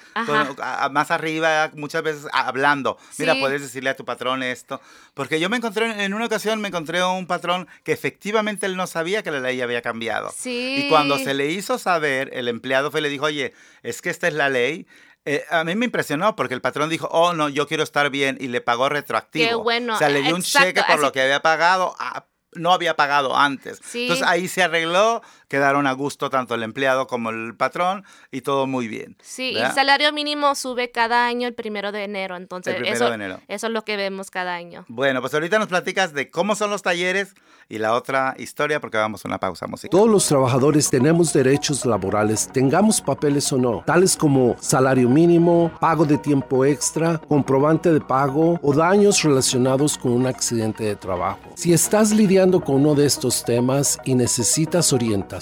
más 0.90 1.10
arriba, 1.10 1.70
muchas 1.74 2.02
veces 2.02 2.26
hablando. 2.32 2.98
Mira, 3.18 3.34
puedes 3.38 3.62
decirle 3.62 3.90
a 3.90 3.96
tu 3.96 4.04
patrón 4.04 4.42
esto. 4.42 4.80
Porque 5.14 5.38
yo 5.40 5.48
me 5.50 5.58
encontré, 5.58 6.04
en 6.04 6.14
una 6.14 6.26
ocasión 6.26 6.60
me 6.60 6.68
encontré 6.68 7.02
un 7.04 7.26
patrón 7.26 7.68
que 7.84 7.92
efectivamente 7.92 8.66
él 8.66 8.76
no 8.76 8.86
sabía 8.86 9.22
que 9.22 9.30
la 9.30 9.40
ley 9.40 9.60
había 9.60 9.82
cambiado. 9.82 10.32
Sí. 10.34 10.84
Y 10.84 10.88
cuando 10.88 11.18
se 11.18 11.34
le 11.34 11.50
hizo 11.50 11.78
saber, 11.78 11.91
ver, 11.98 12.30
el 12.32 12.48
empleado 12.48 12.90
fue 12.90 13.00
y 13.00 13.02
le 13.04 13.08
dijo, 13.08 13.26
oye, 13.26 13.52
es 13.82 14.02
que 14.02 14.10
esta 14.10 14.28
es 14.28 14.34
la 14.34 14.48
ley. 14.48 14.86
Eh, 15.24 15.44
a 15.50 15.62
mí 15.64 15.74
me 15.76 15.84
impresionó 15.84 16.34
porque 16.34 16.54
el 16.54 16.60
patrón 16.60 16.90
dijo, 16.90 17.08
oh, 17.12 17.32
no, 17.32 17.48
yo 17.48 17.66
quiero 17.68 17.82
estar 17.82 18.10
bien 18.10 18.36
y 18.40 18.48
le 18.48 18.60
pagó 18.60 18.88
retroactivo. 18.88 19.48
Qué 19.48 19.54
bueno. 19.54 19.94
O 19.94 19.98
sea, 19.98 20.08
le 20.08 20.22
dio 20.22 20.34
un 20.34 20.42
cheque 20.42 20.82
por 20.86 21.00
lo 21.00 21.12
que 21.12 21.22
había 21.22 21.40
pagado. 21.40 21.94
Ah, 21.98 22.26
no 22.54 22.72
había 22.72 22.96
pagado 22.96 23.36
antes. 23.36 23.80
Entonces 23.94 24.26
ahí 24.26 24.48
se 24.48 24.62
arregló, 24.62 25.22
quedaron 25.52 25.86
a 25.86 25.92
gusto 25.92 26.30
tanto 26.30 26.54
el 26.54 26.62
empleado 26.62 27.06
como 27.06 27.28
el 27.28 27.54
patrón 27.54 28.04
y 28.30 28.40
todo 28.40 28.66
muy 28.66 28.88
bien. 28.88 29.18
Sí, 29.20 29.54
el 29.54 29.70
salario 29.72 30.10
mínimo 30.10 30.54
sube 30.54 30.90
cada 30.90 31.26
año 31.26 31.46
el 31.46 31.52
primero 31.52 31.92
de 31.92 32.04
enero, 32.04 32.36
entonces 32.36 32.76
eso, 32.86 33.12
eso 33.48 33.66
es 33.66 33.70
lo 33.70 33.84
que 33.84 33.98
vemos 33.98 34.30
cada 34.30 34.54
año. 34.54 34.86
Bueno, 34.88 35.20
pues 35.20 35.34
ahorita 35.34 35.58
nos 35.58 35.68
platicas 35.68 36.14
de 36.14 36.30
cómo 36.30 36.54
son 36.54 36.70
los 36.70 36.80
talleres 36.80 37.34
y 37.68 37.76
la 37.76 37.92
otra 37.92 38.34
historia 38.38 38.80
porque 38.80 38.96
vamos 38.96 39.26
a 39.26 39.28
una 39.28 39.38
pausa 39.38 39.66
musical. 39.66 39.90
Todos 39.90 40.08
los 40.08 40.26
trabajadores 40.26 40.88
tenemos 40.88 41.34
derechos 41.34 41.84
laborales, 41.84 42.48
tengamos 42.50 43.02
papeles 43.02 43.52
o 43.52 43.58
no, 43.58 43.82
tales 43.84 44.16
como 44.16 44.56
salario 44.58 45.10
mínimo, 45.10 45.70
pago 45.80 46.06
de 46.06 46.16
tiempo 46.16 46.64
extra, 46.64 47.18
comprobante 47.18 47.92
de 47.92 48.00
pago 48.00 48.58
o 48.62 48.72
daños 48.72 49.22
relacionados 49.22 49.98
con 49.98 50.12
un 50.12 50.26
accidente 50.26 50.84
de 50.84 50.96
trabajo. 50.96 51.40
Si 51.56 51.74
estás 51.74 52.10
lidiando 52.10 52.62
con 52.62 52.76
uno 52.76 52.94
de 52.94 53.04
estos 53.04 53.44
temas 53.44 53.98
y 54.06 54.14
necesitas 54.14 54.94
orientación, 54.94 55.41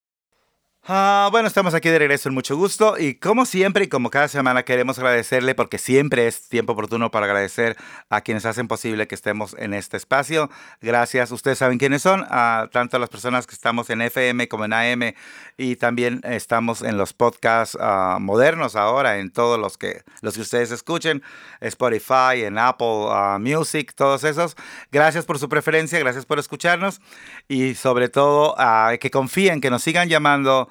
Ah, 0.91 1.29
bueno, 1.31 1.47
estamos 1.47 1.75
aquí 1.75 1.87
de 1.87 1.99
regreso 1.99 2.29
en 2.29 2.33
mucho 2.33 2.57
gusto 2.57 2.97
y 2.97 3.13
como 3.13 3.45
siempre 3.45 3.83
y 3.85 3.89
como 3.89 4.09
cada 4.09 4.27
semana 4.27 4.63
queremos 4.63 4.97
agradecerle 4.97 5.53
porque 5.53 5.77
siempre 5.77 6.25
es 6.25 6.49
tiempo 6.49 6.73
oportuno 6.73 7.11
para 7.11 7.27
agradecer 7.27 7.77
a 8.09 8.21
quienes 8.21 8.43
hacen 8.47 8.67
posible 8.67 9.07
que 9.07 9.13
estemos 9.13 9.55
en 9.59 9.75
este 9.75 9.97
espacio. 9.97 10.49
Gracias, 10.81 11.29
ustedes 11.29 11.59
saben 11.59 11.77
quiénes 11.77 12.01
son, 12.01 12.25
a 12.27 12.69
tanto 12.71 12.97
las 12.97 13.09
personas 13.09 13.45
que 13.45 13.53
estamos 13.53 13.91
en 13.91 14.01
FM 14.01 14.47
como 14.47 14.65
en 14.65 14.73
AM 14.73 15.13
y 15.57 15.75
también 15.75 16.21
estamos 16.23 16.81
en 16.81 16.97
los 16.97 17.13
podcasts 17.13 17.77
ah, 17.79 18.17
modernos 18.19 18.75
ahora, 18.75 19.19
en 19.19 19.29
todos 19.29 19.59
los 19.59 19.77
que, 19.77 20.01
los 20.21 20.33
que 20.33 20.41
ustedes 20.41 20.71
escuchen, 20.71 21.21
Spotify, 21.61 22.45
en 22.45 22.57
Apple 22.57 23.05
ah, 23.09 23.37
Music, 23.39 23.93
todos 23.93 24.23
esos. 24.23 24.57
Gracias 24.91 25.25
por 25.25 25.37
su 25.37 25.49
preferencia, 25.49 25.99
gracias 25.99 26.25
por 26.25 26.39
escucharnos 26.39 26.99
y 27.47 27.75
sobre 27.75 28.09
todo 28.09 28.55
que 28.99 29.11
confíen, 29.11 29.61
que 29.61 29.69
nos 29.69 29.83
sigan 29.83 30.09
llamando 30.09 30.67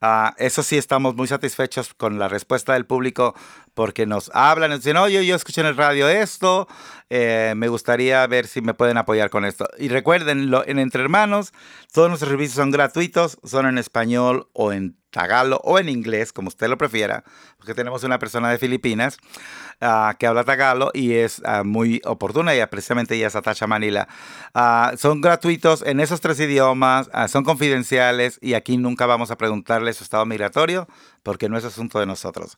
Ah, 0.00 0.34
eso 0.38 0.62
sí, 0.62 0.78
estamos 0.78 1.16
muy 1.16 1.26
satisfechos 1.26 1.92
con 1.92 2.20
la 2.20 2.28
respuesta 2.28 2.74
del 2.74 2.86
público 2.86 3.34
porque 3.74 4.06
nos 4.06 4.30
hablan, 4.32 4.70
nos 4.70 4.80
dicen, 4.80 4.96
oye, 4.96 5.24
yo 5.26 5.34
escuché 5.34 5.60
en 5.60 5.66
el 5.66 5.76
radio 5.76 6.08
esto, 6.08 6.68
eh, 7.10 7.54
me 7.56 7.68
gustaría 7.68 8.26
ver 8.26 8.46
si 8.46 8.60
me 8.60 8.74
pueden 8.74 8.96
apoyar 8.96 9.30
con 9.30 9.44
esto. 9.44 9.68
Y 9.78 9.88
recuerden, 9.88 10.52
en 10.66 10.78
Entre 10.78 11.02
Hermanos, 11.02 11.52
todos 11.92 12.08
nuestros 12.08 12.30
servicios 12.30 12.56
son 12.56 12.70
gratuitos, 12.70 13.38
son 13.44 13.66
en 13.66 13.78
español 13.78 14.48
o 14.52 14.72
en 14.72 14.98
tagalo 15.10 15.60
o 15.64 15.78
en 15.78 15.88
inglés, 15.88 16.32
como 16.32 16.48
usted 16.48 16.68
lo 16.68 16.76
prefiera, 16.76 17.24
porque 17.56 17.74
tenemos 17.74 18.04
una 18.04 18.18
persona 18.18 18.50
de 18.50 18.58
Filipinas 18.58 19.16
ah, 19.80 20.14
que 20.18 20.26
habla 20.26 20.44
tagalo 20.44 20.90
y 20.92 21.14
es 21.14 21.40
ah, 21.44 21.62
muy 21.64 22.00
oportuna 22.04 22.54
y 22.54 22.64
precisamente 22.66 23.14
ella 23.14 23.28
es 23.28 23.36
Atacha 23.36 23.66
Manila. 23.66 24.06
son 24.98 25.20
gratuitos 25.20 25.82
en 25.82 26.00
esos 26.00 26.20
tres 26.20 26.38
idiomas, 26.40 27.08
son 27.28 27.44
confidenciales 27.44 28.38
y 28.42 28.54
aquí 28.54 28.76
nunca 28.76 29.06
vamos 29.06 29.30
a 29.30 29.38
preguntarle 29.38 29.87
su 29.92 30.04
estado 30.04 30.26
migratorio 30.26 30.88
porque 31.22 31.50
no 31.50 31.58
es 31.58 31.64
asunto 31.64 31.98
de 31.98 32.06
nosotros. 32.06 32.56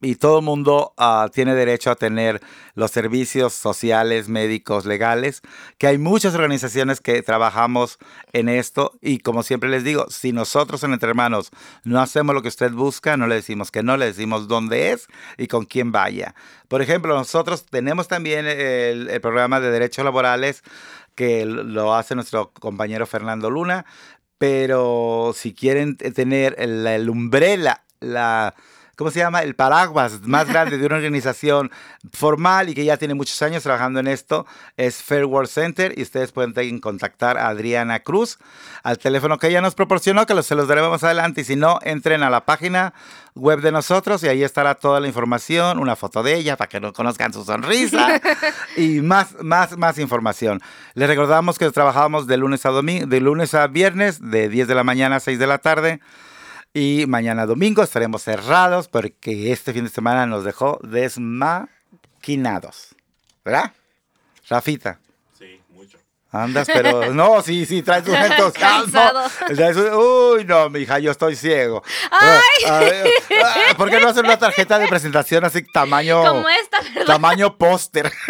y 0.00 0.14
todo 0.16 0.38
el 0.38 0.44
mundo 0.44 0.94
ah, 0.96 1.28
tiene 1.32 1.54
derecho 1.54 1.90
a 1.90 1.94
tener 1.94 2.40
los 2.74 2.90
servicios 2.90 3.52
sociales, 3.52 4.28
médicos, 4.28 4.86
legales, 4.86 5.42
que 5.76 5.86
hay 5.86 5.98
muchas 5.98 6.34
organizaciones 6.34 7.00
que 7.00 7.22
trabajamos 7.22 7.98
en 8.32 8.48
esto 8.48 8.92
y 9.02 9.18
como 9.18 9.42
siempre 9.42 9.68
les 9.68 9.84
digo, 9.84 10.06
si 10.08 10.32
nosotros 10.32 10.82
en 10.84 10.94
Entre 10.94 11.10
Hermanos 11.10 11.50
no 11.84 12.00
hacemos 12.00 12.34
lo 12.34 12.40
que 12.40 12.48
usted 12.48 12.72
busca, 12.72 13.18
no 13.18 13.26
le 13.26 13.34
decimos 13.34 13.70
que 13.70 13.82
no, 13.82 13.96
le 13.96 14.06
decimos 14.06 14.48
dónde 14.48 14.92
es 14.92 15.06
y 15.36 15.46
con 15.46 15.66
quién 15.66 15.92
vaya. 15.92 16.34
Por 16.68 16.80
ejemplo, 16.80 17.14
nosotros 17.14 17.66
tenemos 17.66 18.08
también 18.08 18.46
el 18.46 19.20
programa 19.20 19.60
de 19.60 19.70
derechos 19.70 20.04
laborales 20.04 20.62
que 21.16 21.46
lo 21.46 21.94
hace 21.94 22.14
nuestro 22.14 22.52
compañero 22.52 23.06
Fernando 23.06 23.50
Luna, 23.50 23.86
pero 24.38 25.32
si 25.34 25.54
quieren 25.54 25.96
tener 25.96 26.54
el, 26.58 26.86
el 26.86 27.08
umbrella, 27.10 27.82
la 28.00 28.54
¿cómo 28.96 29.10
se 29.10 29.20
llama? 29.20 29.42
El 29.42 29.54
paraguas 29.54 30.22
más 30.22 30.48
grande 30.48 30.78
de 30.78 30.86
una 30.86 30.96
organización 30.96 31.70
formal 32.12 32.68
y 32.68 32.74
que 32.74 32.84
ya 32.84 32.96
tiene 32.96 33.14
muchos 33.14 33.40
años 33.42 33.62
trabajando 33.62 34.00
en 34.00 34.08
esto 34.08 34.46
es 34.76 35.02
Fair 35.02 35.26
World 35.26 35.48
Center 35.48 35.94
y 35.96 36.02
ustedes 36.02 36.32
pueden 36.32 36.80
contactar 36.80 37.38
a 37.38 37.48
Adriana 37.48 38.00
Cruz 38.00 38.38
al 38.82 38.98
teléfono 38.98 39.38
que 39.38 39.48
ella 39.48 39.60
nos 39.60 39.74
proporcionó, 39.74 40.26
que 40.26 40.42
se 40.42 40.54
los 40.54 40.68
daremos 40.68 40.90
más 40.90 41.04
adelante 41.04 41.42
y 41.42 41.44
si 41.44 41.56
no, 41.56 41.78
entren 41.82 42.22
a 42.22 42.30
la 42.30 42.44
página 42.44 42.94
web 43.34 43.60
de 43.60 43.70
nosotros 43.70 44.22
y 44.22 44.28
ahí 44.28 44.42
estará 44.42 44.74
toda 44.74 44.98
la 44.98 45.08
información, 45.08 45.78
una 45.78 45.94
foto 45.94 46.22
de 46.22 46.34
ella 46.34 46.56
para 46.56 46.68
que 46.68 46.80
no 46.80 46.92
conozcan 46.92 47.32
su 47.32 47.44
sonrisa 47.44 48.20
y 48.76 49.00
más, 49.02 49.36
más, 49.42 49.76
más 49.76 49.98
información. 49.98 50.62
Les 50.94 51.08
recordamos 51.08 51.58
que 51.58 51.70
trabajamos 51.70 52.26
de 52.26 52.38
lunes 52.38 52.64
a 52.64 52.70
domingo, 52.70 53.06
de 53.06 53.20
lunes 53.20 53.54
a 53.54 53.66
viernes, 53.66 54.18
de 54.20 54.48
10 54.48 54.68
de 54.68 54.74
la 54.74 54.84
mañana 54.84 55.16
a 55.16 55.20
6 55.20 55.38
de 55.38 55.46
la 55.46 55.58
tarde. 55.58 56.00
Y 56.78 57.06
mañana 57.06 57.46
domingo 57.46 57.82
estaremos 57.82 58.22
cerrados 58.22 58.86
porque 58.86 59.50
este 59.50 59.72
fin 59.72 59.84
de 59.84 59.90
semana 59.90 60.26
nos 60.26 60.44
dejó 60.44 60.78
desmaquinados. 60.82 62.94
¿Verdad? 63.42 63.72
Rafita. 64.46 65.00
Sí, 65.38 65.58
mucho. 65.70 65.96
Andas, 66.30 66.68
pero 66.70 67.14
no, 67.14 67.40
sí, 67.40 67.64
sí, 67.64 67.80
traes 67.80 68.04
tus 68.04 68.14
gestos 68.14 68.52
Uy, 69.96 70.44
no, 70.44 70.68
mija, 70.68 70.98
yo 70.98 71.12
estoy 71.12 71.34
ciego. 71.34 71.82
Ay. 72.10 73.10
Ah, 73.42 73.54
¿Por 73.78 73.88
qué 73.88 73.98
no 73.98 74.08
hacer 74.08 74.26
una 74.26 74.38
tarjeta 74.38 74.78
de 74.78 74.86
presentación 74.86 75.46
así 75.46 75.62
tamaño 75.72 76.22
Como 76.26 76.46
esta, 76.46 76.82
¿verdad? 76.82 77.06
tamaño 77.06 77.56
póster? 77.56 78.12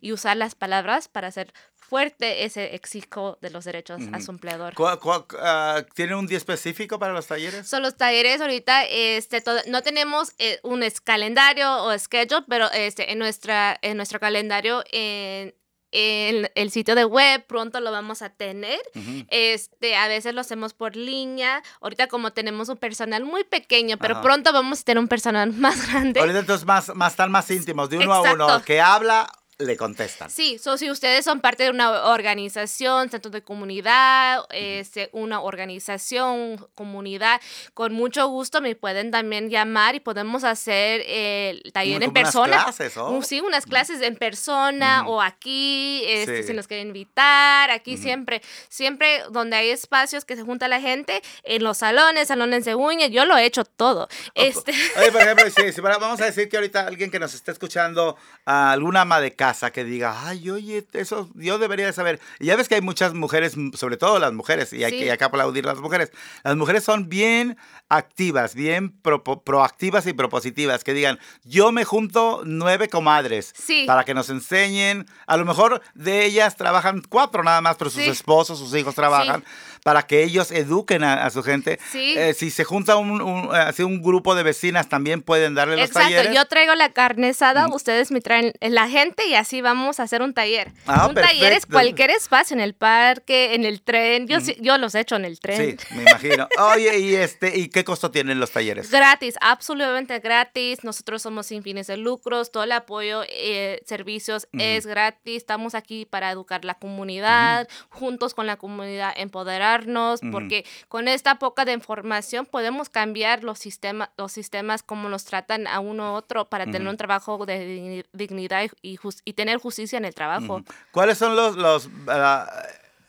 y 0.00 0.12
usar 0.12 0.36
las 0.36 0.54
palabras 0.54 1.08
para 1.08 1.28
hacer 1.28 1.52
fuerte 1.74 2.44
ese 2.44 2.74
exijo 2.74 3.38
de 3.40 3.50
los 3.50 3.64
derechos 3.64 4.00
a 4.12 4.20
su 4.20 4.32
empleador? 4.32 4.74
¿Cuál- 4.74 4.98
cuál- 4.98 5.24
ah, 5.38 5.84
¿Tiene 5.94 6.14
un 6.16 6.26
día 6.26 6.36
específico 6.38 6.98
para 6.98 7.12
los 7.12 7.26
talleres? 7.28 7.68
Son 7.68 7.82
los 7.82 7.96
talleres 7.96 8.40
ahorita, 8.40 8.84
este, 8.86 9.40
todo- 9.40 9.60
no 9.68 9.82
tenemos 9.82 10.32
eh, 10.38 10.58
un 10.64 10.82
calendario 11.04 11.84
o 11.84 11.96
schedule, 11.98 12.44
pero 12.48 12.70
este, 12.72 13.12
en, 13.12 13.18
nuestra, 13.18 13.78
en 13.82 13.96
nuestro 13.96 14.18
calendario 14.18 14.82
en, 14.90 15.54
en 15.92 16.50
el 16.54 16.70
sitio 16.70 16.94
de 16.94 17.04
web 17.04 17.46
pronto 17.46 17.80
lo 17.80 17.90
vamos 17.90 18.22
a 18.22 18.30
tener. 18.30 18.80
Este, 19.28 19.96
a 19.96 20.08
veces 20.08 20.34
lo 20.34 20.40
hacemos 20.40 20.74
por 20.74 20.96
línea. 20.96 21.62
Ahorita 21.80 22.06
como 22.08 22.32
tenemos 22.32 22.68
un 22.68 22.76
personal 22.76 23.24
muy 23.24 23.44
pequeño, 23.44 23.96
pero 23.96 24.14
Ajá. 24.14 24.22
pronto 24.22 24.52
vamos 24.52 24.80
a 24.80 24.84
tener 24.84 24.98
un 24.98 25.08
personal 25.08 25.52
más 25.52 25.90
grande. 25.90 26.20
Ahorita 26.20 26.40
entonces 26.40 26.66
más, 26.66 26.94
más 26.94 27.12
están 27.12 27.30
más 27.30 27.50
íntimos, 27.50 27.88
de 27.90 27.98
uno 27.98 28.12
a 28.12 28.32
uno. 28.32 28.56
El 28.56 28.62
que 28.62 28.80
habla, 28.80 29.30
le 29.58 29.76
contestan. 29.76 30.28
Sí, 30.28 30.58
so, 30.58 30.76
si 30.76 30.90
ustedes 30.90 31.24
son 31.24 31.40
parte 31.40 31.62
de 31.64 31.70
una 31.70 32.08
organización, 32.10 33.08
centro 33.08 33.30
de 33.30 33.42
comunidad, 33.42 34.44
este, 34.50 35.08
una 35.12 35.40
organización, 35.40 36.66
comunidad, 36.74 37.40
con 37.72 37.94
mucho 37.94 38.26
gusto 38.28 38.60
me 38.60 38.76
pueden 38.76 39.10
también 39.10 39.48
llamar 39.48 39.94
y 39.94 40.00
podemos 40.00 40.44
hacer 40.44 41.02
el 41.06 41.62
taller 41.72 42.02
en 42.02 42.10
unas 42.10 42.22
persona. 42.22 42.66
Uh, 43.08 43.22
Sí, 43.22 43.40
unas 43.40 43.64
clases 43.64 44.02
en 44.02 44.16
persona 44.16 45.04
o 45.08 45.22
aquí, 45.22 46.02
este, 46.06 46.42
Sí. 46.42 46.48
si 46.48 46.52
nos 46.52 46.66
quieren 46.66 46.88
invitar, 46.88 47.70
aquí 47.70 47.96
siempre, 47.96 48.42
siempre 48.68 49.22
donde 49.30 49.56
hay 49.56 49.70
espacios 49.70 50.26
que 50.26 50.36
se 50.36 50.42
junta 50.42 50.68
la 50.68 50.80
gente, 50.82 51.22
en 51.44 51.64
los 51.64 51.78
salones, 51.78 52.28
salones 52.28 52.66
de 52.66 52.74
uñas, 52.74 53.10
yo 53.10 53.24
lo 53.24 53.36
he 53.38 53.46
hecho 53.46 53.64
todo. 53.64 54.06
Este, 54.34 54.72
Oye, 54.98 55.10
por 55.12 55.22
ejemplo, 55.22 55.46
si, 55.50 55.72
si 55.72 55.80
para- 55.80 55.96
vamos 55.96 56.20
a 56.20 56.26
decir 56.26 56.50
que 56.50 56.56
ahorita 56.58 56.86
alguien 56.86 57.10
que 57.10 57.18
nos 57.18 57.32
esté 57.32 57.52
escuchando, 57.52 58.16
ah, 58.44 58.72
alguna 58.72 59.00
ama 59.00 59.18
de 59.20 59.32
casa 59.34 59.45
que 59.72 59.84
diga, 59.84 60.26
ay, 60.26 60.50
oye, 60.50 60.86
eso 60.92 61.30
yo 61.34 61.58
debería 61.58 61.86
de 61.86 61.92
saber. 61.92 62.20
Y 62.40 62.46
ya 62.46 62.56
ves 62.56 62.68
que 62.68 62.74
hay 62.76 62.80
muchas 62.80 63.14
mujeres, 63.14 63.54
sobre 63.74 63.96
todo 63.96 64.18
las 64.18 64.32
mujeres, 64.32 64.72
y 64.72 64.82
hay 64.84 64.92
Sí. 64.92 64.98
que 64.98 65.12
acá 65.12 65.26
aplaudir 65.26 65.64
a 65.66 65.72
las 65.72 65.78
mujeres. 65.80 66.10
Las 66.44 66.56
mujeres 66.56 66.84
son 66.84 67.08
bien 67.08 67.56
activas, 67.88 68.54
bien 68.54 68.92
propo- 69.02 69.42
proactivas 69.44 70.06
y 70.06 70.12
propositivas, 70.12 70.82
que 70.84 70.92
digan, 70.94 71.18
yo 71.44 71.70
me 71.72 71.84
junto 71.84 72.42
nueve 72.44 72.88
comadres 72.88 73.52
Sí. 73.56 73.84
para 73.86 74.04
que 74.04 74.14
nos 74.14 74.28
enseñen. 74.30 75.06
A 75.26 75.36
lo 75.36 75.44
mejor 75.44 75.80
de 75.94 76.24
ellas 76.24 76.56
trabajan 76.56 77.02
cuatro 77.08 77.42
nada 77.44 77.60
más, 77.60 77.76
pero 77.76 77.90
sus 77.90 78.02
Sí. 78.02 78.10
esposos, 78.10 78.58
sus 78.58 78.74
hijos 78.74 78.94
trabajan. 78.94 79.44
Para 79.84 80.02
que 80.02 80.24
ellos 80.24 80.50
eduquen 80.50 81.04
a, 81.04 81.24
a 81.24 81.30
su 81.30 81.44
gente. 81.44 81.78
Sí. 81.92 82.14
Eh, 82.18 82.34
si 82.34 82.50
se 82.50 82.64
junta 82.64 82.96
un, 82.96 83.22
un, 83.22 83.54
eh, 83.54 83.58
así 83.58 83.84
un 83.84 84.02
grupo 84.02 84.34
de 84.34 84.42
vecinas, 84.42 84.88
también 84.88 85.22
pueden 85.22 85.54
darle 85.54 85.76
los 85.76 85.86
Exacto, 85.86 86.08
talleres. 86.08 86.34
yo 86.34 86.44
traigo 86.46 86.74
la 86.74 86.92
carne 86.92 87.28
asada, 87.28 87.68
ustedes 87.68 88.10
me 88.10 88.20
traen 88.20 88.52
la 88.60 88.88
gente 88.88 89.26
y 89.28 89.35
así 89.36 89.60
vamos 89.60 90.00
a 90.00 90.04
hacer 90.04 90.22
un 90.22 90.34
taller. 90.34 90.72
Ah, 90.86 91.06
un 91.08 91.14
taller 91.14 91.52
es 91.52 91.66
cualquier 91.66 92.10
espacio, 92.10 92.54
en 92.54 92.60
el 92.60 92.74
parque, 92.74 93.54
en 93.54 93.64
el 93.64 93.82
tren. 93.82 94.26
Yo, 94.26 94.40
sí- 94.40 94.56
yo 94.60 94.78
los 94.78 94.94
he 94.94 95.00
hecho 95.00 95.16
en 95.16 95.24
el 95.24 95.38
tren. 95.40 95.78
Sí, 95.78 95.94
me 95.94 96.02
imagino. 96.02 96.48
Oye, 96.72 96.98
¿y 96.98 97.14
este 97.14 97.58
y 97.58 97.68
qué 97.68 97.84
costo 97.84 98.10
tienen 98.10 98.40
los 98.40 98.50
talleres? 98.50 98.90
Gratis, 98.90 99.34
absolutamente 99.40 100.18
gratis. 100.20 100.84
Nosotros 100.84 101.22
somos 101.22 101.46
sin 101.46 101.62
fines 101.62 101.86
de 101.86 101.96
lucros. 101.96 102.50
Todo 102.50 102.64
el 102.64 102.72
apoyo, 102.72 103.22
eh, 103.28 103.82
servicios 103.86 104.48
es 104.52 104.86
gratis. 104.86 105.36
Estamos 105.36 105.74
aquí 105.74 106.04
para 106.06 106.30
educar 106.30 106.64
la 106.64 106.74
comunidad, 106.74 107.68
juntos 107.90 108.34
con 108.34 108.46
la 108.46 108.56
comunidad, 108.56 109.12
empoderarnos, 109.16 110.20
porque 110.32 110.64
con 110.88 111.08
esta 111.08 111.38
poca 111.38 111.64
de 111.64 111.72
información 111.72 112.46
podemos 112.46 112.88
cambiar 112.88 113.44
los 113.44 113.58
sistemas, 113.58 114.10
los 114.16 114.32
sistemas 114.32 114.82
como 114.82 115.08
nos 115.08 115.24
tratan 115.24 115.66
a 115.66 115.80
uno 115.80 116.12
u 116.12 116.16
otro 116.16 116.48
para 116.48 116.64
tener 116.64 116.88
un 116.88 116.96
trabajo 116.96 117.44
de 117.46 117.66
digni- 117.80 118.04
dignidad 118.12 118.64
y, 118.82 118.92
y 118.92 118.96
jus- 118.96 119.22
y 119.26 119.34
tener 119.34 119.58
justicia 119.58 119.98
en 119.98 120.06
el 120.06 120.14
trabajo. 120.14 120.62
¿Cuáles 120.92 121.18
son 121.18 121.36
los 121.36 121.56
los 121.56 121.90
ah, 122.08 122.48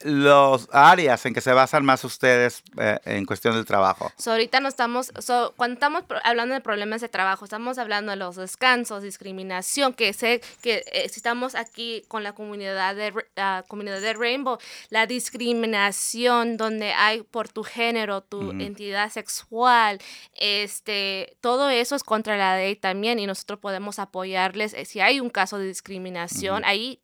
los 0.01 0.69
áreas 0.71 1.25
en 1.25 1.33
que 1.33 1.41
se 1.41 1.53
basan 1.53 1.85
más 1.85 2.03
ustedes 2.03 2.63
eh, 2.77 2.99
en 3.05 3.25
cuestión 3.25 3.55
del 3.55 3.65
trabajo? 3.65 4.11
So, 4.17 4.31
ahorita 4.31 4.59
no 4.59 4.67
estamos, 4.69 5.11
so, 5.19 5.53
cuando 5.57 5.73
estamos 5.73 6.03
hablando 6.23 6.53
de 6.53 6.61
problemas 6.61 7.01
de 7.01 7.09
trabajo, 7.09 7.45
estamos 7.45 7.77
hablando 7.77 8.11
de 8.11 8.17
los 8.17 8.35
descansos, 8.35 9.03
discriminación, 9.03 9.93
que 9.93 10.13
sé 10.13 10.41
que 10.61 10.83
eh, 10.91 11.05
estamos 11.05 11.55
aquí 11.55 12.03
con 12.07 12.23
la 12.23 12.33
comunidad 12.33 12.95
de, 12.95 13.13
la 13.35 13.65
comunidad 13.67 14.01
de 14.01 14.13
Rainbow, 14.13 14.57
la 14.89 15.07
discriminación 15.07 16.57
donde 16.57 16.93
hay 16.93 17.23
por 17.23 17.49
tu 17.49 17.63
género, 17.63 18.21
tu 18.21 18.51
entidad 18.51 19.09
sexual, 19.09 19.99
este, 20.35 21.37
todo 21.41 21.69
eso 21.69 21.95
es 21.95 22.03
contra 22.03 22.37
la 22.37 22.55
ley 22.57 22.75
también 22.75 23.19
y 23.19 23.25
nosotros 23.25 23.59
podemos 23.59 23.99
apoyarles. 23.99 24.73
eh, 24.73 24.85
Si 24.85 24.99
hay 24.99 25.19
un 25.19 25.29
caso 25.29 25.57
de 25.57 25.65
discriminación, 25.67 26.63
ahí 26.65 26.99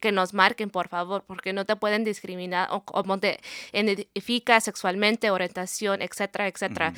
que 0.00 0.10
nos 0.12 0.34
marquen, 0.34 0.70
por 0.70 0.88
favor, 0.88 1.24
porque 1.26 1.52
no 1.52 1.64
te 1.64 1.76
pueden 1.76 2.04
discriminar 2.04 2.68
o 2.72 2.84
como 2.84 3.18
te 3.18 3.38
identifica 3.72 4.60
sexualmente, 4.60 5.30
orientación, 5.30 6.02
etcétera, 6.02 6.48
etcétera. 6.48 6.92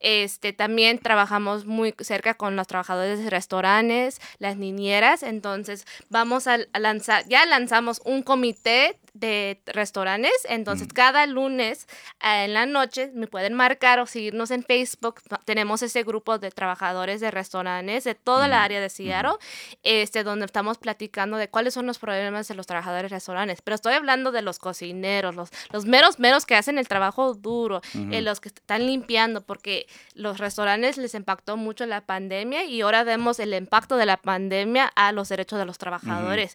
Este, 0.00 0.52
también 0.52 0.98
trabajamos 0.98 1.64
muy 1.64 1.94
cerca 2.00 2.34
con 2.34 2.56
los 2.56 2.66
trabajadores 2.66 3.22
de 3.24 3.30
restaurantes, 3.30 4.20
las 4.38 4.56
niñeras, 4.56 5.22
entonces 5.22 5.86
vamos 6.10 6.46
a 6.46 6.58
lanzar, 6.78 7.26
ya 7.28 7.46
lanzamos 7.46 8.02
un 8.04 8.22
comité 8.22 8.98
de 9.14 9.62
restaurantes. 9.66 10.32
Entonces, 10.48 10.88
cada 10.92 11.26
lunes 11.26 11.86
eh, 12.20 12.44
en 12.44 12.52
la 12.52 12.66
noche 12.66 13.10
me 13.14 13.26
pueden 13.26 13.54
marcar 13.54 14.00
o 14.00 14.06
seguirnos 14.06 14.50
en 14.50 14.64
Facebook. 14.64 15.22
Tenemos 15.44 15.82
ese 15.82 16.02
grupo 16.02 16.38
de 16.38 16.50
trabajadores 16.50 17.20
de 17.20 17.30
restaurantes 17.30 18.04
de 18.04 18.14
toda 18.14 18.48
la 18.48 18.62
área 18.62 18.80
de 18.80 18.90
Seattle, 18.90 19.34
este, 19.82 20.24
donde 20.24 20.46
estamos 20.46 20.78
platicando 20.78 21.36
de 21.36 21.48
cuáles 21.48 21.74
son 21.74 21.86
los 21.86 21.98
problemas 21.98 22.48
de 22.48 22.54
los 22.54 22.66
trabajadores 22.66 23.10
de 23.10 23.16
restaurantes. 23.16 23.62
Pero 23.62 23.76
estoy 23.76 23.94
hablando 23.94 24.32
de 24.32 24.42
los 24.42 24.58
cocineros, 24.58 25.34
los, 25.34 25.50
los 25.72 25.86
meros, 25.86 26.18
meros 26.18 26.44
que 26.44 26.56
hacen 26.56 26.78
el 26.78 26.88
trabajo 26.88 27.34
duro, 27.34 27.80
eh, 28.10 28.20
los 28.20 28.40
que 28.40 28.48
están 28.48 28.86
limpiando, 28.86 29.42
porque 29.42 29.86
los 30.14 30.38
restaurantes 30.38 30.98
les 30.98 31.14
impactó 31.14 31.56
mucho 31.56 31.86
la 31.86 32.00
pandemia 32.00 32.64
y 32.64 32.80
ahora 32.80 33.04
vemos 33.04 33.38
el 33.38 33.54
impacto 33.54 33.96
de 33.96 34.06
la 34.06 34.16
pandemia 34.16 34.90
a 34.96 35.12
los 35.12 35.28
derechos 35.28 35.58
de 35.58 35.66
los 35.66 35.78
trabajadores. 35.78 36.54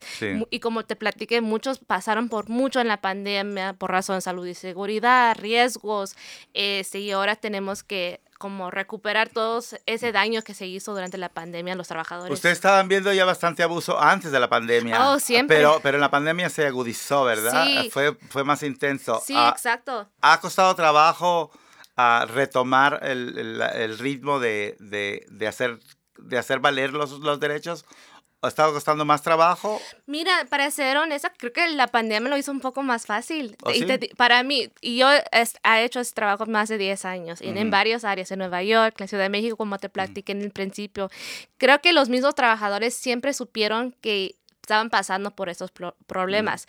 Y 0.50 0.60
como 0.60 0.84
te 0.84 0.98
platiqué, 0.98 1.40
muchos 1.42 1.80
pasaron 1.80 2.28
por 2.28 2.49
mucho 2.50 2.82
en 2.82 2.88
la 2.88 3.00
pandemia 3.00 3.74
por 3.74 3.92
razón 3.92 4.18
de 4.18 4.22
salud 4.22 4.46
y 4.46 4.56
seguridad, 4.56 5.38
riesgos, 5.40 6.16
este, 6.54 7.00
y 7.00 7.12
ahora 7.12 7.36
tenemos 7.36 7.84
que 7.84 8.22
como 8.40 8.72
recuperar 8.72 9.28
todo 9.30 9.62
ese 9.86 10.12
daño 10.14 10.42
que 10.42 10.54
se 10.54 10.66
hizo 10.66 10.94
durante 10.94 11.18
la 11.18 11.28
pandemia 11.28 11.74
a 11.74 11.76
los 11.76 11.90
trabajadores. 11.90 12.34
Ustedes 12.34 12.58
estaban 12.58 12.88
viendo 12.88 13.12
ya 13.12 13.26
bastante 13.26 13.64
abuso 13.64 14.00
antes 14.00 14.32
de 14.32 14.40
la 14.40 14.50
pandemia. 14.50 15.10
Oh, 15.10 15.20
siempre. 15.20 15.58
Pero, 15.58 15.82
pero 15.84 15.98
en 15.98 16.02
la 16.02 16.10
pandemia 16.10 16.50
se 16.50 16.66
agudizó, 16.66 17.26
¿verdad? 17.26 17.66
Sí. 17.66 17.90
Fue, 17.92 18.18
fue 18.30 18.46
más 18.46 18.64
intenso. 18.64 19.22
Sí, 19.26 19.34
ah, 19.36 19.50
exacto. 19.54 20.10
¿Ha 20.22 20.40
costado 20.40 20.74
trabajo 20.74 21.52
a 21.98 22.22
ah, 22.22 22.26
retomar 22.28 23.02
el, 23.04 23.62
el, 23.62 24.00
ritmo 24.00 24.40
de, 24.40 24.78
de, 24.80 25.26
de, 25.30 25.48
hacer, 25.48 25.80
de 26.18 26.38
hacer 26.38 26.60
valer 26.60 26.94
los, 26.94 27.12
los 27.20 27.42
derechos? 27.42 27.86
¿Ha 28.42 28.48
estado 28.48 28.72
costando 28.72 29.04
más 29.04 29.22
trabajo? 29.22 29.82
Mira, 30.06 30.32
para 30.50 30.72
ser 30.72 30.96
honesta, 30.96 31.34
creo 31.38 31.52
que 31.52 31.68
la 31.70 31.88
pandemia 31.88 32.30
lo 32.30 32.38
hizo 32.38 32.52
un 32.52 32.62
poco 32.62 32.84
más 32.84 33.06
fácil. 33.06 33.58
¿Oh, 33.64 33.72
para 34.16 34.44
mí, 34.44 34.70
y 34.80 34.98
yo 34.98 35.12
he 35.12 35.84
hecho 35.84 36.00
ese 36.00 36.14
trabajo 36.14 36.46
más 36.46 36.70
de 36.70 36.78
10 36.78 37.04
años, 37.04 37.42
en, 37.42 37.58
en 37.58 37.70
varias 37.70 38.06
áreas, 38.06 38.32
en 38.32 38.40
Nueva 38.40 38.64
York, 38.64 38.96
en 38.98 39.04
la 39.04 39.08
Ciudad 39.08 39.24
de 39.24 39.30
México, 39.30 39.58
como 39.58 39.78
te 39.78 39.90
platiqué 39.90 40.32
en 40.32 40.42
el 40.42 40.52
principio. 40.52 41.10
Creo 41.58 41.82
que 41.82 41.92
los 41.92 42.08
mismos 42.08 42.34
trabajadores 42.34 42.94
siempre 42.94 43.34
supieron 43.34 43.92
que 44.00 44.36
estaban 44.62 44.90
pasando 44.90 45.32
por 45.32 45.50
esos 45.50 45.72
problemas 46.08 46.68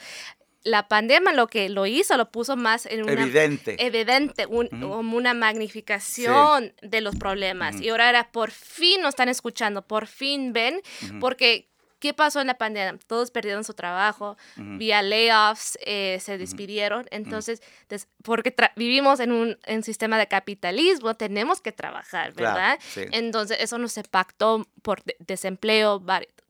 la 0.63 0.89
pandemia 0.89 1.33
lo 1.33 1.47
que 1.47 1.69
lo 1.69 1.87
hizo, 1.87 2.17
lo 2.17 2.31
puso 2.31 2.57
más 2.57 2.87
en 2.87 3.03
una... 3.03 3.13
Evidente. 3.13 3.77
Evidente, 3.85 4.47
como 4.47 5.17
una 5.17 5.35
magnificación 5.35 6.75
de 6.83 7.01
los 7.01 7.17
problemas. 7.17 7.81
Y 7.81 7.89
ahora 7.89 8.09
era, 8.11 8.31
por 8.31 8.51
fin 8.51 9.01
nos 9.01 9.11
están 9.11 9.29
escuchando, 9.29 9.83
por 9.83 10.07
fin 10.07 10.53
ven, 10.53 10.81
porque 11.21 11.71
¿Qué 12.01 12.15
pasó 12.15 12.41
en 12.41 12.47
la 12.47 12.55
pandemia? 12.55 12.99
Todos 13.07 13.31
perdieron 13.31 13.63
su 13.63 13.75
trabajo, 13.75 14.39
vía 14.57 15.03
layoffs, 15.03 15.79
eh, 15.83 16.19
se 16.23 16.39
despidieron. 16.39 17.07
Entonces, 17.11 17.61
porque 18.23 18.55
vivimos 18.75 19.21
en 19.21 19.33
un 19.33 19.83
sistema 19.83 20.19
de 20.19 20.27
capitalismo, 20.27 21.15
tenemos 21.15 21.61
que 21.61 21.73
trabajar, 21.73 22.33
¿verdad? 22.33 22.79
Entonces, 23.13 23.59
eso 23.61 23.77
nos 23.77 23.99
impactó 23.99 24.67
por 24.81 25.03
desempleo, 25.19 26.03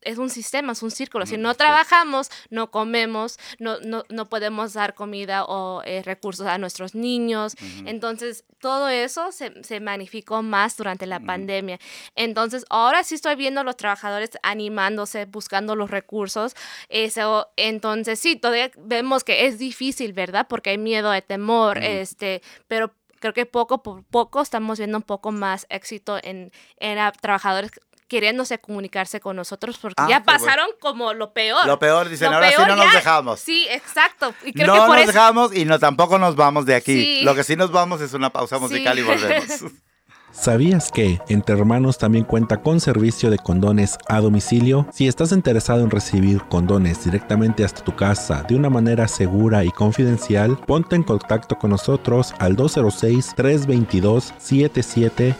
es 0.02 0.18
un 0.18 0.30
sistema, 0.30 0.72
es 0.72 0.82
un 0.82 0.90
círculo. 0.90 1.26
Si 1.26 1.36
no 1.36 1.54
trabajamos, 1.54 2.30
no 2.48 2.70
comemos, 2.70 3.38
no, 3.58 3.78
no, 3.80 4.04
no 4.08 4.26
podemos 4.28 4.72
dar 4.72 4.94
comida 4.94 5.44
o 5.44 5.82
eh, 5.84 6.02
recursos 6.02 6.46
a 6.46 6.58
nuestros 6.58 6.94
niños. 6.94 7.56
Entonces, 7.84 8.44
todo 8.58 8.88
eso 8.88 9.32
se, 9.32 9.62
se, 9.62 9.80
magnificó 9.80 10.42
más 10.42 10.76
durante 10.76 11.06
la 11.06 11.20
pandemia. 11.20 11.78
Entonces, 12.14 12.64
ahora 12.70 13.04
sí 13.04 13.14
estoy 13.14 13.36
viendo 13.36 13.60
a 13.60 13.64
los 13.64 13.76
trabajadores 13.76 14.30
animándose, 14.42 15.26
buscando 15.26 15.76
los 15.76 15.90
recursos. 15.90 16.54
Eso, 16.88 17.48
entonces, 17.56 18.18
sí, 18.18 18.36
todavía 18.36 18.70
vemos 18.78 19.24
que 19.24 19.46
es 19.46 19.58
difícil, 19.58 20.12
¿verdad? 20.12 20.46
Porque 20.48 20.70
hay 20.70 20.78
miedo, 20.78 21.10
hay 21.10 21.22
temor, 21.22 21.78
este, 21.78 22.42
pero 22.68 22.92
creo 23.20 23.34
que 23.34 23.46
poco 23.46 23.82
por 23.82 24.02
poco 24.04 24.40
estamos 24.40 24.78
viendo 24.78 24.96
un 24.96 25.02
poco 25.02 25.30
más 25.30 25.66
éxito 25.68 26.18
en, 26.22 26.50
en 26.78 26.98
trabajadores 27.20 27.70
queriéndose 28.10 28.58
comunicarse 28.58 29.20
con 29.20 29.36
nosotros 29.36 29.78
porque 29.78 29.94
ah, 30.02 30.08
ya 30.08 30.24
pasaron 30.24 30.66
como 30.80 31.14
lo 31.14 31.32
peor. 31.32 31.64
Lo 31.64 31.78
peor, 31.78 32.08
dicen, 32.08 32.34
ahora 32.34 32.50
sí 32.50 32.56
no 32.58 32.74
nos 32.74 32.92
dejamos. 32.92 33.38
Sí, 33.38 33.68
exacto. 33.70 34.34
Y 34.44 34.52
creo 34.52 34.66
no 34.66 34.88
nos 34.88 35.06
dejamos 35.06 35.56
y 35.56 35.64
no 35.64 35.78
tampoco 35.78 36.18
nos 36.18 36.34
vamos 36.34 36.66
de 36.66 36.74
aquí. 36.74 37.22
Lo 37.22 37.36
que 37.36 37.44
sí 37.44 37.54
nos 37.54 37.70
vamos 37.70 38.00
es 38.00 38.12
una 38.12 38.30
pausa 38.30 38.58
musical 38.58 38.98
y 38.98 39.02
volvemos. 39.02 39.46
¿Sabías 40.32 40.92
que 40.92 41.18
Entre 41.28 41.58
Hermanos 41.58 41.98
también 41.98 42.24
cuenta 42.24 42.62
con 42.62 42.78
servicio 42.80 43.30
de 43.30 43.38
condones 43.38 43.98
a 44.08 44.20
domicilio? 44.20 44.86
Si 44.92 45.08
estás 45.08 45.32
interesado 45.32 45.82
en 45.82 45.90
recibir 45.90 46.44
condones 46.44 47.04
directamente 47.04 47.64
hasta 47.64 47.82
tu 47.82 47.96
casa 47.96 48.44
de 48.44 48.54
una 48.54 48.70
manera 48.70 49.08
segura 49.08 49.64
y 49.64 49.70
confidencial, 49.70 50.56
ponte 50.66 50.94
en 50.94 51.02
contacto 51.02 51.58
con 51.58 51.70
nosotros 51.70 52.32
al 52.38 52.56
206-322-7700. 52.56 55.34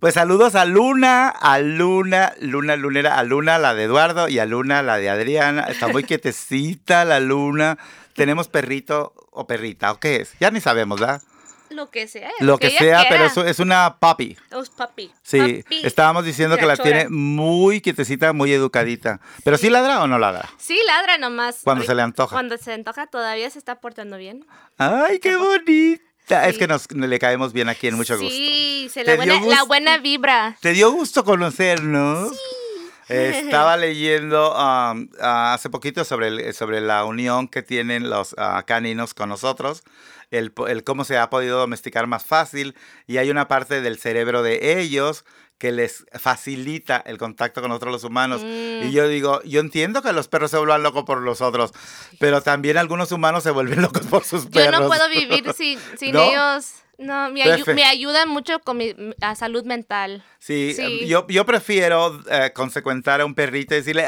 Pues 0.00 0.14
saludos 0.14 0.54
a 0.54 0.64
Luna, 0.64 1.28
a 1.28 1.58
Luna, 1.60 2.32
Luna 2.40 2.76
Lunera, 2.76 3.18
a 3.18 3.22
Luna 3.22 3.58
la 3.58 3.74
de 3.74 3.84
Eduardo 3.84 4.28
y 4.28 4.38
a 4.38 4.46
Luna 4.46 4.82
la 4.82 4.96
de 4.96 5.08
Adriana. 5.08 5.62
Está 5.62 5.88
muy 5.88 6.04
quietecita 6.04 7.04
la 7.04 7.20
Luna 7.20 7.78
tenemos 8.14 8.48
perrito 8.48 9.12
o 9.30 9.46
perrita, 9.46 9.92
¿o 9.92 10.00
qué 10.00 10.16
es? 10.16 10.32
Ya 10.40 10.50
ni 10.50 10.60
sabemos, 10.60 11.00
¿verdad? 11.00 11.22
Lo 11.70 11.90
que 11.90 12.06
sea. 12.06 12.30
Lo 12.40 12.58
que, 12.58 12.70
sea, 12.70 13.04
pero 13.08 13.24
es, 13.24 13.36
es 13.36 13.58
una 13.58 13.96
puppy. 13.98 14.36
Es 14.60 14.70
puppy. 14.70 15.10
Sí, 15.22 15.64
estábamos 15.82 16.24
diciendo 16.24 16.56
que 16.56 16.66
la 16.66 16.76
tiene 16.76 17.08
muy 17.08 17.80
quietecita, 17.80 18.32
muy 18.32 18.52
educadita. 18.52 19.20
Pero 19.42 19.56
sí. 19.56 19.70
ladra 19.70 20.02
o 20.02 20.06
no 20.06 20.18
ladra? 20.18 20.48
Sí, 20.56 20.78
ladra 20.86 21.18
nomás. 21.18 21.60
Cuando 21.64 21.84
se 21.84 21.94
le 21.94 22.02
antoja. 22.02 22.34
Cuando 22.34 22.56
se 22.58 22.72
antoja 22.72 23.06
todavía 23.06 23.50
se 23.50 23.58
está 23.58 23.80
portando 23.80 24.18
bien. 24.18 24.46
Ay, 24.78 25.18
qué 25.18 25.36
bonita. 25.36 26.48
Es 26.48 26.58
que 26.58 26.68
nos 26.68 26.90
le 26.92 27.18
caemos 27.18 27.52
bien 27.52 27.68
aquí 27.68 27.88
en 27.88 27.96
mucho 27.96 28.16
gusto. 28.16 28.32
Sí, 28.32 28.88
se 28.92 29.02
la 29.04 29.16
buena, 29.16 29.40
la 29.40 29.62
buena 29.64 29.98
vibra. 29.98 30.56
¿Te 30.60 30.72
dio 30.72 30.92
gusto 30.92 31.24
conocernos? 31.24 32.30
Sí. 32.30 32.63
Estaba 33.08 33.76
leyendo 33.76 34.52
um, 34.52 35.08
hace 35.20 35.70
poquito 35.70 36.04
sobre, 36.04 36.52
sobre 36.52 36.80
la 36.80 37.04
unión 37.04 37.48
que 37.48 37.62
tienen 37.62 38.10
los 38.10 38.32
uh, 38.34 38.64
caninos 38.66 39.14
con 39.14 39.28
nosotros, 39.28 39.82
el, 40.30 40.52
el, 40.68 40.84
cómo 40.84 41.04
se 41.04 41.18
ha 41.18 41.30
podido 41.30 41.58
domesticar 41.58 42.06
más 42.06 42.24
fácil 42.24 42.74
y 43.06 43.18
hay 43.18 43.30
una 43.30 43.46
parte 43.46 43.80
del 43.80 43.98
cerebro 43.98 44.42
de 44.42 44.80
ellos 44.80 45.24
que 45.64 45.72
les 45.72 46.04
facilita 46.12 47.02
el 47.06 47.16
contacto 47.16 47.62
con 47.62 47.72
otros 47.72 47.90
los 47.90 48.04
humanos. 48.04 48.42
Y 48.42 48.84
mm. 48.84 48.90
yo 48.90 49.08
digo, 49.08 49.42
yo 49.44 49.60
entiendo 49.60 50.02
que 50.02 50.12
los 50.12 50.28
perros 50.28 50.50
se 50.50 50.58
vuelvan 50.58 50.82
locos 50.82 51.04
por 51.04 51.22
los 51.22 51.40
otros, 51.40 51.72
pero 52.18 52.42
también 52.42 52.76
algunos 52.76 53.12
humanos 53.12 53.44
se 53.44 53.50
vuelven 53.50 53.80
locos 53.80 54.06
por 54.06 54.24
sus 54.24 54.44
perros. 54.44 54.72
Yo 54.74 54.78
no 54.78 54.86
puedo 54.86 55.08
vivir 55.20 55.50
sin, 55.54 55.78
sin 55.98 56.14
ellos. 56.14 56.74
No, 56.98 57.30
me, 57.30 57.64
me 57.74 57.84
ayuda 57.84 58.26
mucho 58.26 58.60
con 58.60 58.76
mi 58.76 58.94
salud 59.36 59.64
mental. 59.64 60.22
Sí, 60.38 60.76
Yo, 61.06 61.26
yo 61.28 61.46
prefiero 61.46 62.20
eh, 62.30 62.52
consecuentar 62.54 63.22
a 63.22 63.24
un 63.24 63.34
perrito 63.34 63.74
y 63.74 63.78
decirle, 63.78 64.06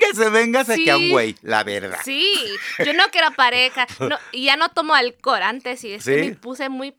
que 0.00 0.16
se 0.16 0.30
venga, 0.30 0.64
se 0.64 0.82
que 0.82 0.90
a 0.90 0.96
un 0.96 1.10
güey, 1.10 1.36
la 1.42 1.64
verdad. 1.64 1.98
Sí, 2.02 2.32
yo 2.82 2.94
no 2.94 3.04
quiero 3.12 3.30
pareja. 3.32 3.86
No, 4.00 4.16
y 4.32 4.46
ya 4.46 4.56
no 4.56 4.70
tomo 4.70 4.94
alcohol 4.94 5.42
antes 5.42 5.84
y 5.84 5.92
es 5.92 6.04
que 6.06 6.30
me 6.30 6.34
puse 6.34 6.70
muy... 6.70 6.94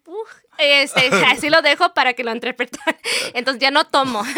este, 0.59 1.09
así 1.27 1.49
lo 1.49 1.61
dejo 1.61 1.93
para 1.93 2.13
que 2.13 2.23
lo 2.23 2.31
interpreten. 2.33 2.79
Entonces 3.33 3.61
ya 3.61 3.71
no 3.71 3.85
tomo. 3.87 4.23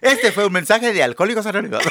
Este 0.00 0.30
fue 0.30 0.46
un 0.46 0.52
mensaje 0.52 0.92
de 0.92 1.02
Alcohólicos 1.02 1.44
Anónimos. 1.46 1.82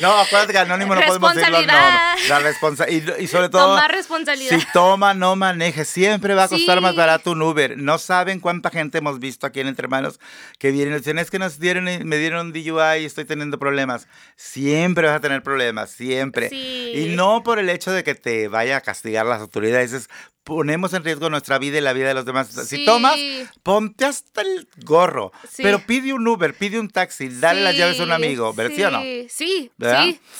No, 0.00 0.18
acuérdate 0.18 0.52
que 0.52 0.58
anónimo 0.58 0.94
no 0.94 1.00
podemos 1.02 1.34
decirlo. 1.34 1.60
No, 1.60 1.66
la 1.66 2.38
responsabilidad. 2.42 3.18
Y, 3.18 3.26
sobre 3.26 3.50
todo. 3.50 3.74
Tomar 3.74 3.92
responsabilidad. 3.92 4.58
Si 4.58 4.66
toma, 4.72 5.12
no 5.12 5.36
maneje. 5.36 5.84
Siempre 5.84 6.34
va 6.34 6.44
a 6.44 6.48
costar 6.48 6.80
más 6.80 6.96
barato 6.96 7.32
un 7.32 7.42
Uber. 7.42 7.76
No 7.76 7.98
saben 7.98 8.40
cuánta 8.40 8.70
gente 8.70 8.98
hemos 8.98 9.18
visto 9.18 9.46
aquí 9.46 9.60
en 9.60 9.66
Entre 9.66 9.88
Manos 9.88 10.18
que 10.58 10.70
vienen 10.70 10.94
y 10.94 10.98
dicen: 10.98 11.18
Es 11.18 11.30
que 11.30 11.38
nos 11.38 11.58
dieron, 11.60 11.84
me 11.84 12.16
dieron 12.16 12.46
un 12.46 12.52
DUI 12.52 13.02
y 13.02 13.04
estoy 13.04 13.26
teniendo 13.26 13.58
problemas. 13.58 14.08
Siempre 14.36 15.06
vas 15.06 15.16
a 15.16 15.20
tener 15.20 15.42
problemas, 15.42 15.90
siempre. 15.90 16.48
Y 16.50 17.12
no 17.14 17.42
por 17.42 17.58
el 17.58 17.68
hecho 17.68 17.92
de 17.92 18.02
que 18.02 18.14
te 18.14 18.48
vaya 18.48 18.78
a 18.78 18.80
castigar 18.80 19.26
las 19.26 19.40
autoridades, 19.40 19.92
es 19.92 20.08
ponemos 20.44 20.92
en 20.94 21.04
riesgo 21.04 21.30
nuestra 21.30 21.58
vida 21.58 21.78
y 21.78 21.80
la 21.80 21.92
vida 21.92 22.08
de 22.08 22.14
los 22.14 22.24
demás. 22.24 22.48
Si 22.66 22.84
tomas, 22.84 23.16
ponte 23.62 24.04
hasta 24.04 24.42
el 24.42 24.68
gorro. 24.84 25.32
Pero 25.56 25.80
pide 25.86 26.12
un 26.12 26.26
Uber, 26.26 26.54
pide 26.54 26.80
un 26.80 26.88
taxi, 26.88 27.28
dale 27.28 27.62
las 27.62 27.76
llaves 27.76 28.00
a 28.00 28.04
un 28.04 28.12
amigo, 28.12 28.52
¿verdad? 28.52 28.76
¿Sí 28.76 28.82
o 28.82 28.90
no? 28.90 29.00
Sí, 29.00 29.28
sí, 29.28 29.70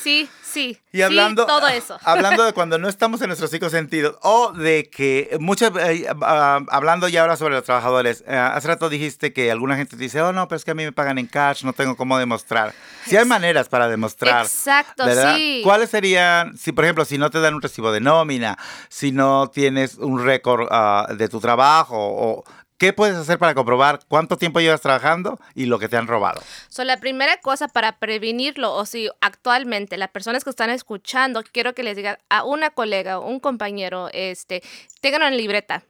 sí, 0.03 0.29
Sí. 0.51 0.79
Y 0.93 1.03
hablando, 1.03 1.43
sí, 1.43 1.49
todo 1.49 1.69
eso. 1.69 1.99
hablando 2.05 2.45
de 2.45 2.53
cuando 2.53 2.79
no 2.79 2.89
estamos 2.89 3.21
en 3.21 3.29
nuestros 3.29 3.51
cinco 3.51 3.71
sentidos, 3.71 4.17
o 4.23 4.53
de 4.53 4.91
que 4.91 5.37
muchas, 5.41 5.73
eh, 5.77 6.07
ah, 6.23 6.61
hablando 6.69 7.09
ya 7.09 7.23
ahora 7.23 7.37
sobre 7.37 7.55
los 7.55 7.65
trabajadores, 7.65 8.25
eh, 8.27 8.37
hace 8.37 8.69
rato 8.69 8.89
dijiste 8.89 9.33
que 9.33 9.51
alguna 9.51 9.77
gente 9.77 9.97
dice, 9.97 10.21
oh 10.21 10.33
no, 10.33 10.49
pero 10.49 10.57
es 10.57 10.65
que 10.65 10.73
a 10.73 10.75
mí 10.75 10.85
me 10.85 10.93
pagan 10.93 11.19
en 11.19 11.27
cash, 11.27 11.65
no 11.65 11.73
tengo 11.73 11.97
cómo 11.97 12.19
demostrar. 12.19 12.75
Si 13.07 13.17
hay 13.17 13.25
maneras 13.25 13.69
para 13.69 13.89
demostrar. 13.89 14.45
Exacto, 14.45 15.07
¿verdad? 15.07 15.37
sí. 15.37 15.61
¿Cuáles 15.63 15.91
serían, 15.91 16.57
si 16.57 16.73
por 16.73 16.85
ejemplo, 16.85 17.05
si 17.05 17.19
no 17.19 17.31
te 17.31 17.41
dan 17.41 17.55
un 17.55 17.63
recibo 17.63 17.93
de 17.93 18.01
nómina, 18.01 18.59
si 18.89 19.13
no 19.13 19.51
tienes 19.51 19.97
un 19.97 20.25
récord 20.25 20.67
ah, 20.71 21.07
de 21.17 21.29
tu 21.29 21.41
trabajo 21.41 21.97
o 21.97 22.45
¿Qué 22.81 22.95
puedes 22.95 23.15
hacer 23.15 23.39
para 23.39 23.55
comprobar 23.55 24.01
cuánto 24.09 24.39
tiempo 24.39 24.59
llevas 24.59 24.81
trabajando 24.81 25.39
y 25.55 25.67
lo 25.67 25.79
que 25.79 25.87
te 25.91 25.99
han 25.99 26.07
robado? 26.07 26.41
So, 26.71 26.83
la 26.83 26.97
primera 26.97 27.37
cosa 27.37 27.69
para 27.69 27.99
prevenirlo, 27.99 28.75
o 28.75 28.87
si 28.87 29.11
actualmente 29.21 29.99
las 29.99 30.09
personas 30.09 30.45
que 30.45 30.49
están 30.49 30.71
escuchando, 30.71 31.43
quiero 31.53 31.75
que 31.75 31.83
les 31.83 31.95
diga 31.95 32.21
a 32.31 32.43
una 32.43 32.71
colega 32.71 33.19
o 33.19 33.29
un 33.29 33.39
compañero, 33.39 34.09
este, 34.15 34.63
tengan 35.03 35.21
una 35.21 35.31
libreta. 35.33 35.83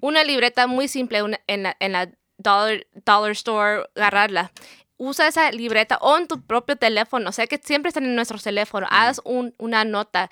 Una 0.00 0.24
libreta 0.24 0.66
muy 0.66 0.88
simple 0.88 1.22
en 1.46 1.62
la, 1.62 1.74
en 1.80 1.92
la 1.92 2.10
dollar, 2.36 2.86
dollar 2.92 3.30
store, 3.30 3.88
agarrarla 3.96 4.52
usa 4.98 5.28
esa 5.28 5.50
libreta 5.52 5.98
o 6.00 6.16
en 6.16 6.26
tu 6.26 6.42
propio 6.42 6.76
teléfono, 6.76 7.28
o 7.28 7.32
sea 7.32 7.46
que 7.46 7.60
siempre 7.62 7.88
están 7.88 8.04
en 8.04 8.14
nuestro 8.14 8.38
teléfono, 8.38 8.86
haz 8.90 9.20
un, 9.24 9.54
una 9.58 9.84
nota. 9.84 10.30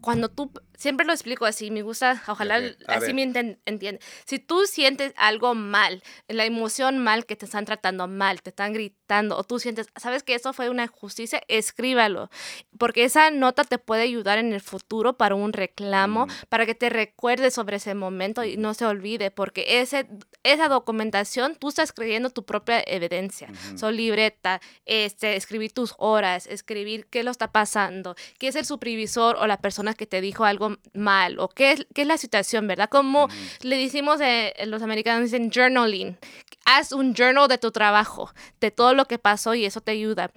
Cuando 0.00 0.28
tú 0.28 0.52
siempre 0.76 1.06
lo 1.06 1.12
explico 1.12 1.44
así, 1.46 1.70
me 1.70 1.82
gusta, 1.82 2.22
ojalá 2.26 2.60
así 2.88 3.12
me 3.12 3.22
entiende. 3.22 4.00
Si 4.24 4.38
tú 4.38 4.66
sientes 4.66 5.12
algo 5.16 5.54
mal, 5.54 6.02
la 6.28 6.44
emoción 6.44 6.98
mal 6.98 7.26
que 7.26 7.36
te 7.36 7.44
están 7.44 7.64
tratando 7.64 8.08
mal, 8.08 8.42
te 8.42 8.50
están 8.50 8.72
gritando, 8.72 9.36
o 9.36 9.44
tú 9.44 9.58
sientes, 9.58 9.88
sabes 9.96 10.22
que 10.22 10.34
eso 10.34 10.52
fue 10.52 10.70
una 10.70 10.84
injusticia, 10.84 11.42
escríbalo, 11.48 12.30
porque 12.78 13.04
esa 13.04 13.30
nota 13.30 13.64
te 13.64 13.78
puede 13.78 14.02
ayudar 14.02 14.38
en 14.38 14.52
el 14.52 14.60
futuro 14.60 15.16
para 15.16 15.34
un 15.34 15.52
reclamo, 15.52 16.26
para 16.48 16.66
que 16.66 16.74
te 16.74 16.90
recuerdes 16.90 17.54
sobre 17.54 17.76
ese 17.76 17.94
momento 17.94 18.44
y 18.44 18.56
no 18.56 18.74
se 18.74 18.86
olvide, 18.86 19.30
porque 19.30 19.80
ese, 19.80 20.06
esa 20.42 20.68
documentación 20.68 21.56
tú 21.56 21.68
estás 21.68 21.92
creyendo 21.92 22.30
tu 22.30 22.44
propia 22.44 22.82
evidencia. 22.86 23.48
Son 23.76 23.96
libreta, 23.96 24.60
este, 24.84 25.36
escribir 25.36 25.72
tus 25.72 25.94
horas, 25.98 26.46
escribir 26.46 27.06
qué 27.06 27.22
lo 27.22 27.30
está 27.30 27.52
pasando, 27.52 28.14
qué 28.38 28.48
es 28.48 28.56
el 28.56 28.64
supervisor 28.64 29.36
o 29.36 29.46
la 29.46 29.58
persona 29.58 29.94
que 29.94 30.06
te 30.06 30.20
dijo 30.20 30.44
algo 30.44 30.63
mal 30.92 31.38
o 31.38 31.48
qué 31.48 31.72
es, 31.72 31.86
qué 31.94 32.02
es 32.02 32.08
la 32.08 32.18
situación, 32.18 32.66
¿verdad? 32.66 32.88
Como 32.88 33.28
le 33.62 33.76
decimos, 33.76 34.20
eh, 34.20 34.54
los 34.66 34.82
americanos 34.82 35.24
dicen 35.24 35.50
journaling, 35.50 36.18
haz 36.64 36.92
un 36.92 37.14
journal 37.14 37.48
de 37.48 37.58
tu 37.58 37.70
trabajo, 37.70 38.32
de 38.60 38.70
todo 38.70 38.94
lo 38.94 39.06
que 39.06 39.18
pasó 39.18 39.54
y 39.54 39.64
eso 39.64 39.80
te 39.80 39.92
ayuda. 39.92 40.30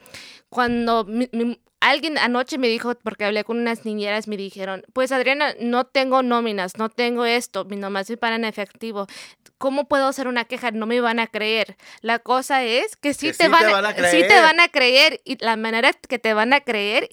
Cuando 0.49 1.05
alguien 1.79 2.17
anoche 2.17 2.57
me 2.57 2.67
dijo, 2.67 2.93
porque 2.95 3.25
hablé 3.25 3.43
con 3.43 3.57
unas 3.57 3.85
niñeras, 3.85 4.27
me 4.27 4.37
dijeron, 4.37 4.83
pues 4.93 5.11
Adriana, 5.11 5.53
no 5.59 5.85
tengo 5.85 6.23
nóminas, 6.23 6.77
no 6.77 6.89
tengo 6.89 7.25
esto, 7.25 7.65
mi 7.65 7.75
nomás 7.75 8.09
me 8.09 8.35
en 8.35 8.45
efectivo. 8.45 9.07
¿Cómo 9.57 9.87
puedo 9.87 10.07
hacer 10.07 10.27
una 10.27 10.45
queja? 10.45 10.71
No 10.71 10.85
me 10.85 11.01
van 11.01 11.19
a 11.19 11.27
creer. 11.27 11.77
La 12.01 12.19
cosa 12.19 12.63
es 12.63 12.95
que 12.95 13.13
sí, 13.13 13.31
te, 13.33 13.47
van, 13.47 13.85
a 13.85 13.95
creer. 13.95 14.11
sí 14.11 14.27
te 14.27 14.39
van 14.39 14.59
a 14.59 14.67
creer 14.67 15.21
y 15.25 15.43
la 15.43 15.55
manera 15.55 15.93
que 15.93 16.19
te 16.19 16.33
van 16.33 16.53
a 16.53 16.61
creer 16.61 17.09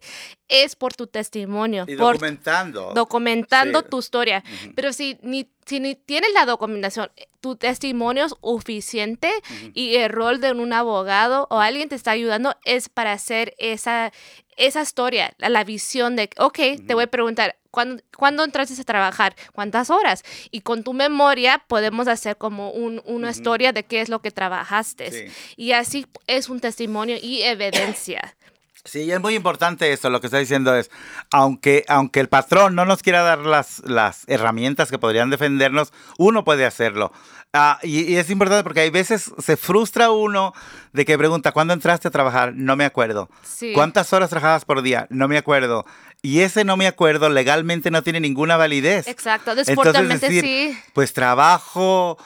es 0.49 0.77
por 0.77 0.95
tu 0.95 1.07
testimonio. 1.07 1.85
Y 1.89 1.95
documentando. 1.95 2.93
Documentando 2.95 3.83
tu 3.83 3.99
historia. 3.99 4.45
Pero 4.75 4.93
si 4.93 5.19
ni, 5.23 5.51
si 5.65 5.81
ni 5.81 5.95
tienes 5.95 6.33
la 6.35 6.45
documentación, 6.45 7.11
tu 7.41 7.57
testimonio 7.57 8.27
es 8.27 8.35
suficiente 8.43 9.31
y 9.73 9.97
el 9.97 10.11
rol 10.11 10.41
de 10.41 10.53
un 10.53 10.73
abogado 10.73 11.47
o 11.51 11.61
alguien 11.61 11.89
te 11.89 11.95
está 11.95 12.11
ayudando 12.11 12.57
es 12.65 12.89
para 12.89 13.13
hacer 13.13 13.55
esa, 13.59 14.13
esa 14.57 14.83
historia, 14.83 15.35
la, 15.39 15.65
visión 15.65 16.17
de, 16.17 16.31
ok, 16.39 16.59
te 16.87 16.95
voy 16.95 17.05
a 17.05 17.07
preguntar, 17.09 17.57
¿cuándo, 17.75 18.03
¿cuándo, 18.17 18.45
entraste 18.45 18.81
a 18.81 18.85
trabajar? 18.85 19.35
¿Cuántas 19.53 19.91
horas? 19.91 20.23
Y 20.53 20.61
con 20.61 20.85
tu 20.85 20.93
memoria 20.93 21.63
podemos 21.67 22.07
hacer 22.07 22.37
como 22.37 22.71
una 22.71 23.31
historia 23.31 23.73
de 23.73 23.83
qué 23.83 24.01
es 24.01 24.09
lo 24.09 24.21
que 24.21 24.31
trabajaste. 24.31 25.33
Y 25.57 25.73
así 25.73 26.07
es 26.29 26.49
un 26.49 26.61
testimonio 26.61 27.17
y 27.21 27.43
evidencia. 27.43 28.37
Sí, 28.85 29.11
es 29.11 29.21
muy 29.21 29.35
importante 29.35 29.91
eso, 29.93 30.11
lo 30.11 30.21
que 30.21 30.27
está 30.27 30.39
diciendo 30.39 30.77
es, 30.77 30.91
aunque, 31.33 31.87
aunque 31.89 32.21
el 32.21 32.29
patrón 32.29 32.75
no 32.75 32.85
nos 32.85 33.03
quiera 33.03 33.23
dar 33.23 33.39
las, 33.39 33.81
las 33.87 34.25
herramientas 34.27 34.91
que 34.91 34.99
podrían 34.99 35.31
defendernos, 35.31 35.93
uno 36.19 36.45
puede 36.45 36.67
hacerlo. 36.67 37.11
Ah, 37.55 37.79
y, 37.83 38.17
es 38.17 38.29
importante 38.29 38.63
porque 38.63 38.81
hay 38.81 38.91
veces 38.91 39.33
se 39.39 39.57
frustra 39.57 40.11
uno 40.11 40.53
de 40.93 41.05
que 41.05 41.17
pregunta, 41.17 41.53
¿cuándo 41.53 41.73
entraste 41.73 42.09
a 42.09 42.11
trabajar? 42.11 42.53
No 42.55 42.77
me 42.77 42.85
acuerdo. 42.85 43.31
¿Cuántas 43.75 44.13
horas 44.13 44.29
trabajabas 44.29 44.67
por 44.67 44.83
día? 44.83 45.07
No 45.09 45.29
me 45.29 45.39
acuerdo. 45.39 45.87
Y 46.21 46.41
ese 46.41 46.65
no 46.65 46.77
me 46.77 46.87
acuerdo 46.87 47.31
legalmente 47.31 47.91
no 47.91 48.03
tiene 48.03 48.21
ninguna 48.21 48.57
validez. 48.57 49.07
Exacto, 49.09 49.55
desportivamente 49.55 50.29
sí. 50.29 50.77
Pues 50.93 51.15
trabajo 51.15 52.19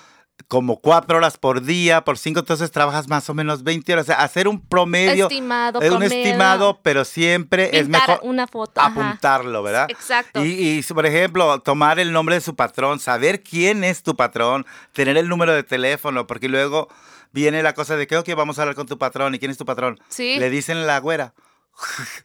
como 0.47 0.81
cuatro 0.81 1.19
horas 1.19 1.37
por 1.37 1.63
día, 1.63 2.05
por 2.05 2.17
cinco, 2.17 2.41
entonces 2.41 2.71
trabajas 2.71 3.09
más 3.09 3.29
o 3.29 3.35
menos 3.35 3.65
20 3.65 3.93
horas. 3.93 4.05
O 4.05 4.07
sea, 4.07 4.23
hacer 4.23 4.47
un 4.49 4.61
promedio. 4.61 5.27
Estimado, 5.27 5.81
es 5.81 5.91
un 5.91 6.03
estimado, 6.03 6.81
pero 6.83 7.05
siempre 7.05 7.79
es 7.79 7.89
mejor 7.89 8.21
una 8.23 8.47
foto, 8.47 8.81
apuntarlo, 8.81 9.63
¿verdad? 9.63 9.91
Exacto. 9.91 10.45
Y, 10.45 10.79
y, 10.79 10.83
por 10.83 11.05
ejemplo, 11.07 11.61
tomar 11.61 11.99
el 11.99 12.13
nombre 12.13 12.37
de 12.37 12.41
su 12.41 12.55
patrón, 12.55 13.01
saber 13.01 13.43
quién 13.43 13.85
es 13.85 14.03
tu 14.03 14.17
patrón, 14.17 14.65
tener 14.93 15.17
el 15.17 15.29
número 15.29 15.53
de 15.53 15.65
teléfono, 15.65 16.27
porque 16.27 16.49
luego 16.49 16.89
viene 17.33 17.63
la 17.63 17.75
cosa 17.75 17.97
de 17.97 18.07
que, 18.07 18.17
ok, 18.17 18.29
vamos 18.37 18.59
a 18.59 18.63
hablar 18.63 18.75
con 18.75 18.87
tu 18.87 18.99
patrón. 18.99 19.35
¿Y 19.35 19.39
quién 19.39 19.51
es 19.51 19.59
tu 19.59 19.67
patrón? 19.67 20.01
Sí. 20.09 20.39
Le 20.39 20.51
dicen 20.51 20.87
la 20.87 20.99
güera. 21.01 21.35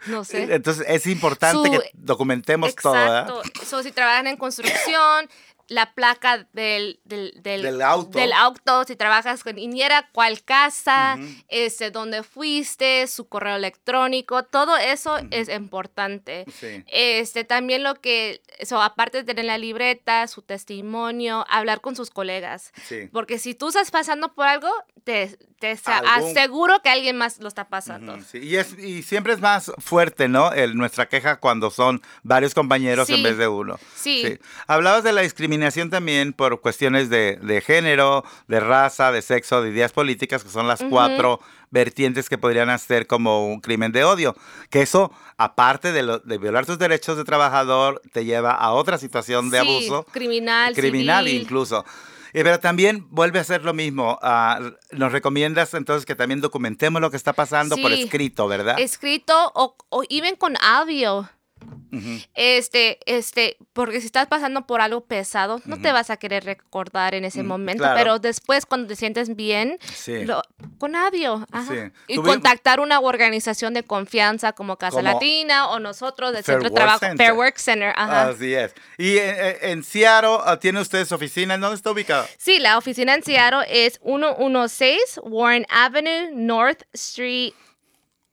No 0.07 0.23
sé. 0.23 0.43
Entonces 0.53 0.85
es 0.87 1.05
importante 1.07 1.69
que 1.69 1.79
documentemos 1.93 2.75
todo. 2.75 2.95
Exacto. 2.95 3.41
So, 3.65 3.83
si 3.83 3.91
trabajan 3.91 4.27
en 4.27 4.37
construcción, 4.37 5.29
la 5.67 5.93
placa 5.93 6.47
del, 6.53 6.99
del, 7.05 7.33
del, 7.41 7.81
auto. 7.81 8.17
del 8.17 8.33
auto, 8.33 8.83
si 8.85 8.95
trabajas 8.95 9.43
con 9.43 9.57
Iniera, 9.57 10.09
cuál 10.11 10.43
casa, 10.43 11.17
este, 11.47 11.91
dónde 11.91 12.23
fuiste, 12.23 13.07
su 13.07 13.27
correo 13.27 13.55
electrónico, 13.55 14.43
todo 14.43 14.77
eso 14.77 15.17
es 15.31 15.49
importante. 15.49 16.45
Este, 16.87 17.43
también 17.43 17.83
lo 17.83 17.95
que, 17.95 18.41
eso, 18.57 18.81
aparte 18.81 19.19
de 19.19 19.23
tener 19.23 19.45
la 19.45 19.57
libreta, 19.57 20.27
su 20.27 20.41
testimonio, 20.41 21.45
hablar 21.49 21.81
con 21.81 21.95
sus 21.95 22.09
colegas. 22.09 22.71
Porque 23.11 23.39
si 23.39 23.55
tú 23.55 23.69
estás 23.69 23.91
pasando 23.91 24.33
por 24.33 24.45
algo, 24.45 24.69
te, 25.03 25.37
te 25.63 25.91
aseguro 26.05 26.81
que 26.81 26.89
alguien 26.89 27.15
más 27.15 27.39
lo 27.39 27.47
está 27.47 27.69
pasando. 27.69 28.17
y, 28.33 28.57
es, 28.57 28.77
y 28.77 29.01
siempre 29.01 29.31
es 29.31 29.39
más 29.39 29.71
fuerte, 29.77 30.27
¿no? 30.27 30.51
El, 30.51 30.75
nuestra 30.75 31.07
queja 31.07 31.37
cuando 31.37 31.71
son 31.71 32.01
varios 32.21 32.53
compañeros 32.53 33.09
en 33.09 33.23
vez 33.23 33.37
de 33.37 33.47
uno. 33.47 33.79
Sí. 33.95 34.37
Hablabas 34.67 35.05
de 35.05 35.13
la 35.13 35.21
discriminación 35.21 35.89
también 35.89 36.33
por 36.33 36.59
cuestiones 36.59 37.09
de, 37.09 37.39
de, 37.41 37.61
género, 37.61 38.25
de 38.47 38.59
raza, 38.59 39.13
de 39.13 39.21
sexo, 39.21 39.61
de 39.61 39.69
ideas 39.69 39.93
políticas, 39.93 40.43
que 40.43 40.49
son 40.49 40.67
las 40.67 40.83
cuatro 40.89 41.39
vertientes 41.71 42.27
que 42.27 42.37
podrían 42.37 42.69
hacer 42.69 43.07
como 43.07 43.47
un 43.47 43.61
crimen 43.61 43.93
de 43.93 44.03
odio. 44.03 44.35
Que 44.69 44.81
eso, 44.81 45.13
aparte 45.37 45.93
de, 45.93 46.19
de 46.25 46.37
violar 46.37 46.65
tus 46.65 46.77
derechos 46.77 47.15
de 47.15 47.23
trabajador, 47.23 48.01
te 48.11 48.25
lleva 48.25 48.51
a 48.51 48.73
otra 48.73 48.97
situación 48.97 49.49
de 49.49 49.59
abuso. 49.59 50.05
Criminal. 50.11 50.73
Criminal 50.73 51.27
incluso. 51.29 51.85
Eh, 52.33 52.43
pero 52.43 52.59
también 52.59 53.07
vuelve 53.11 53.39
a 53.39 53.43
ser 53.43 53.63
lo 53.63 53.73
mismo. 53.73 54.17
Ah, 54.21 54.59
nos 54.91 55.11
recomiendas 55.11 55.73
entonces 55.75 56.05
que 56.05 56.15
también 56.15 56.41
documentemos 56.41 56.99
lo 57.01 57.11
que 57.11 57.17
está 57.17 57.33
pasando 57.33 57.77
por 57.77 57.91
escrito, 57.91 58.47
¿verdad? 58.47 58.79
Escrito 58.79 59.51
o, 59.53 59.75
o 59.89 60.03
even 60.09 60.35
con 60.35 60.55
audio. 60.61 61.29
Este, 62.33 62.99
este, 63.05 63.57
porque 63.73 63.99
si 63.99 64.07
estás 64.07 64.27
pasando 64.27 64.65
por 64.65 64.81
algo 64.81 65.01
pesado, 65.01 65.61
no 65.65 65.79
te 65.79 65.91
vas 65.91 66.09
a 66.09 66.17
querer 66.17 66.43
recordar 66.43 67.13
en 67.13 67.23
ese 67.25 67.43
mm, 67.43 67.47
momento, 67.47 67.85
pero 67.95 68.19
después 68.19 68.65
cuando 68.65 68.87
te 68.87 68.95
sientes 68.95 69.35
bien, 69.35 69.77
con 70.79 70.95
audio, 70.95 71.45
y 72.07 72.17
contactar 72.17 72.79
una 72.79 72.99
organización 72.99 73.73
de 73.73 73.83
confianza 73.83 74.53
como 74.53 74.77
Casa 74.77 75.01
Latina 75.01 75.69
o 75.69 75.79
nosotros 75.79 76.33
del 76.33 76.43
Centro 76.43 76.69
de 76.69 76.75
Trabajo, 76.75 77.05
Fair 77.17 77.33
Work 77.33 77.57
Center. 77.57 77.93
Así 77.95 78.53
es. 78.53 78.73
Y 78.97 79.17
en, 79.17 79.83
Seattle, 79.83 80.37
ah, 80.45 80.57
¿tiene 80.59 80.81
ustedes 80.81 81.11
oficina? 81.11 81.57
¿Dónde 81.57 81.75
está 81.75 81.91
ubicada? 81.91 82.27
Sí, 82.37 82.59
la 82.59 82.77
oficina 82.77 83.13
en 83.13 83.23
Seattle 83.23 83.65
es 83.69 83.99
116 84.03 85.19
Warren 85.23 85.65
Avenue, 85.69 86.31
North 86.33 86.83
Street 86.93 87.53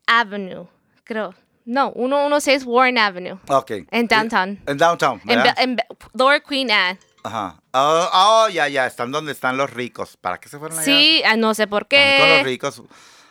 Avenue, 0.06 0.66
creo. 1.04 1.34
No, 1.70 1.92
116 1.94 2.64
Warren 2.66 2.98
Avenue. 2.98 3.38
Ok. 3.46 3.70
En 3.92 4.08
downtown. 4.08 4.58
En 4.66 4.76
downtown. 4.76 5.20
En, 5.28 5.76
Lower 6.14 6.42
Queen 6.42 6.68
Anne. 6.68 6.98
Ajá. 7.22 7.60
Oh, 7.72 8.08
oh, 8.12 8.48
ya, 8.48 8.66
ya. 8.66 8.86
Están 8.86 9.12
donde 9.12 9.30
están 9.30 9.56
los 9.56 9.72
ricos. 9.72 10.16
¿Para 10.16 10.40
qué 10.40 10.48
se 10.48 10.58
fueron 10.58 10.76
allá? 10.76 10.84
Sí, 10.84 11.22
ah, 11.24 11.36
no 11.36 11.54
sé 11.54 11.68
por 11.68 11.86
qué. 11.86 12.16
con 12.18 12.28
los 12.28 12.42
ricos. 12.42 12.82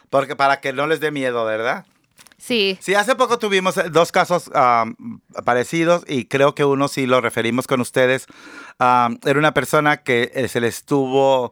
Porque 0.09 0.37
para 0.37 0.61
que 0.61 0.71
no 0.71 0.87
les 0.87 1.01
dé 1.01 1.11
miedo, 1.11 1.43
¿verdad? 1.43 1.85
Sí. 2.37 2.77
Sí, 2.79 2.95
hace 2.95 3.13
poco 3.15 3.39
tuvimos 3.39 3.75
eh, 3.75 3.89
dos 3.91 4.13
casos 4.13 4.49
parecidos 5.43 6.05
y 6.07 6.23
creo 6.23 6.55
que 6.55 6.63
uno 6.63 6.87
sí 6.87 7.07
lo 7.07 7.19
referimos 7.19 7.67
con 7.67 7.81
ustedes. 7.81 8.25
era 8.79 9.37
una 9.39 9.53
persona 9.53 9.97
que 9.97 10.31
eh, 10.33 10.47
se 10.47 10.61
le 10.61 10.69
estuvo 10.69 11.51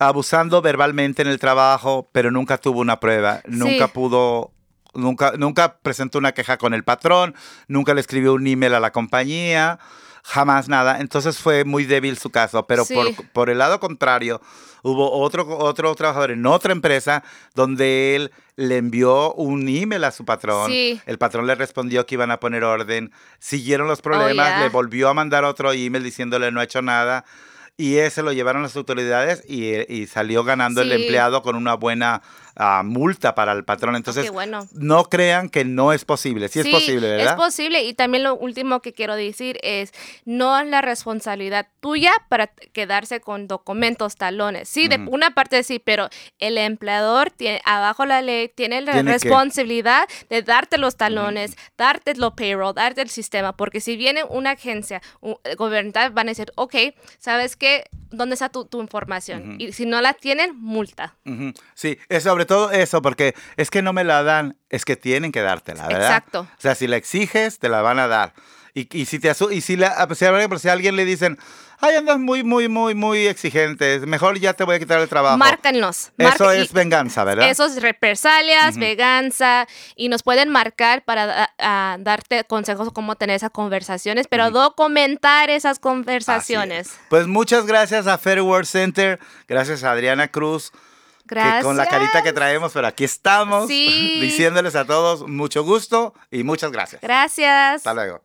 abusando 0.00 0.60
verbalmente 0.62 1.22
en 1.22 1.28
el 1.28 1.38
trabajo, 1.38 2.08
pero 2.10 2.32
nunca 2.32 2.58
tuvo 2.58 2.80
una 2.80 2.98
prueba. 2.98 3.40
Nunca 3.46 3.86
pudo 3.86 4.53
nunca, 4.94 5.32
nunca 5.36 5.78
presentó 5.78 6.18
una 6.18 6.32
queja 6.32 6.58
con 6.58 6.74
el 6.74 6.84
patrón, 6.84 7.34
nunca 7.68 7.94
le 7.94 8.00
escribió 8.00 8.34
un 8.34 8.46
email 8.46 8.74
a 8.74 8.80
la 8.80 8.92
compañía, 8.92 9.78
jamás 10.24 10.68
nada. 10.68 11.00
Entonces 11.00 11.38
fue 11.38 11.64
muy 11.64 11.84
débil 11.84 12.18
su 12.18 12.30
caso, 12.30 12.66
pero 12.66 12.84
por, 12.86 13.08
por, 13.32 13.50
el 13.50 13.58
lado 13.58 13.78
contrario, 13.78 14.40
hubo 14.82 15.12
otro, 15.12 15.46
otro 15.58 15.94
trabajador 15.94 16.30
en 16.30 16.46
otra 16.46 16.72
empresa 16.72 17.22
donde 17.54 18.16
él 18.16 18.32
le 18.56 18.78
envió 18.78 19.34
un 19.34 19.68
email 19.68 20.04
a 20.04 20.10
su 20.10 20.24
patrón. 20.24 20.72
El 20.72 21.18
patrón 21.18 21.46
le 21.46 21.54
respondió 21.54 22.06
que 22.06 22.14
iban 22.14 22.30
a 22.30 22.40
poner 22.40 22.64
orden. 22.64 23.12
Siguieron 23.38 23.86
los 23.86 24.00
problemas, 24.00 24.54
oh, 24.56 24.62
le 24.62 24.68
volvió 24.70 25.08
a 25.08 25.14
mandar 25.14 25.44
otro 25.44 25.72
email 25.72 26.02
diciéndole 26.02 26.50
no 26.50 26.60
ha 26.60 26.64
hecho 26.64 26.82
nada. 26.82 27.24
Y 27.76 27.96
ese 27.96 28.22
lo 28.22 28.32
llevaron 28.32 28.62
las 28.62 28.76
autoridades 28.76 29.42
y, 29.48 30.06
salió 30.06 30.44
ganando 30.44 30.82
el 30.82 30.92
empleado 30.92 31.42
con 31.42 31.56
una 31.56 31.74
buena 31.74 32.22
multa 32.84 33.34
para 33.34 33.52
el 33.52 33.64
patrón. 33.64 33.96
Entonces, 33.96 34.30
no 34.72 35.04
crean 35.04 35.48
que 35.48 35.64
no 35.64 35.92
es 35.92 36.04
posible. 36.04 36.48
Sí, 36.48 36.60
es 36.60 36.68
posible, 36.68 37.08
¿verdad? 37.08 37.32
Es 37.32 37.34
posible. 37.34 37.82
Y 37.84 37.94
también 37.94 38.24
lo 38.24 38.36
último 38.36 38.80
que 38.80 38.92
quiero 38.92 39.16
decir 39.16 39.58
es, 39.62 39.92
no 40.24 40.58
es 40.58 40.66
la 40.68 40.80
responsabilidad 40.80 41.68
tuya 41.80 42.12
para 42.28 42.46
quedarse 42.46 43.20
con 43.20 43.48
documentos, 43.48 44.16
talones. 44.16 44.68
Sí, 44.68 44.88
de 44.88 44.96
una 44.96 45.32
parte 45.34 45.62
sí, 45.62 45.78
pero 45.78 46.08
el 46.38 46.58
empleador 46.58 47.30
tiene, 47.30 47.60
abajo 47.64 48.06
la 48.06 48.22
ley 48.22 48.48
tiene 48.48 48.80
la 48.80 49.02
responsabilidad 49.02 50.08
de 50.30 50.42
darte 50.42 50.78
los 50.78 50.96
talones, 50.96 51.56
darte 51.76 52.14
los 52.14 52.34
payroll, 52.34 52.74
darte 52.74 53.02
el 53.02 53.10
sistema, 53.10 53.56
porque 53.56 53.80
si 53.80 53.96
viene 53.96 54.24
una 54.24 54.52
agencia 54.52 55.02
gubernamental 55.56 56.10
van 56.10 56.28
a 56.28 56.30
decir, 56.30 56.52
ok, 56.56 56.74
¿sabes 57.18 57.56
qué? 57.56 57.84
¿Dónde 58.10 58.34
está 58.34 58.48
tu, 58.48 58.80
información? 58.80 59.56
Y 59.58 59.72
si 59.72 59.86
no 59.86 60.00
la 60.00 60.14
tienen, 60.14 60.56
multa. 60.56 61.16
Sí, 61.74 61.98
es 62.08 62.22
sobre 62.22 62.43
todo 62.44 62.70
eso, 62.70 63.02
porque 63.02 63.34
es 63.56 63.70
que 63.70 63.82
no 63.82 63.92
me 63.92 64.04
la 64.04 64.22
dan, 64.22 64.56
es 64.70 64.84
que 64.84 64.96
tienen 64.96 65.32
que 65.32 65.40
dártela, 65.40 65.86
¿verdad? 65.86 66.02
Exacto. 66.02 66.40
O 66.40 66.60
sea, 66.60 66.74
si 66.74 66.86
la 66.86 66.96
exiges, 66.96 67.58
te 67.58 67.68
la 67.68 67.82
van 67.82 67.98
a 67.98 68.08
dar. 68.08 68.34
Y, 68.76 68.88
y 68.96 69.06
si 69.06 69.20
te 69.20 69.32
y 69.52 69.60
si, 69.60 69.76
la, 69.76 70.08
si, 70.14 70.24
a 70.68 70.72
alguien 70.72 70.96
le 70.96 71.04
dicen, 71.04 71.38
ay, 71.78 71.94
andas 71.94 72.18
muy, 72.18 72.42
muy, 72.42 72.68
muy, 72.68 72.94
muy 72.94 73.26
exigente, 73.26 74.00
mejor 74.00 74.38
ya 74.38 74.54
te 74.54 74.64
voy 74.64 74.74
a 74.74 74.78
quitar 74.80 75.00
el 75.00 75.08
trabajo. 75.08 75.36
Márcanos. 75.36 76.10
Eso 76.18 76.50
es 76.50 76.72
venganza, 76.72 77.22
¿verdad? 77.22 77.48
Eso 77.48 77.66
es 77.66 77.80
represalias, 77.80 78.76
venganza, 78.76 79.68
y 79.94 80.08
nos 80.08 80.24
pueden 80.24 80.48
marcar 80.48 81.04
para 81.04 81.50
darte 82.00 82.42
consejos 82.44 82.90
cómo 82.92 83.14
tener 83.14 83.36
esas 83.36 83.50
conversaciones, 83.50 84.26
pero 84.28 84.50
documentar 84.50 85.50
esas 85.50 85.78
conversaciones. 85.78 86.98
Pues 87.10 87.28
muchas 87.28 87.66
gracias 87.66 88.08
a 88.08 88.18
Fair 88.18 88.42
World 88.42 88.66
Center, 88.66 89.20
gracias 89.46 89.84
a 89.84 89.92
Adriana 89.92 90.28
Cruz. 90.28 90.72
Gracias. 91.24 91.64
con 91.64 91.76
la 91.76 91.86
carita 91.86 92.22
que 92.22 92.32
traemos, 92.32 92.72
pero 92.72 92.86
aquí 92.86 93.04
estamos 93.04 93.68
diciéndoles 93.68 94.76
a 94.76 94.84
todos 94.84 95.26
mucho 95.28 95.64
gusto 95.64 96.14
y 96.30 96.42
muchas 96.42 96.70
gracias. 96.70 97.00
Gracias. 97.02 97.76
Hasta 97.76 97.94
luego. 97.94 98.22